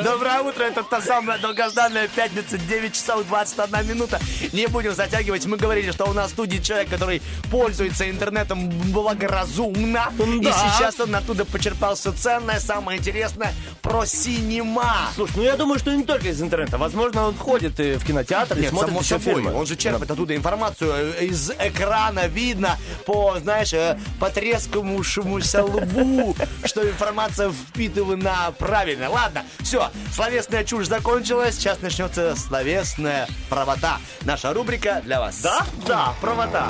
[0.04, 4.20] Доброе утро, это та самая долгожданная пятница, 9 часов 21 минута.
[4.52, 10.12] Не будем затягивать, мы говорили, что у нас в студии человек, который пользуется интернетом благоразумно.
[10.18, 10.52] И Да.
[10.52, 13.54] сейчас он оттуда почерпал все ценное, самое интересное
[13.92, 15.10] про синема.
[15.14, 16.78] Слушай, ну я думаю, что не только из интернета.
[16.78, 19.34] Возможно, он ходит и в кинотеатр и Нет, смотрит само еще собой.
[19.34, 19.54] фильмы.
[19.54, 20.90] Он же черпает оттуда информацию.
[21.20, 29.10] э, Из экрана видно по, знаешь, э, потрескавшемуся лбу, что информация впитывана правильно.
[29.10, 31.56] Ладно, все, словесная чушь закончилась.
[31.56, 33.98] Сейчас начнется словесная правота.
[34.22, 35.40] Наша рубрика для вас.
[35.42, 35.66] Да?
[35.86, 36.68] Да, правота.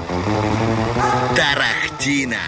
[1.37, 2.39] Тарахтина.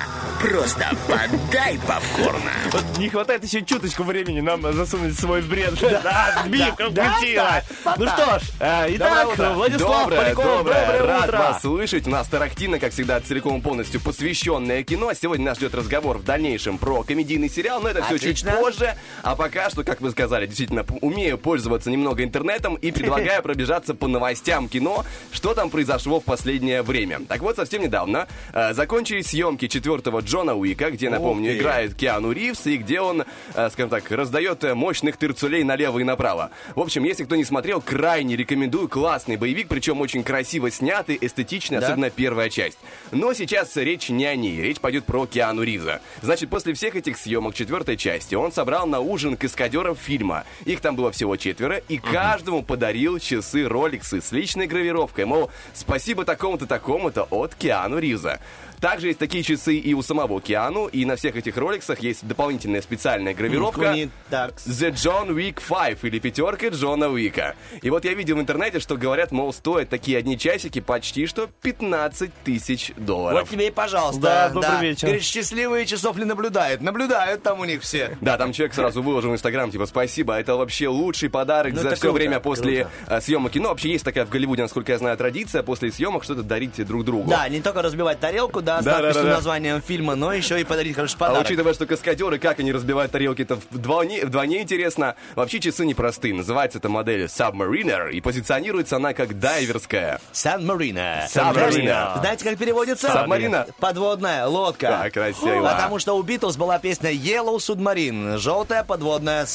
[0.44, 2.52] Просто подай попкорна.
[2.70, 5.72] Вот не хватает еще чуточку времени нам засунуть свой бред.
[5.80, 7.62] Да, Дмитрий да, включила.
[7.82, 7.94] да.
[7.96, 9.50] Ну что ж, э, итак, Доброе утро.
[9.54, 10.86] Владислав доброе, Поляков, доброе.
[10.86, 12.06] доброе Рад вас слышать.
[12.06, 15.14] У нас Тарактина, как всегда, целиком полностью посвященное кино.
[15.14, 18.96] Сегодня нас ждет разговор в дальнейшем про комедийный сериал, но это все чуть позже.
[19.22, 24.08] А пока что, как вы сказали, действительно, умею пользоваться немного интернетом и предлагаю пробежаться по
[24.08, 27.20] новостям кино, что там произошло в последнее время.
[27.26, 31.59] Так вот, совсем недавно э, закончились съемки четвертого Джона Уика, где, напомню, ты.
[31.59, 33.23] играет Киану Ривз, и где он,
[33.55, 36.51] э, скажем так, раздает э, мощных тырцулей налево и направо.
[36.74, 38.89] В общем, если кто не смотрел, крайне рекомендую.
[38.89, 41.86] Классный боевик, причем очень красиво снятый, эстетичный, Да?
[41.86, 42.78] особенно первая часть.
[43.12, 46.01] Но сейчас речь не о ней, речь пойдет про Киану Ривза.
[46.20, 50.43] Значит, после всех этих съемок четвертой части он собрал на ужин каскадеров фильма.
[50.65, 56.24] Их там было всего четверо, и каждому подарил часы Роликсы с личной гравировкой, мол, спасибо
[56.24, 58.40] такому-то такому-то от Киану Ривза.
[58.85, 62.82] Также есть такие часы и у самого Киану, и на всех этих роликсах есть дополнительная
[62.82, 63.94] специальная гравировка.
[64.31, 67.55] The John Wick 5 или пятерка Джона Уика.
[67.81, 71.48] И вот я видел в интернете, что говорят, мол, стоят такие одни часики почти что
[71.62, 73.40] 15 тысяч долларов.
[73.40, 74.20] Вот тебе и пожалуйста.
[74.20, 75.06] Да, добрый вечер.
[75.06, 76.82] Говорит, счастливые часов ли наблюдают?
[76.82, 78.19] Наблюдают там у них все.
[78.20, 81.93] Да, там человек сразу выложил в Инстаграм, типа, спасибо, это вообще лучший подарок Ну, за
[81.93, 83.16] все круто, время после круто.
[83.16, 83.70] э, съемок кино.
[83.70, 87.31] Вообще есть такая в Голливуде, насколько я знаю, традиция после съемок что-то дарить друг другу.
[87.31, 89.36] Да, не только разбивать тарелку, да, с Да, да, надписью да, да.
[89.36, 91.46] названием фильма, но еще и подарить хороший А подарок.
[91.46, 95.16] учитывая, что каскадеры, как они разбивают тарелки, это вдвойне, вдвойне интересно.
[95.34, 96.34] Вообще часы непростые.
[96.34, 100.20] Называется эта модель Submariner, и позиционируется она как дайверская.
[100.32, 101.26] Сан-Марина.
[101.28, 102.14] Сан-Марино.
[102.20, 103.09] Знаете, как переводится?
[103.09, 103.66] Сабмарина.
[103.78, 104.88] Подводная лодка.
[104.88, 105.62] Да, красиво.
[105.68, 108.38] Потому что у Битлз была песня Yellow Submarine.
[108.38, 109.46] Желтая подводная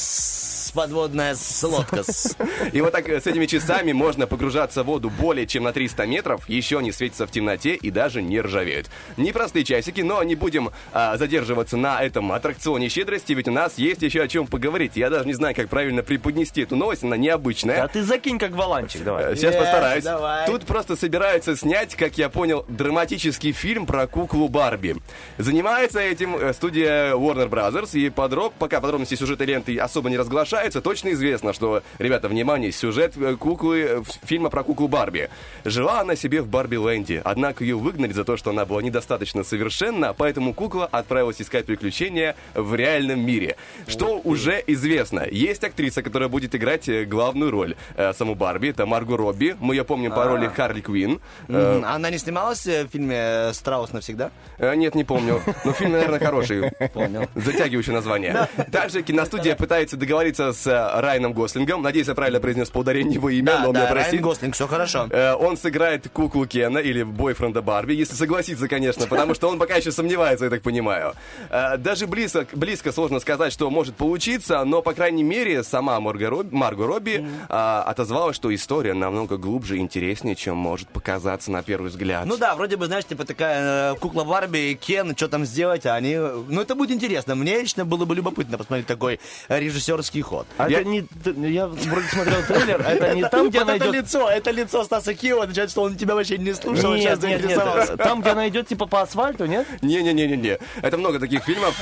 [0.74, 2.04] подводная с лодка.
[2.74, 6.06] И вот так э, с этими часами можно погружаться в воду более чем на 300
[6.06, 8.88] метров, еще они светятся в темноте и даже не ржавеют.
[9.18, 14.02] Непростые часики, но не будем а, задерживаться на этом аттракционе щедрости, ведь у нас есть
[14.02, 14.94] еще о чем поговорить.
[14.96, 17.84] Я даже не знаю, как правильно преподнести эту новость, она необычная.
[17.84, 19.36] А ты закинь как валанчик, Э, давай.
[19.36, 20.04] Сейчас Нет, постараюсь.
[20.04, 20.46] давай.
[20.48, 24.96] Тут просто собираются снять, как я понял, драматический фильм про куклу Барби.
[25.38, 28.54] Занимается этим э, студия Warner Brothers, и подроб...
[28.58, 33.80] пока подробности сюжета ленты особо не разглашаются, точно известно, что, ребята, внимание, сюжет э, куклы,
[33.82, 35.30] э, фильма про куклу Барби.
[35.66, 40.14] Жила она себе в Барби-ленде, однако ее выгнали за то, что она была недостаточно совершенна,
[40.14, 43.56] поэтому кукла отправилась искать приключения в реальном мире.
[43.88, 45.26] Что уже известно.
[45.30, 49.56] Есть актриса, которая будет играть э, главную роль э, саму Барби, это Марго Робби.
[49.60, 51.20] Мы ее помним по роли Харли Квинн.
[51.48, 54.32] Э, Она не снималась э, в фильме э, «Страус навсегда»?
[54.58, 55.42] э, Нет, не помню.
[55.66, 56.72] Но фильм, наверное, хороший.
[56.94, 57.28] Понял.
[57.36, 58.48] Затягивающее название.
[58.72, 61.82] Также киностудия пытается договориться с э, Райаном Гослингом.
[61.82, 64.22] Надеюсь, я правильно произнес по ударению его имя, Да, но он да, меня Райан простит.
[64.22, 65.08] Гослинг, все хорошо.
[65.12, 69.76] Э, Он сыграет куклу Кена или бойфренда Барби, если согласится, конечно, потому что он пока
[69.76, 71.14] еще сомневается, я так понимаю.
[71.50, 76.30] Э, Даже близко, близко сложно сказать, что может получиться, но, по крайней мере, сама Марго
[76.30, 81.62] Робби, Марго Робби а, отозвалась, что история намного глубже и интереснее, чем может показаться на
[81.62, 82.26] первый взгляд.
[82.26, 85.96] Ну да, вроде бы, знаешь, типа такая э, кукла Барби, Кен, что там сделать, а
[85.96, 86.16] они...
[86.16, 87.36] Ну это будет интересно.
[87.36, 89.20] Мне лично было бы любопытно посмотреть такой
[89.50, 90.48] режиссерский ход.
[90.58, 91.06] А это не...
[91.50, 95.44] Я вроде смотрел трейлер, это не там, где она это лицо, это лицо Стаса Киева,
[95.44, 97.92] означает, что он тебя вообще не слушал, а сейчас Нет, нет, заинтересовался.
[97.94, 98.02] нет.
[98.04, 99.68] Там, где она идет типа по асфальту, нет?
[99.82, 100.58] Не-не-не-не-не.
[100.82, 101.76] Это много таких фильмов.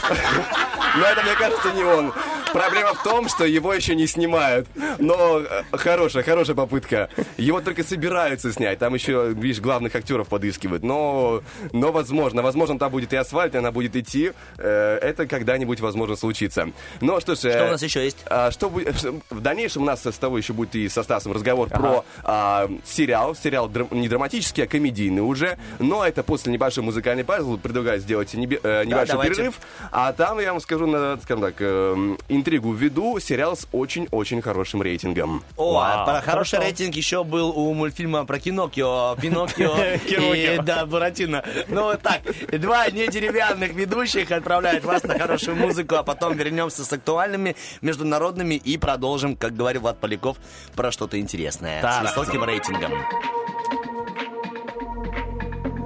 [0.97, 2.13] Но это, мне кажется, не он.
[2.53, 4.67] Проблема в том, что его еще не снимают.
[4.99, 7.09] Но э, хорошая, хорошая попытка.
[7.37, 8.79] Его только собираются снять.
[8.79, 10.81] Там еще, видишь, главных актеров подыскивают.
[10.81, 11.43] Но,
[11.73, 12.41] но возможно.
[12.41, 14.31] Возможно, там будет и асфальт, и она будет идти.
[14.57, 16.69] Э, Это когда-нибудь, возможно, случится.
[17.01, 17.39] Но что ж...
[17.45, 18.17] э, Что у нас еще есть?
[18.25, 21.69] а, что будет- в дальнейшем у нас с тобой еще будет и со Стасом разговор
[21.69, 23.35] про а, сериал.
[23.35, 25.57] Сериал не драматический, а комедийный уже.
[25.79, 27.57] Но это после небольшой музыкальной паузы.
[27.57, 29.35] Предлагаю сделать небе- э, небольшой давайте.
[29.35, 29.59] перерыв.
[29.91, 34.81] А там я вам скажу, на, скажем так, э, интригу введу, сериал с очень-очень хорошим
[34.81, 35.43] рейтингом.
[35.57, 39.75] О, а про хороший рейтинг еще был у мультфильма про Кинокио, Пиноккио
[40.33, 41.43] и, да, Буратино.
[41.67, 42.21] Ну, вот так,
[42.59, 48.55] два не деревянных ведущих отправляют вас на хорошую музыку, а потом вернемся с актуальными, международными
[48.55, 50.37] и продолжим, как говорил Влад Поляков,
[50.75, 52.91] про что-то интересное с высоким рейтингом.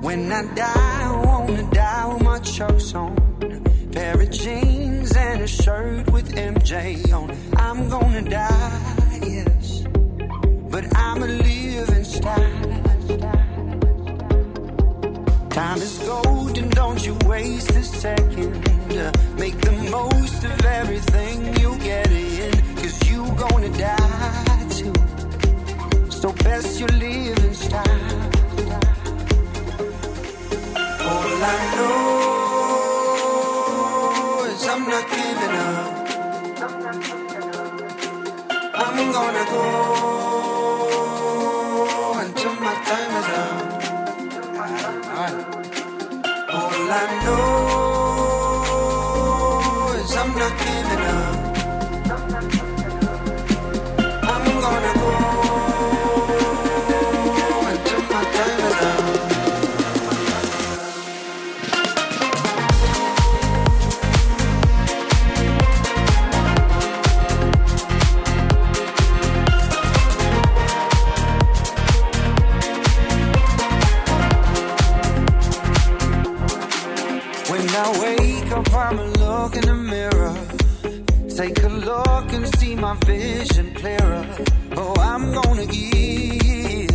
[0.02, 3.16] When I die, I wanna die with my chucks on.
[3.92, 7.30] Pair of jeans and a shirt with MJ on.
[7.56, 9.84] I'm gonna die, yes.
[10.72, 12.82] But I'ma live in style.
[15.52, 18.54] Time is gold and don't you waste a second.
[19.38, 22.52] Make the most of everything you get in.
[22.78, 24.94] Cause you gonna die too.
[26.10, 28.21] So best you live in style.
[31.44, 31.96] I know
[34.46, 35.92] is I'm not giving up.
[38.76, 40.11] I'm gonna go
[83.12, 84.26] vision clearer.
[84.78, 86.92] Oh, I'm gonna give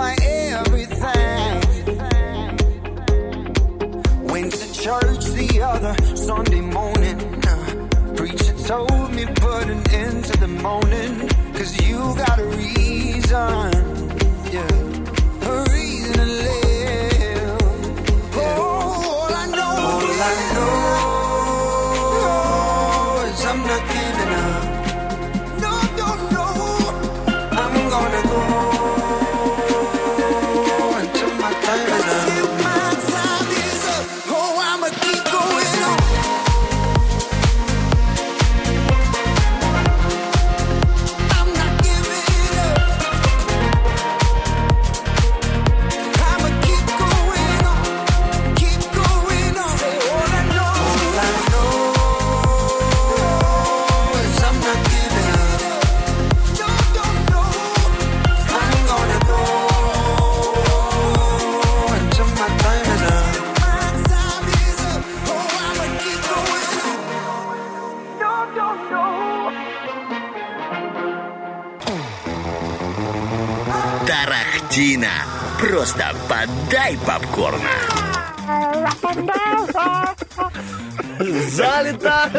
[0.00, 1.54] my everything.
[4.32, 7.18] Went to church the other Sunday morning.
[8.16, 11.28] Preacher told me put an end to the moaning.
[11.56, 13.70] Cause you got a reason.
[14.52, 14.85] Yeah.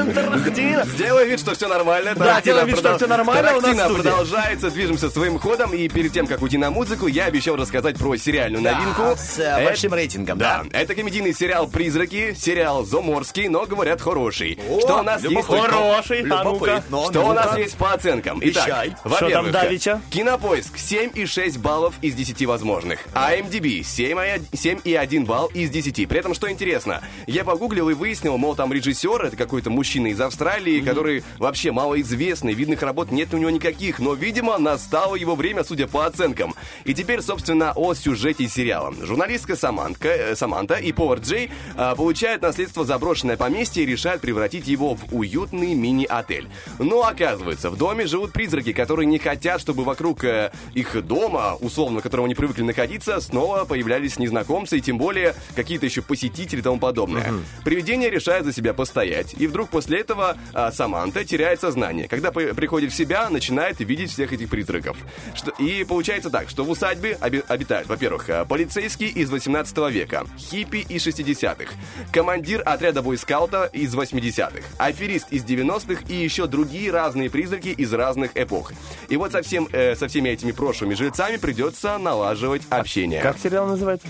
[0.15, 0.36] Enterrado.
[0.57, 0.85] Тарахтина.
[0.85, 2.15] Сделай вид, что все нормально.
[2.15, 4.01] Да, делаем вид, что всё нормально, студии.
[4.01, 5.73] продолжается, движемся своим ходом.
[5.73, 9.15] И перед тем, как уйти на музыку, я обещал рассказать про сериальную новинку.
[9.17, 10.63] с, э, большим рейтингом, да.
[10.71, 14.59] Это комедийный сериал «Призраки», сериал «Заморский», но, говорят, хороший.
[14.79, 15.47] Что у нас есть...
[15.47, 16.43] Хороший, а.
[16.43, 18.39] Любопытно, Что у нас есть по оценкам?
[18.41, 20.01] Итак, во-первых?
[20.09, 22.99] Кинопоиск 7,6 баллов из 10 возможных.
[23.13, 26.07] А IMDb 7,1 балл из 10.
[26.07, 30.19] При этом, что интересно, я погуглил и выяснил, мол, там режиссер, это какой-то мужчина из
[30.19, 30.46] Австралии,
[30.81, 35.87] который вообще малоизвестный, видных работ нет у него никаких, но, видимо, настало его время, судя
[35.87, 36.55] по оценкам.
[36.85, 38.93] И теперь, собственно, о сюжете сериала.
[39.01, 44.67] Журналистка Самантка, э, Саманта и повар Джей а, получают наследство заброшенное поместье и решают превратить
[44.67, 46.47] его в уютный мини-отель.
[46.79, 51.99] Но оказывается, в доме живут призраки, которые не хотят, чтобы вокруг э, их дома, условно,
[51.99, 56.61] в котором они привыкли находиться, снова появлялись незнакомцы и тем более какие-то еще посетители и
[56.61, 57.33] тому подобное.
[57.65, 59.35] Привидение решает за себя постоять.
[59.37, 62.07] И вдруг после этого а, Саманта теряет сознание.
[62.07, 64.97] Когда по- приходит в себя, начинает видеть всех этих призраков.
[65.35, 70.25] Что- и получается так, что в усадьбе оби- обитают, во-первых, а, полицейский из 18 века,
[70.37, 71.73] хиппи из 60-х,
[72.11, 78.31] командир отряда бойскаута из 80-х, аферист из 90-х и еще другие разные призраки из разных
[78.35, 78.71] эпох.
[79.09, 83.21] И вот со, всем, э, со всеми этими прошлыми жильцами придется налаживать общение.
[83.21, 84.07] Как сериал называется?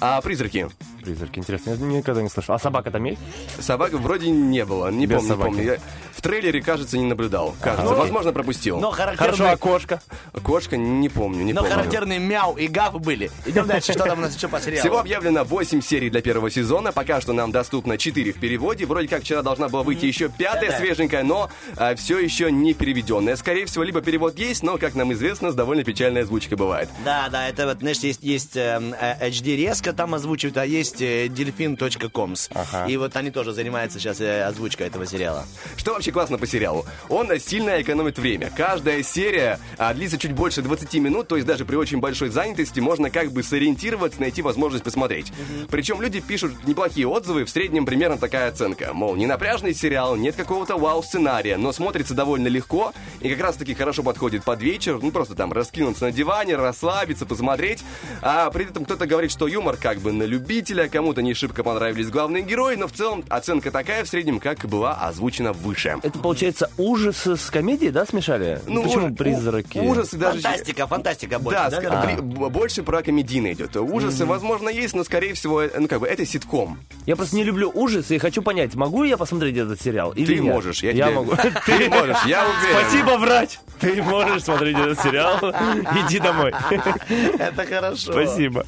[0.00, 0.68] А, призраки.
[1.02, 2.54] Призраки, интересно, я никогда не слышал.
[2.54, 3.20] А собака там есть?
[3.58, 5.48] Собак вроде не было, не Без помню, не собаки.
[5.50, 5.59] помню.
[5.60, 5.78] Я
[6.12, 7.54] в трейлере, кажется, не наблюдал.
[7.62, 8.78] Кажется, возможно, пропустил.
[8.78, 10.02] Но характерные, Хорошо, а кошка?
[10.42, 11.76] Кошка, не помню, не но помню.
[11.76, 13.30] характерные мяу и гафы были.
[13.46, 14.80] Идем дальше, что там у нас еще по сериалу?
[14.80, 16.92] Всего объявлено 8 серий для первого сезона.
[16.92, 18.84] Пока что нам доступно 4 в переводе.
[18.84, 21.48] Вроде как вчера должна была выйти еще пятая, свеженькая, но
[21.96, 23.36] все еще не переведенная.
[23.36, 26.90] Скорее всего, либо перевод есть, но, как нам известно, с довольно печальной озвучкой бывает.
[27.02, 31.00] Да, да, это вот, знаешь, есть, есть эм, э, HD резко там озвучивают, а есть
[31.00, 32.88] э, delfin.coms.
[32.90, 35.46] И вот они тоже занимаются сейчас э, озвучкой этого сериала.
[35.76, 36.84] Что вообще классно по сериалу?
[37.08, 38.52] Он сильно экономит время.
[38.56, 42.80] Каждая серия а, длится чуть больше 20 минут, то есть даже при очень большой занятости
[42.80, 45.32] можно как бы сориентироваться, найти возможность посмотреть.
[45.70, 48.92] Причем люди пишут неплохие отзывы, в среднем примерно такая оценка.
[48.92, 54.02] Мол, не напряжный сериал, нет какого-то вау-сценария, но смотрится довольно легко и как раз-таки хорошо
[54.02, 57.82] подходит под вечер, ну просто там раскинуться на диване, расслабиться, посмотреть.
[58.22, 62.10] А при этом кто-то говорит, что юмор как бы на любителя, кому-то не шибко понравились
[62.10, 65.96] главные герои, но в целом оценка такая в среднем, как была озвучена выше.
[66.02, 68.60] Это, получается, ужасы с комедией, да, смешали?
[68.66, 69.78] Ну, Почему у- призраки?
[69.78, 70.40] ужасы даже...
[70.40, 71.80] Фантастика, фантастика больше, Да, да?
[71.82, 72.48] ска- А.
[72.50, 73.76] больше про комедийно идет.
[73.76, 76.78] Ужасы, возможно, есть, но, скорее всего, э, ну, как бы, это ситком.
[77.06, 80.40] Я просто не люблю ужасы и хочу понять, могу я посмотреть этот сериал или Ты
[80.40, 80.52] нет?
[80.54, 81.32] можешь, я я тебе- могу.
[81.66, 82.80] Ты можешь, я уверен.
[82.80, 83.58] Спасибо, врач.
[83.80, 85.38] Ты можешь смотреть этот сериал.
[86.06, 86.52] Иди домой.
[87.38, 88.12] Это хорошо.
[88.12, 88.64] Спасибо.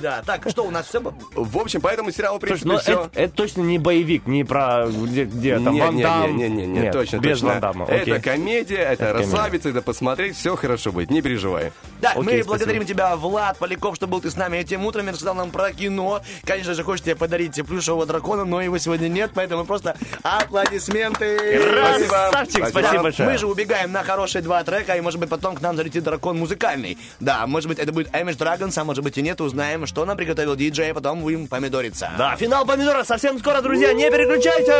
[0.00, 1.00] Да, так, что у нас все?
[1.34, 2.92] В общем, по этому сериалу, в Слушай, принципе, ну все...
[2.92, 6.36] это, это точно не боевик, не про где, где там не, Ван не, Дам.
[6.36, 7.48] не, не, не, Нет, точно, без точно.
[7.48, 7.84] Ван Дамма.
[7.86, 8.20] Это окей.
[8.20, 9.32] комедия, это, Это комедия.
[9.32, 11.72] расслабиться, это посмотреть, все хорошо будет, не переживай.
[12.00, 12.46] Да, Окей, мы спасибо.
[12.48, 15.72] благодарим тебя, Влад Поляков, что был ты с нами этим утром и рассказал нам про
[15.72, 16.20] кино.
[16.44, 21.58] Конечно же, хочешь тебе подарить плюшевого дракона, но его сегодня нет, поэтому просто аплодисменты.
[21.70, 23.28] Красавчик, спасибо большое.
[23.28, 26.38] Мы же убегаем на хорошие два трека, и, может быть, потом к нам залетит дракон
[26.38, 26.98] музыкальный.
[27.20, 30.16] Да, может быть, это будет Image Dragons, а может быть и нет, узнаем, что нам
[30.16, 32.10] приготовил диджей, а потом будем помидориться.
[32.18, 34.74] Да, финал помидора совсем скоро, друзья, не переключайте!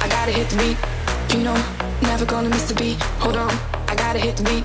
[0.00, 0.78] I gotta hit the beat.
[1.36, 1.56] You know,
[2.02, 3.00] never gonna miss the beat.
[3.22, 3.52] Hold on,
[3.88, 4.64] I gotta hit the beat.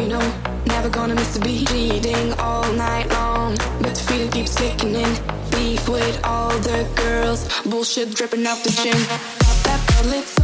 [0.00, 0.22] You know,
[0.66, 1.68] never gonna miss the beat.
[1.68, 5.10] Bleeding all night long, but the feeling keeps kicking in.
[5.50, 8.98] Beef with all the girls, bullshit dripping off the chin.
[9.42, 10.36] Pop that bottle, it's.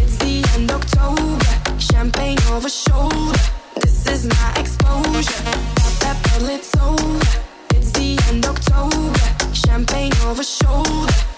[0.00, 1.78] It's the end of October.
[1.78, 3.38] Champagne over shoulder.
[3.76, 5.44] This is my exposure.
[5.80, 6.72] Pop that bottle, it's.
[7.74, 9.54] It's the end of October.
[9.54, 11.37] Champagne over shoulder.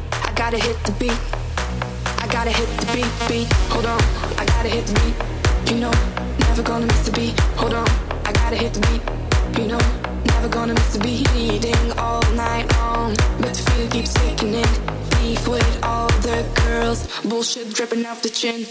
[0.41, 1.21] I gotta hit the beat.
[2.17, 3.53] I gotta hit the beat, beat.
[3.69, 4.01] Hold on,
[4.39, 5.71] I gotta hit the beat.
[5.71, 5.91] You know,
[6.39, 7.39] never gonna miss the beat.
[7.61, 7.87] Hold on,
[8.25, 9.61] I gotta hit the beat.
[9.61, 9.79] You know,
[10.25, 11.29] never gonna miss the beat.
[11.29, 14.69] Bleeding all night long, but the feel keeps kicking in.
[15.11, 18.65] Beef with all the girls, bullshit dripping off the chin.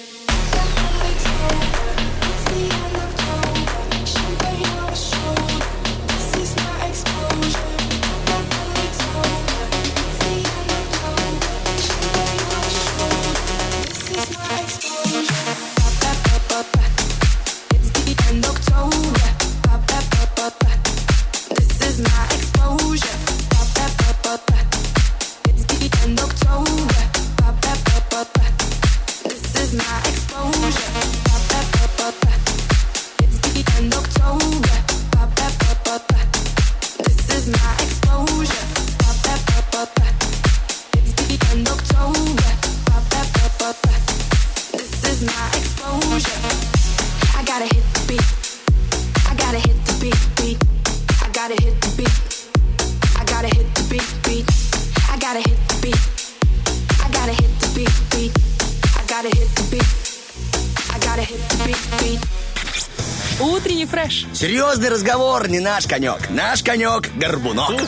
[64.81, 66.31] Серьезный разговор, не наш конек.
[66.31, 67.71] Наш конек— горбунок.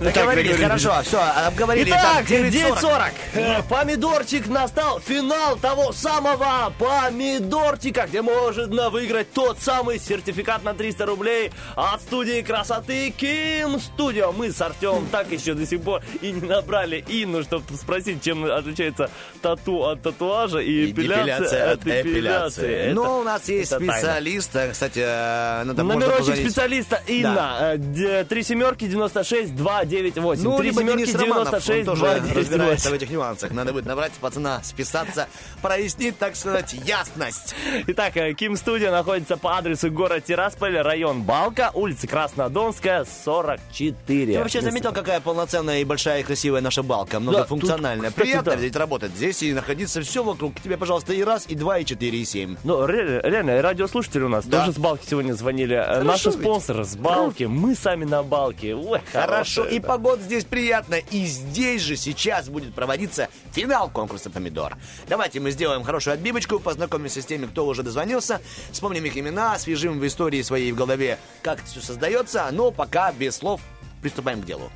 [0.00, 1.88] Договорились, хорошо, все, обговорили.
[1.88, 3.10] Итак, Так, 9:40.
[3.34, 3.58] 9.40.
[3.58, 5.00] Э, Помидорчик настал.
[5.00, 12.42] Финал того самого помидорчика, где можно выиграть тот самый сертификат на 300 рублей от студии
[12.42, 14.32] красоты Ким Студио.
[14.32, 18.44] Мы с Артемом так еще до сих пор и не набрали Инну, чтобы спросить, чем
[18.44, 19.10] отличается
[19.42, 22.70] тату от татуажа и, И депиляция от эпиляции.
[22.72, 23.92] Это- Ну, у нас есть тайна.
[23.92, 24.50] специалист.
[24.72, 27.74] Кстати, э, надо можно Номерочек специалиста Инна.
[27.76, 30.42] Э, Три семерки 96 298.
[30.44, 33.23] Ну, Три семерки Денис Романов, он 96 тоже разбирается в 298.
[33.24, 33.52] Нюансах.
[33.52, 35.28] Надо будет набрать пацана, списаться,
[35.62, 37.54] прояснить, так сказать, ясность.
[37.86, 44.32] Итак, э, Ким Студия находится по адресу город Тирасполь, район Балка, улица Краснодонская, 44.
[44.34, 47.20] Ты вообще заметил, какая полноценная и большая и красивая наша балка?
[47.20, 48.10] Многофункциональная.
[48.10, 48.56] тут, кстати, Приятно да.
[48.58, 50.54] ведь работать здесь и находиться все вокруг.
[50.60, 52.56] Тебе, пожалуйста, и раз, и два, и четыре, и семь.
[52.64, 54.60] Ну, ре- реально, радиослушатели у нас Да.
[54.60, 55.74] тоже с Балки сегодня звонили.
[55.76, 56.40] Э, Хорошо Наши ведь.
[56.40, 58.74] спонсоры с Балки, мы сами на Балке.
[58.74, 59.88] Ой, Хорошо, хорошая, и да.
[59.88, 61.02] погода здесь приятная.
[61.10, 63.13] И здесь же сейчас будет проводиться
[63.52, 64.76] финал конкурса «Помидор».
[65.08, 68.40] Давайте мы сделаем хорошую отбивочку, познакомимся с теми, кто уже дозвонился,
[68.72, 73.12] вспомним их имена, освежим в истории своей в голове, как это все создается, но пока
[73.12, 73.60] без слов
[74.02, 74.70] приступаем к делу.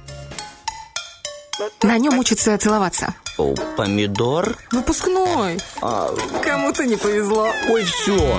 [1.83, 3.15] На нем учатся целоваться.
[3.37, 4.57] О, помидор?
[4.73, 5.59] Выпускной.
[5.81, 6.09] А,
[6.43, 7.49] Кому-то не повезло.
[7.69, 8.39] Ой, все.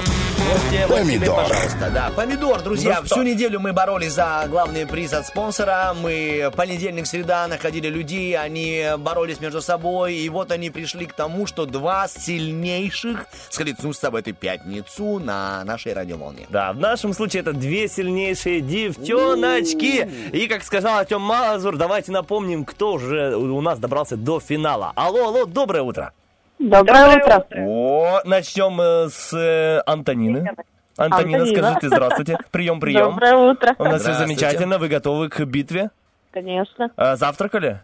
[0.72, 1.36] Тебе, вот тебе, Помидор.
[1.48, 2.12] пожалуйста, да.
[2.16, 3.00] Помидор, друзья.
[3.02, 3.16] Ну что?
[3.16, 5.94] всю неделю мы боролись за главный приз от спонсора.
[6.02, 10.16] Мы понедельник, среда находили людей, они боролись между собой.
[10.16, 15.94] И вот они пришли к тому, что два сильнейших схлестнутся в эту пятницу на нашей
[15.94, 16.48] радиоволне.
[16.50, 20.10] Да, в нашем случае это две сильнейшие девчоночки.
[20.34, 24.92] И, как сказал Артем Мазур, давайте напомним, кто уже у нас добрался до финала.
[24.96, 26.14] Алло, алло, доброе утро.
[26.60, 27.46] Доброе, утро.
[27.58, 30.50] О, начнем э, с э, Антонины.
[30.98, 31.46] Антонина, Антонина.
[31.46, 32.38] скажите здравствуйте.
[32.52, 33.12] Прием, прием.
[33.12, 33.76] Доброе утро.
[33.80, 34.78] У нас все замечательно.
[34.78, 35.90] Вы готовы к битве?
[36.32, 36.92] Конечно.
[36.98, 37.80] А, завтракали?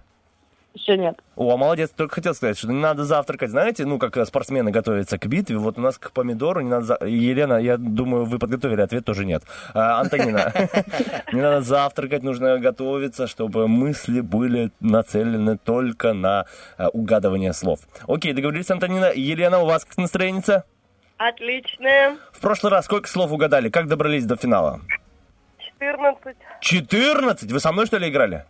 [0.75, 1.17] Еще нет.
[1.37, 1.89] О, молодец.
[1.95, 3.49] Только хотел сказать, что не надо завтракать.
[3.49, 6.85] Знаете, ну, как э, спортсмены готовятся к битве, вот у нас к помидору не надо...
[6.85, 9.43] за- Елена, я думаю, вы подготовили ответ, тоже нет.
[9.73, 10.51] А, Антонина,
[11.31, 16.45] не надо завтракать, нужно готовиться, чтобы мысли были нацелены только на
[16.77, 17.79] э, угадывание слов.
[18.07, 19.11] Окей, договорились, Антонина.
[19.15, 20.63] Елена, у вас как настроение?
[21.17, 22.17] Отлично.
[22.33, 23.69] В прошлый раз сколько слов угадали?
[23.69, 24.81] Как добрались до финала?
[25.79, 26.35] 14.
[26.59, 27.51] 14?
[27.51, 28.43] Вы со мной, что ли, играли?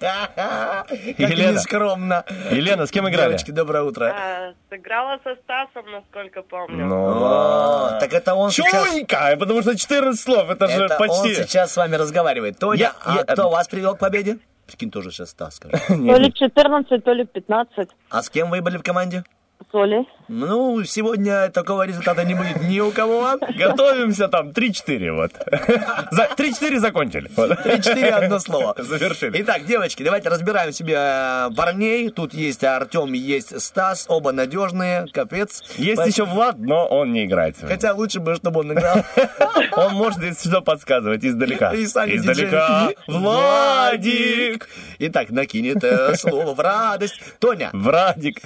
[0.00, 1.52] Как Елена.
[1.52, 2.24] нескромно.
[2.50, 3.28] Елена, с кем играли?
[3.28, 4.06] Девочки, доброе утро.
[4.14, 6.86] А, сыграла со Стасом, насколько помню.
[6.86, 8.88] Ну, так это он сейчас...
[8.90, 11.28] Чуйка, потому что 14 слов, это, же Это почти...
[11.28, 12.58] он сейчас с вами разговаривает.
[12.58, 14.38] Тоня, Я- а я- кто вас привел к победе?
[14.66, 15.80] Прикинь, тоже сейчас Стас скажет.
[15.88, 17.88] То ли 14, то ли 15.
[18.10, 19.24] А с кем вы были в команде?
[19.70, 20.08] С Олей.
[20.28, 23.38] Ну, сегодня такого результата не будет ни у кого.
[23.56, 25.32] Готовимся там 3-4 вот.
[26.10, 27.28] За- 3-4 закончили.
[27.28, 28.74] Три-четыре одно слово.
[28.78, 29.42] Завершили.
[29.42, 32.10] Итак, девочки, давайте разбираем себе э, парней.
[32.10, 35.62] Тут есть Артем, есть Стас, оба надежные, капец.
[35.76, 37.56] Есть еще Влад, но он не играет.
[37.60, 38.98] Хотя лучше бы, чтобы он играл.
[39.76, 41.72] Он может, если что, подсказывать издалека.
[41.72, 42.90] И сами Издалека.
[43.06, 44.68] Владик!
[44.98, 47.20] Итак, накинет э, слово в радость.
[47.38, 48.40] Тоня, Врадик.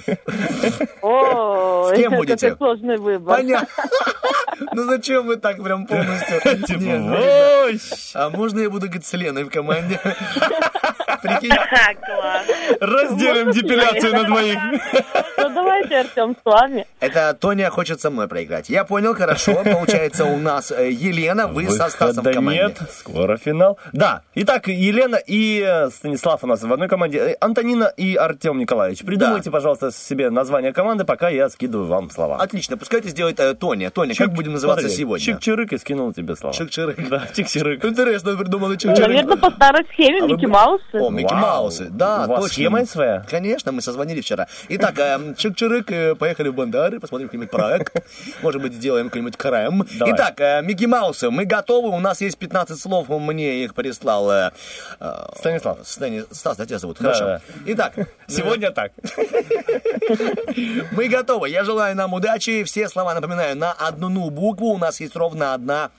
[1.01, 1.12] О,
[1.89, 2.49] С кем это будете?
[2.49, 3.37] такой сложный выбор.
[3.37, 3.67] понятно.
[4.71, 6.39] Ну зачем вы так прям полностью?
[6.67, 7.79] Типа, ну, ребят, «Ой,
[8.13, 9.99] А можно я буду говорить с Леной в команде?
[11.23, 12.45] Прикинь, Класс.
[12.79, 14.57] разделим депиляцию на двоих.
[15.37, 16.85] Ну давайте, Артем, с вами.
[16.99, 18.69] это Тоня хочет со мной проиграть.
[18.69, 19.55] Я понял, хорошо.
[19.63, 22.61] Получается, у нас э, Елена, вы со Стасом в команде.
[22.63, 23.77] нет, скоро финал.
[23.93, 27.19] Да, итак, Елена и э, Станислав у нас в одной команде.
[27.19, 29.03] Э, Антонина и Артем Николаевич.
[29.03, 32.37] Придумайте, пожалуйста, себе название команды, пока я скидываю вам слова.
[32.37, 33.89] Отлично, пускай это сделает э, Тоня.
[33.91, 35.25] Тоня, как Чик- будем называться смотри, сегодня?
[35.35, 36.53] Чик-чирык и скинул тебе слова.
[36.55, 37.09] Чик-чирык.
[37.09, 37.85] Да, чик-чирык.
[37.87, 39.07] Интересно, вы придумали Ну, чик-чирык.
[39.07, 40.83] Наверное, по старой схеме А Микки Маусы.
[40.99, 41.33] О, Микки.
[41.33, 42.53] Маусы, да, У вас точно.
[42.53, 43.25] схема своя?
[43.29, 44.47] Конечно, мы созвонили вчера.
[44.69, 47.95] Итак, э, чик-чирык, э, поехали в Бандары, посмотрим какой-нибудь проект.
[48.41, 49.85] Может быть, сделаем какой-нибудь крем.
[49.99, 50.13] Давай.
[50.15, 54.51] Итак, э, Микки Маусы, мы готовы, у нас есть 15 слов, мне их прислал э,
[54.99, 55.79] э, Станислав.
[55.81, 56.97] Стани- Стас, да, тебя зовут?
[56.99, 57.25] Да, Хорошо.
[57.25, 57.41] да.
[57.67, 57.93] Итак,
[58.27, 58.91] Сегодня так.
[60.95, 61.49] мы готовы.
[61.49, 62.63] Я желаю нам удачи.
[62.63, 64.69] Все слова, напоминаю, на одну букву.
[64.73, 65.91] У нас есть ровно одна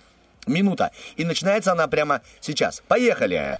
[0.47, 0.91] минута.
[1.17, 2.83] И начинается она прямо сейчас.
[2.89, 3.59] Поехали.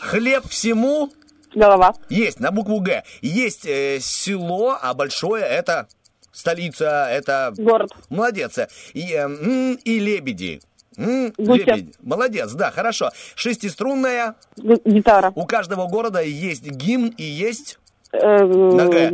[0.00, 1.10] Хлеб всему
[1.54, 1.94] Голова.
[2.08, 3.02] есть на букву Г.
[3.22, 5.88] Есть э, село, а большое это
[6.32, 7.52] столица, это...
[7.56, 7.90] Город.
[8.10, 8.58] Молодец.
[8.92, 10.60] И, э, м, и лебеди.
[10.98, 11.94] М, лебедь.
[12.02, 13.10] Молодец, да, хорошо.
[13.34, 14.34] Шестиструнная.
[14.56, 15.32] Г- Гитара.
[15.34, 17.78] У каждого города есть гимн и есть
[18.22, 18.98] нога.
[18.98, 19.10] э,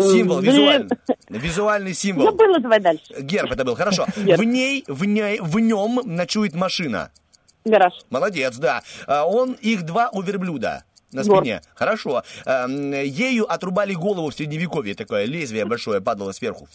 [0.00, 0.88] Символ, визуальный.
[1.28, 2.26] Визуальный символ.
[2.26, 3.04] Забыла, давай дальше.
[3.20, 4.06] Герб это был, хорошо.
[4.16, 4.40] Герб.
[4.40, 7.10] В ней, в ней, в нем ночует машина.
[7.64, 7.94] Гараж.
[8.10, 8.82] Молодец, да.
[9.06, 11.62] А Он, их два у верблюда на спине.
[11.74, 12.22] Хорошо.
[12.44, 14.94] Эм, Ею отрубали голову в средневековье.
[14.94, 16.68] Такое лезвие большое падало сверху.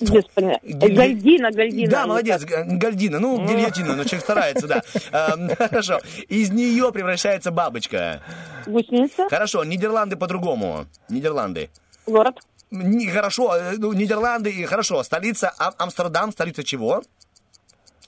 [0.00, 0.60] Без понятия.
[0.64, 1.90] Гальдина, Гальдина.
[1.90, 3.18] Да, молодец, Гальдина.
[3.18, 4.82] Ну, гильотина, но человек старается, да.
[5.12, 6.00] Эм, Хорошо.
[6.28, 8.22] Из нее превращается бабочка.
[8.66, 9.28] Гусеница.
[9.28, 10.86] Хорошо, Нидерланды по-другому.
[11.08, 11.70] Нидерланды.
[12.06, 12.36] Город.
[12.70, 15.02] Не, хорошо, э, ну, Нидерланды, и хорошо.
[15.02, 17.02] Столица Ам- Амстердам, столица чего?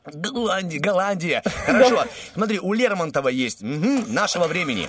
[0.05, 1.43] Голландия, Голландия.
[1.67, 2.05] Хорошо.
[2.35, 4.89] Смотри, у Лермонтова есть мгм, нашего времени.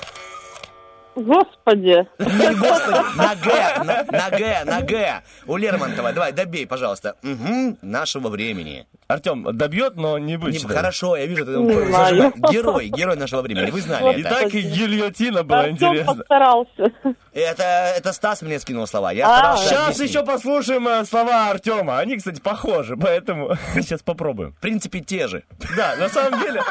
[1.15, 2.07] Господи.
[2.19, 5.22] Не господи, на Г, на, Г, на Г.
[5.45, 6.11] У Лермонтова.
[6.14, 7.15] Давай, добей, пожалуйста.
[7.22, 8.88] Мгм, нашего времени.
[9.14, 10.64] Артем добьет, но не будет.
[10.65, 11.52] Хорошо, я вижу, ты.
[12.52, 13.69] Герой, герой нашего времени.
[13.72, 14.30] Вы знали И это.
[14.30, 16.15] так и гильотина была интересна.
[16.15, 16.91] постарался.
[17.34, 17.64] Это,
[17.98, 19.11] это Стас мне скинул слова.
[19.11, 21.99] Я А, старался Сейчас еще послушаем э, слова Артема.
[21.99, 24.53] Они, кстати, похожи, поэтому сейчас попробуем.
[24.53, 25.44] В принципе, те же.
[25.76, 26.61] Да, на самом деле,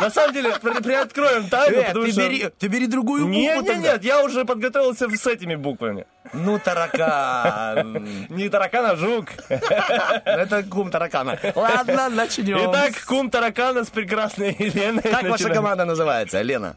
[0.00, 2.20] на самом деле, при- приоткроем тайну, Э, потому ты, что...
[2.28, 6.06] бери, ты бери другую букву Нет, нет, нет, я уже подготовился с этими буквами.
[6.32, 8.26] Ну, таракан.
[8.30, 9.26] Не таракан, а жук.
[9.48, 11.38] Это кум таракана.
[11.54, 12.70] Ладно, начнем.
[12.70, 15.02] Итак, кум таракана с прекрасной Еленой.
[15.02, 16.76] Как ваша команда называется, Лена?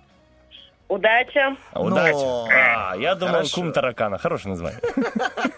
[0.89, 1.55] Удача.
[1.75, 2.13] Удачи.
[2.13, 3.55] Ну, А, я думал, хорошо.
[3.55, 4.17] кум таракана.
[4.17, 4.79] Хорошее название.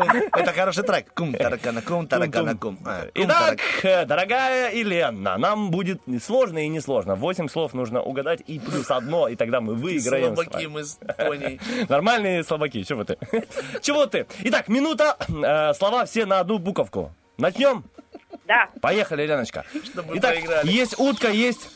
[0.32, 1.12] Это хороший трек.
[1.14, 2.78] Кум таракана, кум таракана, кум.
[2.84, 7.14] А, кум Итак, э, дорогая Елена, нам будет сложно и не сложно.
[7.14, 10.34] Восемь слов нужно угадать и плюс одно, и тогда мы выиграем.
[10.34, 11.60] Слабаки мы с Тоней.
[11.88, 13.18] Нормальные слабаки, чего ты?
[13.82, 14.26] Чего ты?
[14.44, 17.12] Итак, минута, э, слова все на одну буковку.
[17.38, 17.84] Начнем?
[18.46, 18.68] Да.
[18.80, 19.64] Поехали, Леночка.
[20.14, 20.70] Итак, проиграли.
[20.70, 21.70] есть утка, есть...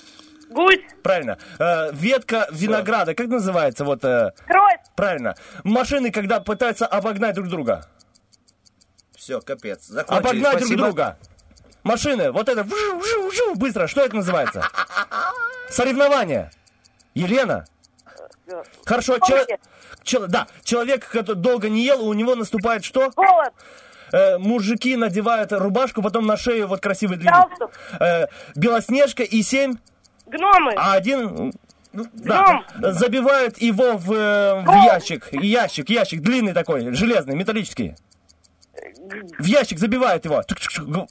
[0.50, 0.80] Гусь.
[1.02, 1.38] Правильно.
[1.58, 3.84] Э, ветка винограда, как называется?
[3.84, 4.80] Вот, э, Кровь.
[4.94, 5.34] правильно.
[5.64, 7.86] Машины, когда пытаются обогнать друг друга.
[9.24, 9.86] Все, капец.
[9.86, 10.18] Закончили.
[10.18, 10.84] Обогнать друг Спасибо.
[10.84, 11.16] друга.
[11.82, 13.86] Машины, вот это вжу, вжу, вжу, быстро.
[13.86, 14.62] Что это называется?
[15.70, 16.50] Соревнование.
[17.14, 17.64] Елена.
[18.84, 19.46] Хорошо, чел-
[20.02, 23.10] чел- да, человек, который долго не ел, у него наступает что?
[23.16, 23.54] Голод.
[24.12, 27.46] Э, мужики надевают рубашку, потом на шею вот красивый длинный.
[27.98, 29.76] Э, Белоснежка и семь,
[30.26, 30.74] Гномы.
[30.76, 31.54] а один...
[31.94, 37.96] ну, да, забивают его в, э, в ящик, ящик, ящик, длинный такой, железный, металлический.
[39.38, 40.42] В ящик забивают его.
[40.78, 41.08] Гу-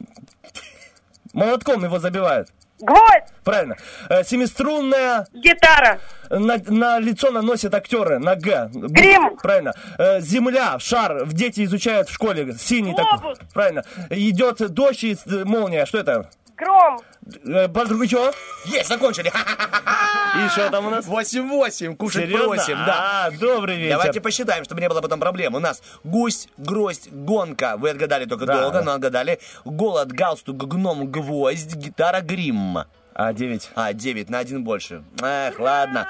[1.33, 2.49] Молотком его забивают.
[2.79, 3.31] Гвоздь.
[3.43, 3.77] Правильно.
[4.09, 5.99] Э, Семиструнная Гитара.
[6.29, 8.69] на, на лицо наносят актеры, на Г.
[8.73, 9.37] Грим.
[9.37, 9.73] Правильно.
[9.97, 13.19] Э, Земля, шар, дети изучают в школе, синий такой.
[13.19, 13.39] Глобус.
[13.53, 13.83] Правильно.
[14.09, 16.29] Идет дождь и э, молния, что это?
[16.57, 16.99] Гром.
[17.45, 18.31] Э, Подруга, чего?
[18.65, 19.27] Есть, закончили.
[19.29, 21.05] И что там у нас?
[21.05, 22.47] 8-8, кушать Серьезно?
[22.47, 23.25] просим, да.
[23.25, 23.97] А, добрый вечер.
[23.97, 25.55] Давайте посчитаем, чтобы не было потом проблем.
[25.55, 27.75] У нас гусь, гроздь, гонка.
[27.77, 28.59] Вы отгадали только Да.
[28.61, 29.39] долго, но отгадали.
[29.65, 32.79] Голод, галстук, гном, гвоздь, гитара, грим.
[33.15, 33.69] А, 9.
[33.75, 35.03] А, 9 на один больше.
[35.21, 36.09] Эх, ладно.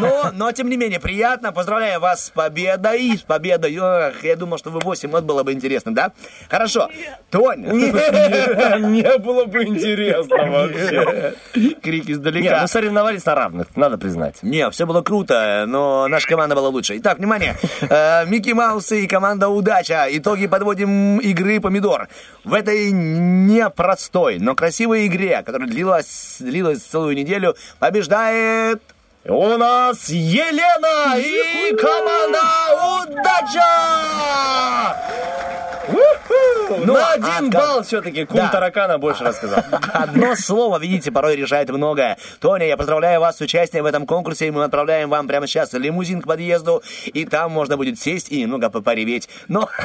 [0.00, 1.52] Но, но, тем не менее, приятно.
[1.52, 3.16] Поздравляю вас с победой.
[3.16, 3.74] С победой.
[3.74, 5.10] Эх, я думал, что вы 8.
[5.10, 6.12] Вот было бы интересно, да?
[6.48, 6.88] Хорошо.
[7.30, 7.62] Тонь.
[7.62, 11.34] Не, не было бы интересно вообще.
[11.82, 12.60] Крик Нет, издалека.
[12.60, 14.42] ну соревновались на равных, надо признать.
[14.42, 16.98] Не, все было круто, но наша команда была лучше.
[16.98, 17.56] Итак, внимание.
[17.82, 20.06] Э, Микки Маус и команда «Удача».
[20.10, 22.08] Итоги подводим игры «Помидор».
[22.44, 28.82] В этой непростой, но красивой игре, которая длилась, длилась целую неделю, побеждает...
[29.24, 32.40] У нас Елена и команда
[33.02, 34.96] «Удача».
[36.84, 38.48] Ну, На а один как- балл все-таки кум Да.
[38.48, 39.62] таракана больше рассказал.
[39.92, 42.16] Одно слово, видите, порой решает многое.
[42.40, 46.22] Тоня, я поздравляю вас с участием в этом конкурсе, мы отправляем вам прямо сейчас лимузин
[46.22, 49.28] к подъезду, и там можно будет сесть и немного пореветь.
[49.48, 49.68] Но...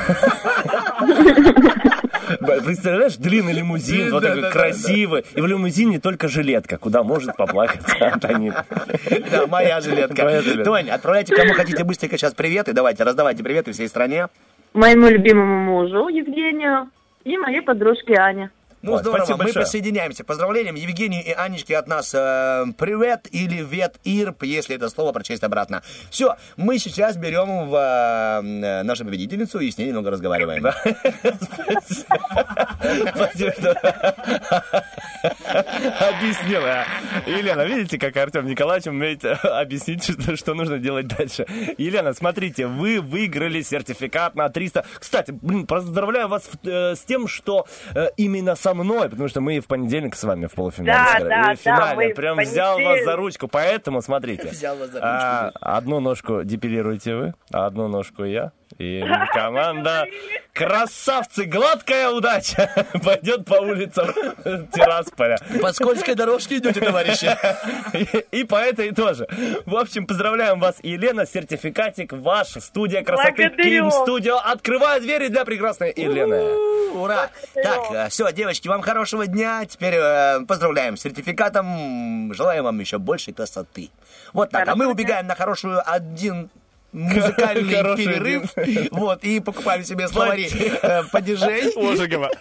[2.65, 5.25] Представляешь, длинный лимузин, вот такой красивый.
[5.35, 8.53] И в лимузине только жилетка, куда может поплакаться Антонин.
[9.31, 10.41] Да, моя жилетка.
[10.63, 12.73] Тонь, отправляйте кому хотите быстренько сейчас приветы.
[12.73, 14.27] Давайте, раздавайте приветы всей стране.
[14.73, 16.89] Моему любимому мужу Евгению
[17.23, 18.51] и моей подружке Ане.
[18.81, 19.65] Ну, Ой, здорово, мы большое.
[19.65, 20.23] присоединяемся.
[20.23, 25.11] к Поздравлениям Евгению и Анечке от нас э, привет или вет ирп, если это слово
[25.13, 25.81] прочесть обратно.
[26.11, 30.65] Все, мы сейчас берем в э, нашу победительницу и с ней немного разговариваем.
[33.13, 33.73] Спасибо, что
[36.09, 36.85] объяснила.
[37.25, 41.45] Елена, видите, как Артем Николаевич умеет э, объяснить, что, что нужно делать дальше.
[41.77, 44.85] Елена, смотрите, вы выиграли сертификат на 300.
[44.99, 49.59] Кстати, блин, поздравляю вас э, с тем, что э, именно со мной, потому что мы
[49.59, 51.29] в понедельник с вами в полуфинале Да, сыграли.
[51.29, 53.47] да, И в финале да, прям взял вас за ручку.
[53.47, 54.47] Поэтому, смотрите.
[54.51, 58.51] Взял вас за а, одну ножку депилируете вы, а одну ножку я.
[58.77, 59.03] И
[59.33, 60.05] команда
[60.53, 64.07] красавцы, гладкая удача пойдет по улицам
[64.73, 65.37] Тирасполя.
[65.61, 67.35] По скользкой дорожке идете, товарищи.
[67.93, 69.27] И, и по этой тоже.
[69.65, 72.49] В общем, поздравляем вас, Елена, сертификатик ваш.
[72.59, 73.49] Студия красоты.
[73.49, 76.93] Ким Студио открывает двери для прекрасной Елены.
[76.93, 77.29] Ура!
[77.53, 79.65] Так, все, девочки, вам хорошего дня.
[79.65, 82.33] Теперь э, поздравляем с сертификатом.
[82.33, 83.89] Желаем вам еще большей красоты.
[84.33, 84.67] Вот так.
[84.67, 86.49] А мы убегаем на хорошую один
[86.91, 88.53] музыкальный Хороший перерыв.
[88.91, 90.49] Вот, и покупаем себе словари
[90.81, 91.71] э, падежей.
[91.75, 92.31] Ожегова.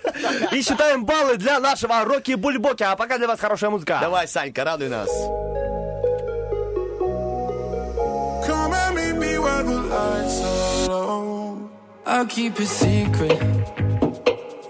[0.52, 2.82] И считаем баллы для нашего Рокки Бульбоки.
[2.82, 3.98] А пока для вас хорошая музыка.
[4.00, 5.10] Давай, Санька, радуй нас.
[12.08, 13.42] I'll keep it secret.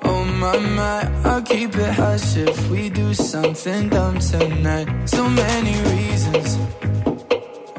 [0.03, 4.89] Oh my my, I'll keep it hush if we do something dumb tonight.
[5.07, 6.59] So many reasons.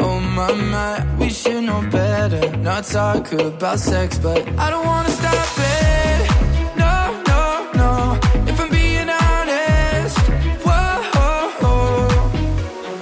[0.09, 2.45] Oh my my, we should know better.
[2.57, 6.19] Not talk about sex, but I don't wanna stop it.
[6.83, 6.95] No,
[7.31, 7.43] no,
[7.81, 7.91] no.
[8.49, 10.17] If I'm being honest,
[10.65, 12.07] whoa.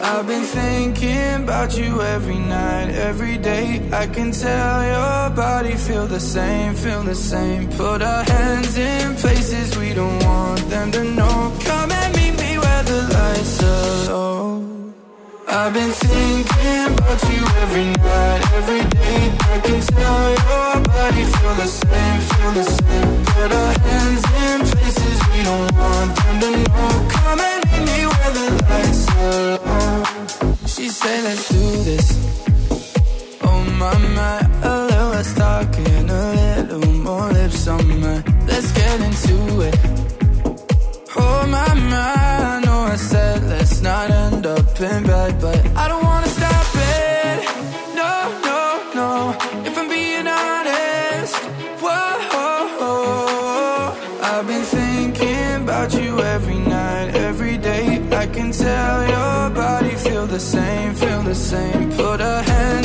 [0.10, 3.88] I've been thinking about you every night, every day.
[3.94, 7.70] I can tell your body feel the same, feel the same.
[7.82, 11.54] Put our hands in places we don't want them to know.
[11.70, 14.85] Come and meet me where the lights are low.
[15.48, 19.32] I've been thinking about you every night, every day.
[19.54, 23.26] I can tell your body feel the same, feel the same.
[23.26, 27.08] Put our hands in places we don't want them to know.
[27.10, 30.58] Come and meet me where the lights are low.
[30.66, 32.08] She said, let's do this.
[33.44, 38.24] Oh my my, a little less talking, a little more lips on my.
[38.48, 40.25] Let's get into it.
[41.18, 45.88] Oh my my, I know I said let's not end up in bed, but I
[45.88, 47.38] don't wanna stop it.
[48.02, 48.14] No,
[48.50, 48.62] no,
[49.00, 49.12] no.
[49.68, 51.36] If I'm being honest,
[51.84, 52.06] whoa.
[54.22, 57.88] I've been thinking about you every night, every day.
[58.12, 61.92] I can tell your body feel the same, feel the same.
[61.94, 62.85] Put a hands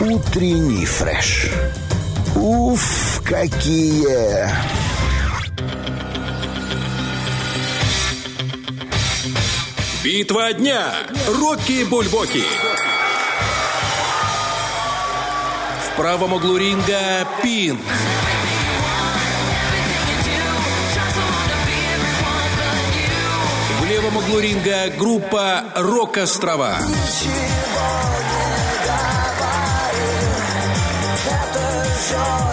[0.00, 1.50] Утренний фреш.
[2.36, 4.48] Уф, какие!
[10.04, 10.92] Битва дня.
[11.26, 12.44] Рокки Бульбоки.
[15.82, 17.80] В правом углу ринга Пинк.
[23.88, 26.76] В левом углу ринга группа «Рок-острова».
[26.78, 27.32] Ничего
[28.28, 28.44] не
[28.84, 29.70] говори,
[31.24, 32.47] это жаль.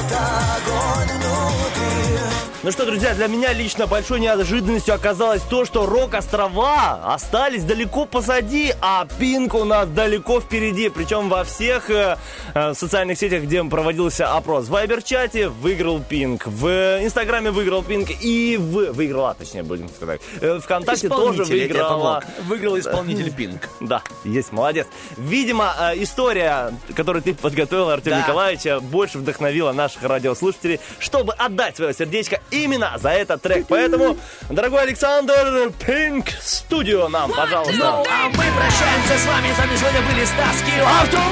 [2.66, 8.74] Ну что, друзья, для меня лично большой неожиданностью оказалось то, что Рок-острова остались далеко позади,
[8.82, 10.90] а Пинк у нас далеко впереди.
[10.90, 12.18] Причем во всех э,
[12.56, 14.66] э, социальных сетях, где проводился опрос.
[14.66, 18.94] В Вайбер-чате выиграл Пинк, в Инстаграме выиграл Пинк и в...
[18.94, 20.20] выиграла, точнее, будем сказать.
[20.42, 22.24] Э, Вконтакте тоже выиграла.
[22.48, 23.70] Выиграл исполнитель Пинк.
[23.80, 24.88] Да, есть, молодец.
[25.18, 28.22] Видимо, э, история, которую ты подготовил, Артем Да.
[28.22, 33.66] Николаевич, э, больше вдохновила наших радиослушателей, чтобы отдать свое сердечко именно за этот трек.
[33.68, 34.18] Поэтому,
[34.50, 37.76] дорогой Александр, Pink Studio нам, пожалуйста.
[37.78, 39.54] Ну, а мы прощаемся с вами.
[39.54, 40.72] С вами сегодня были Стаски.
[41.02, 41.26] Артур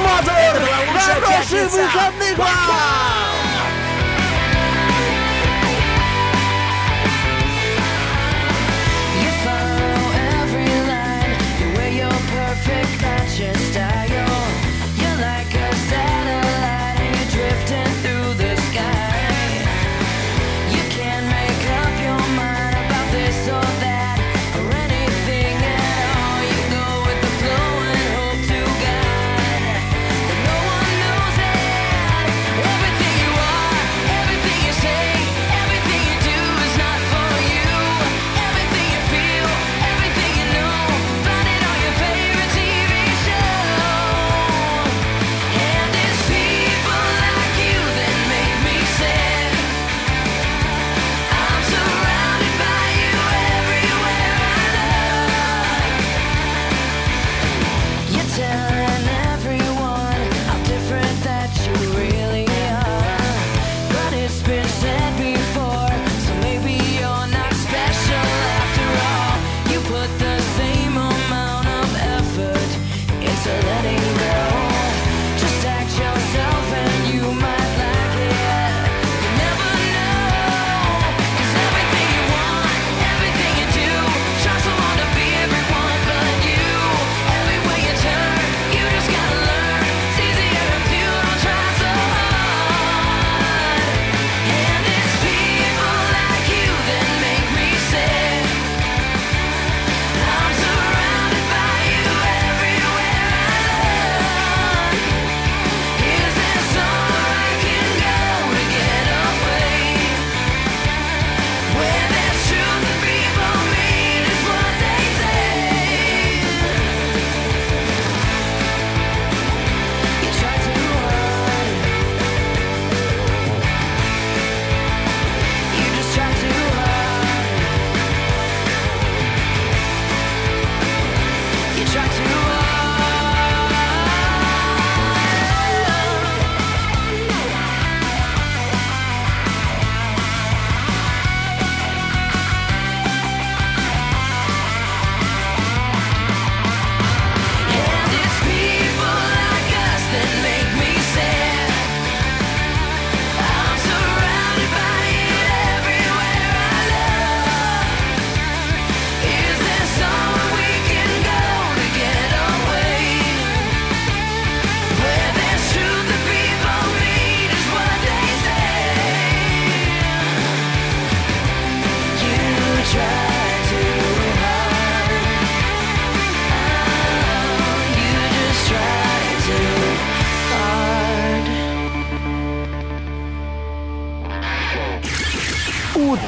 [0.93, 3.52] лучшая Хороших выходных вам!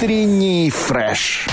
[0.05, 1.47] Утренний фреш.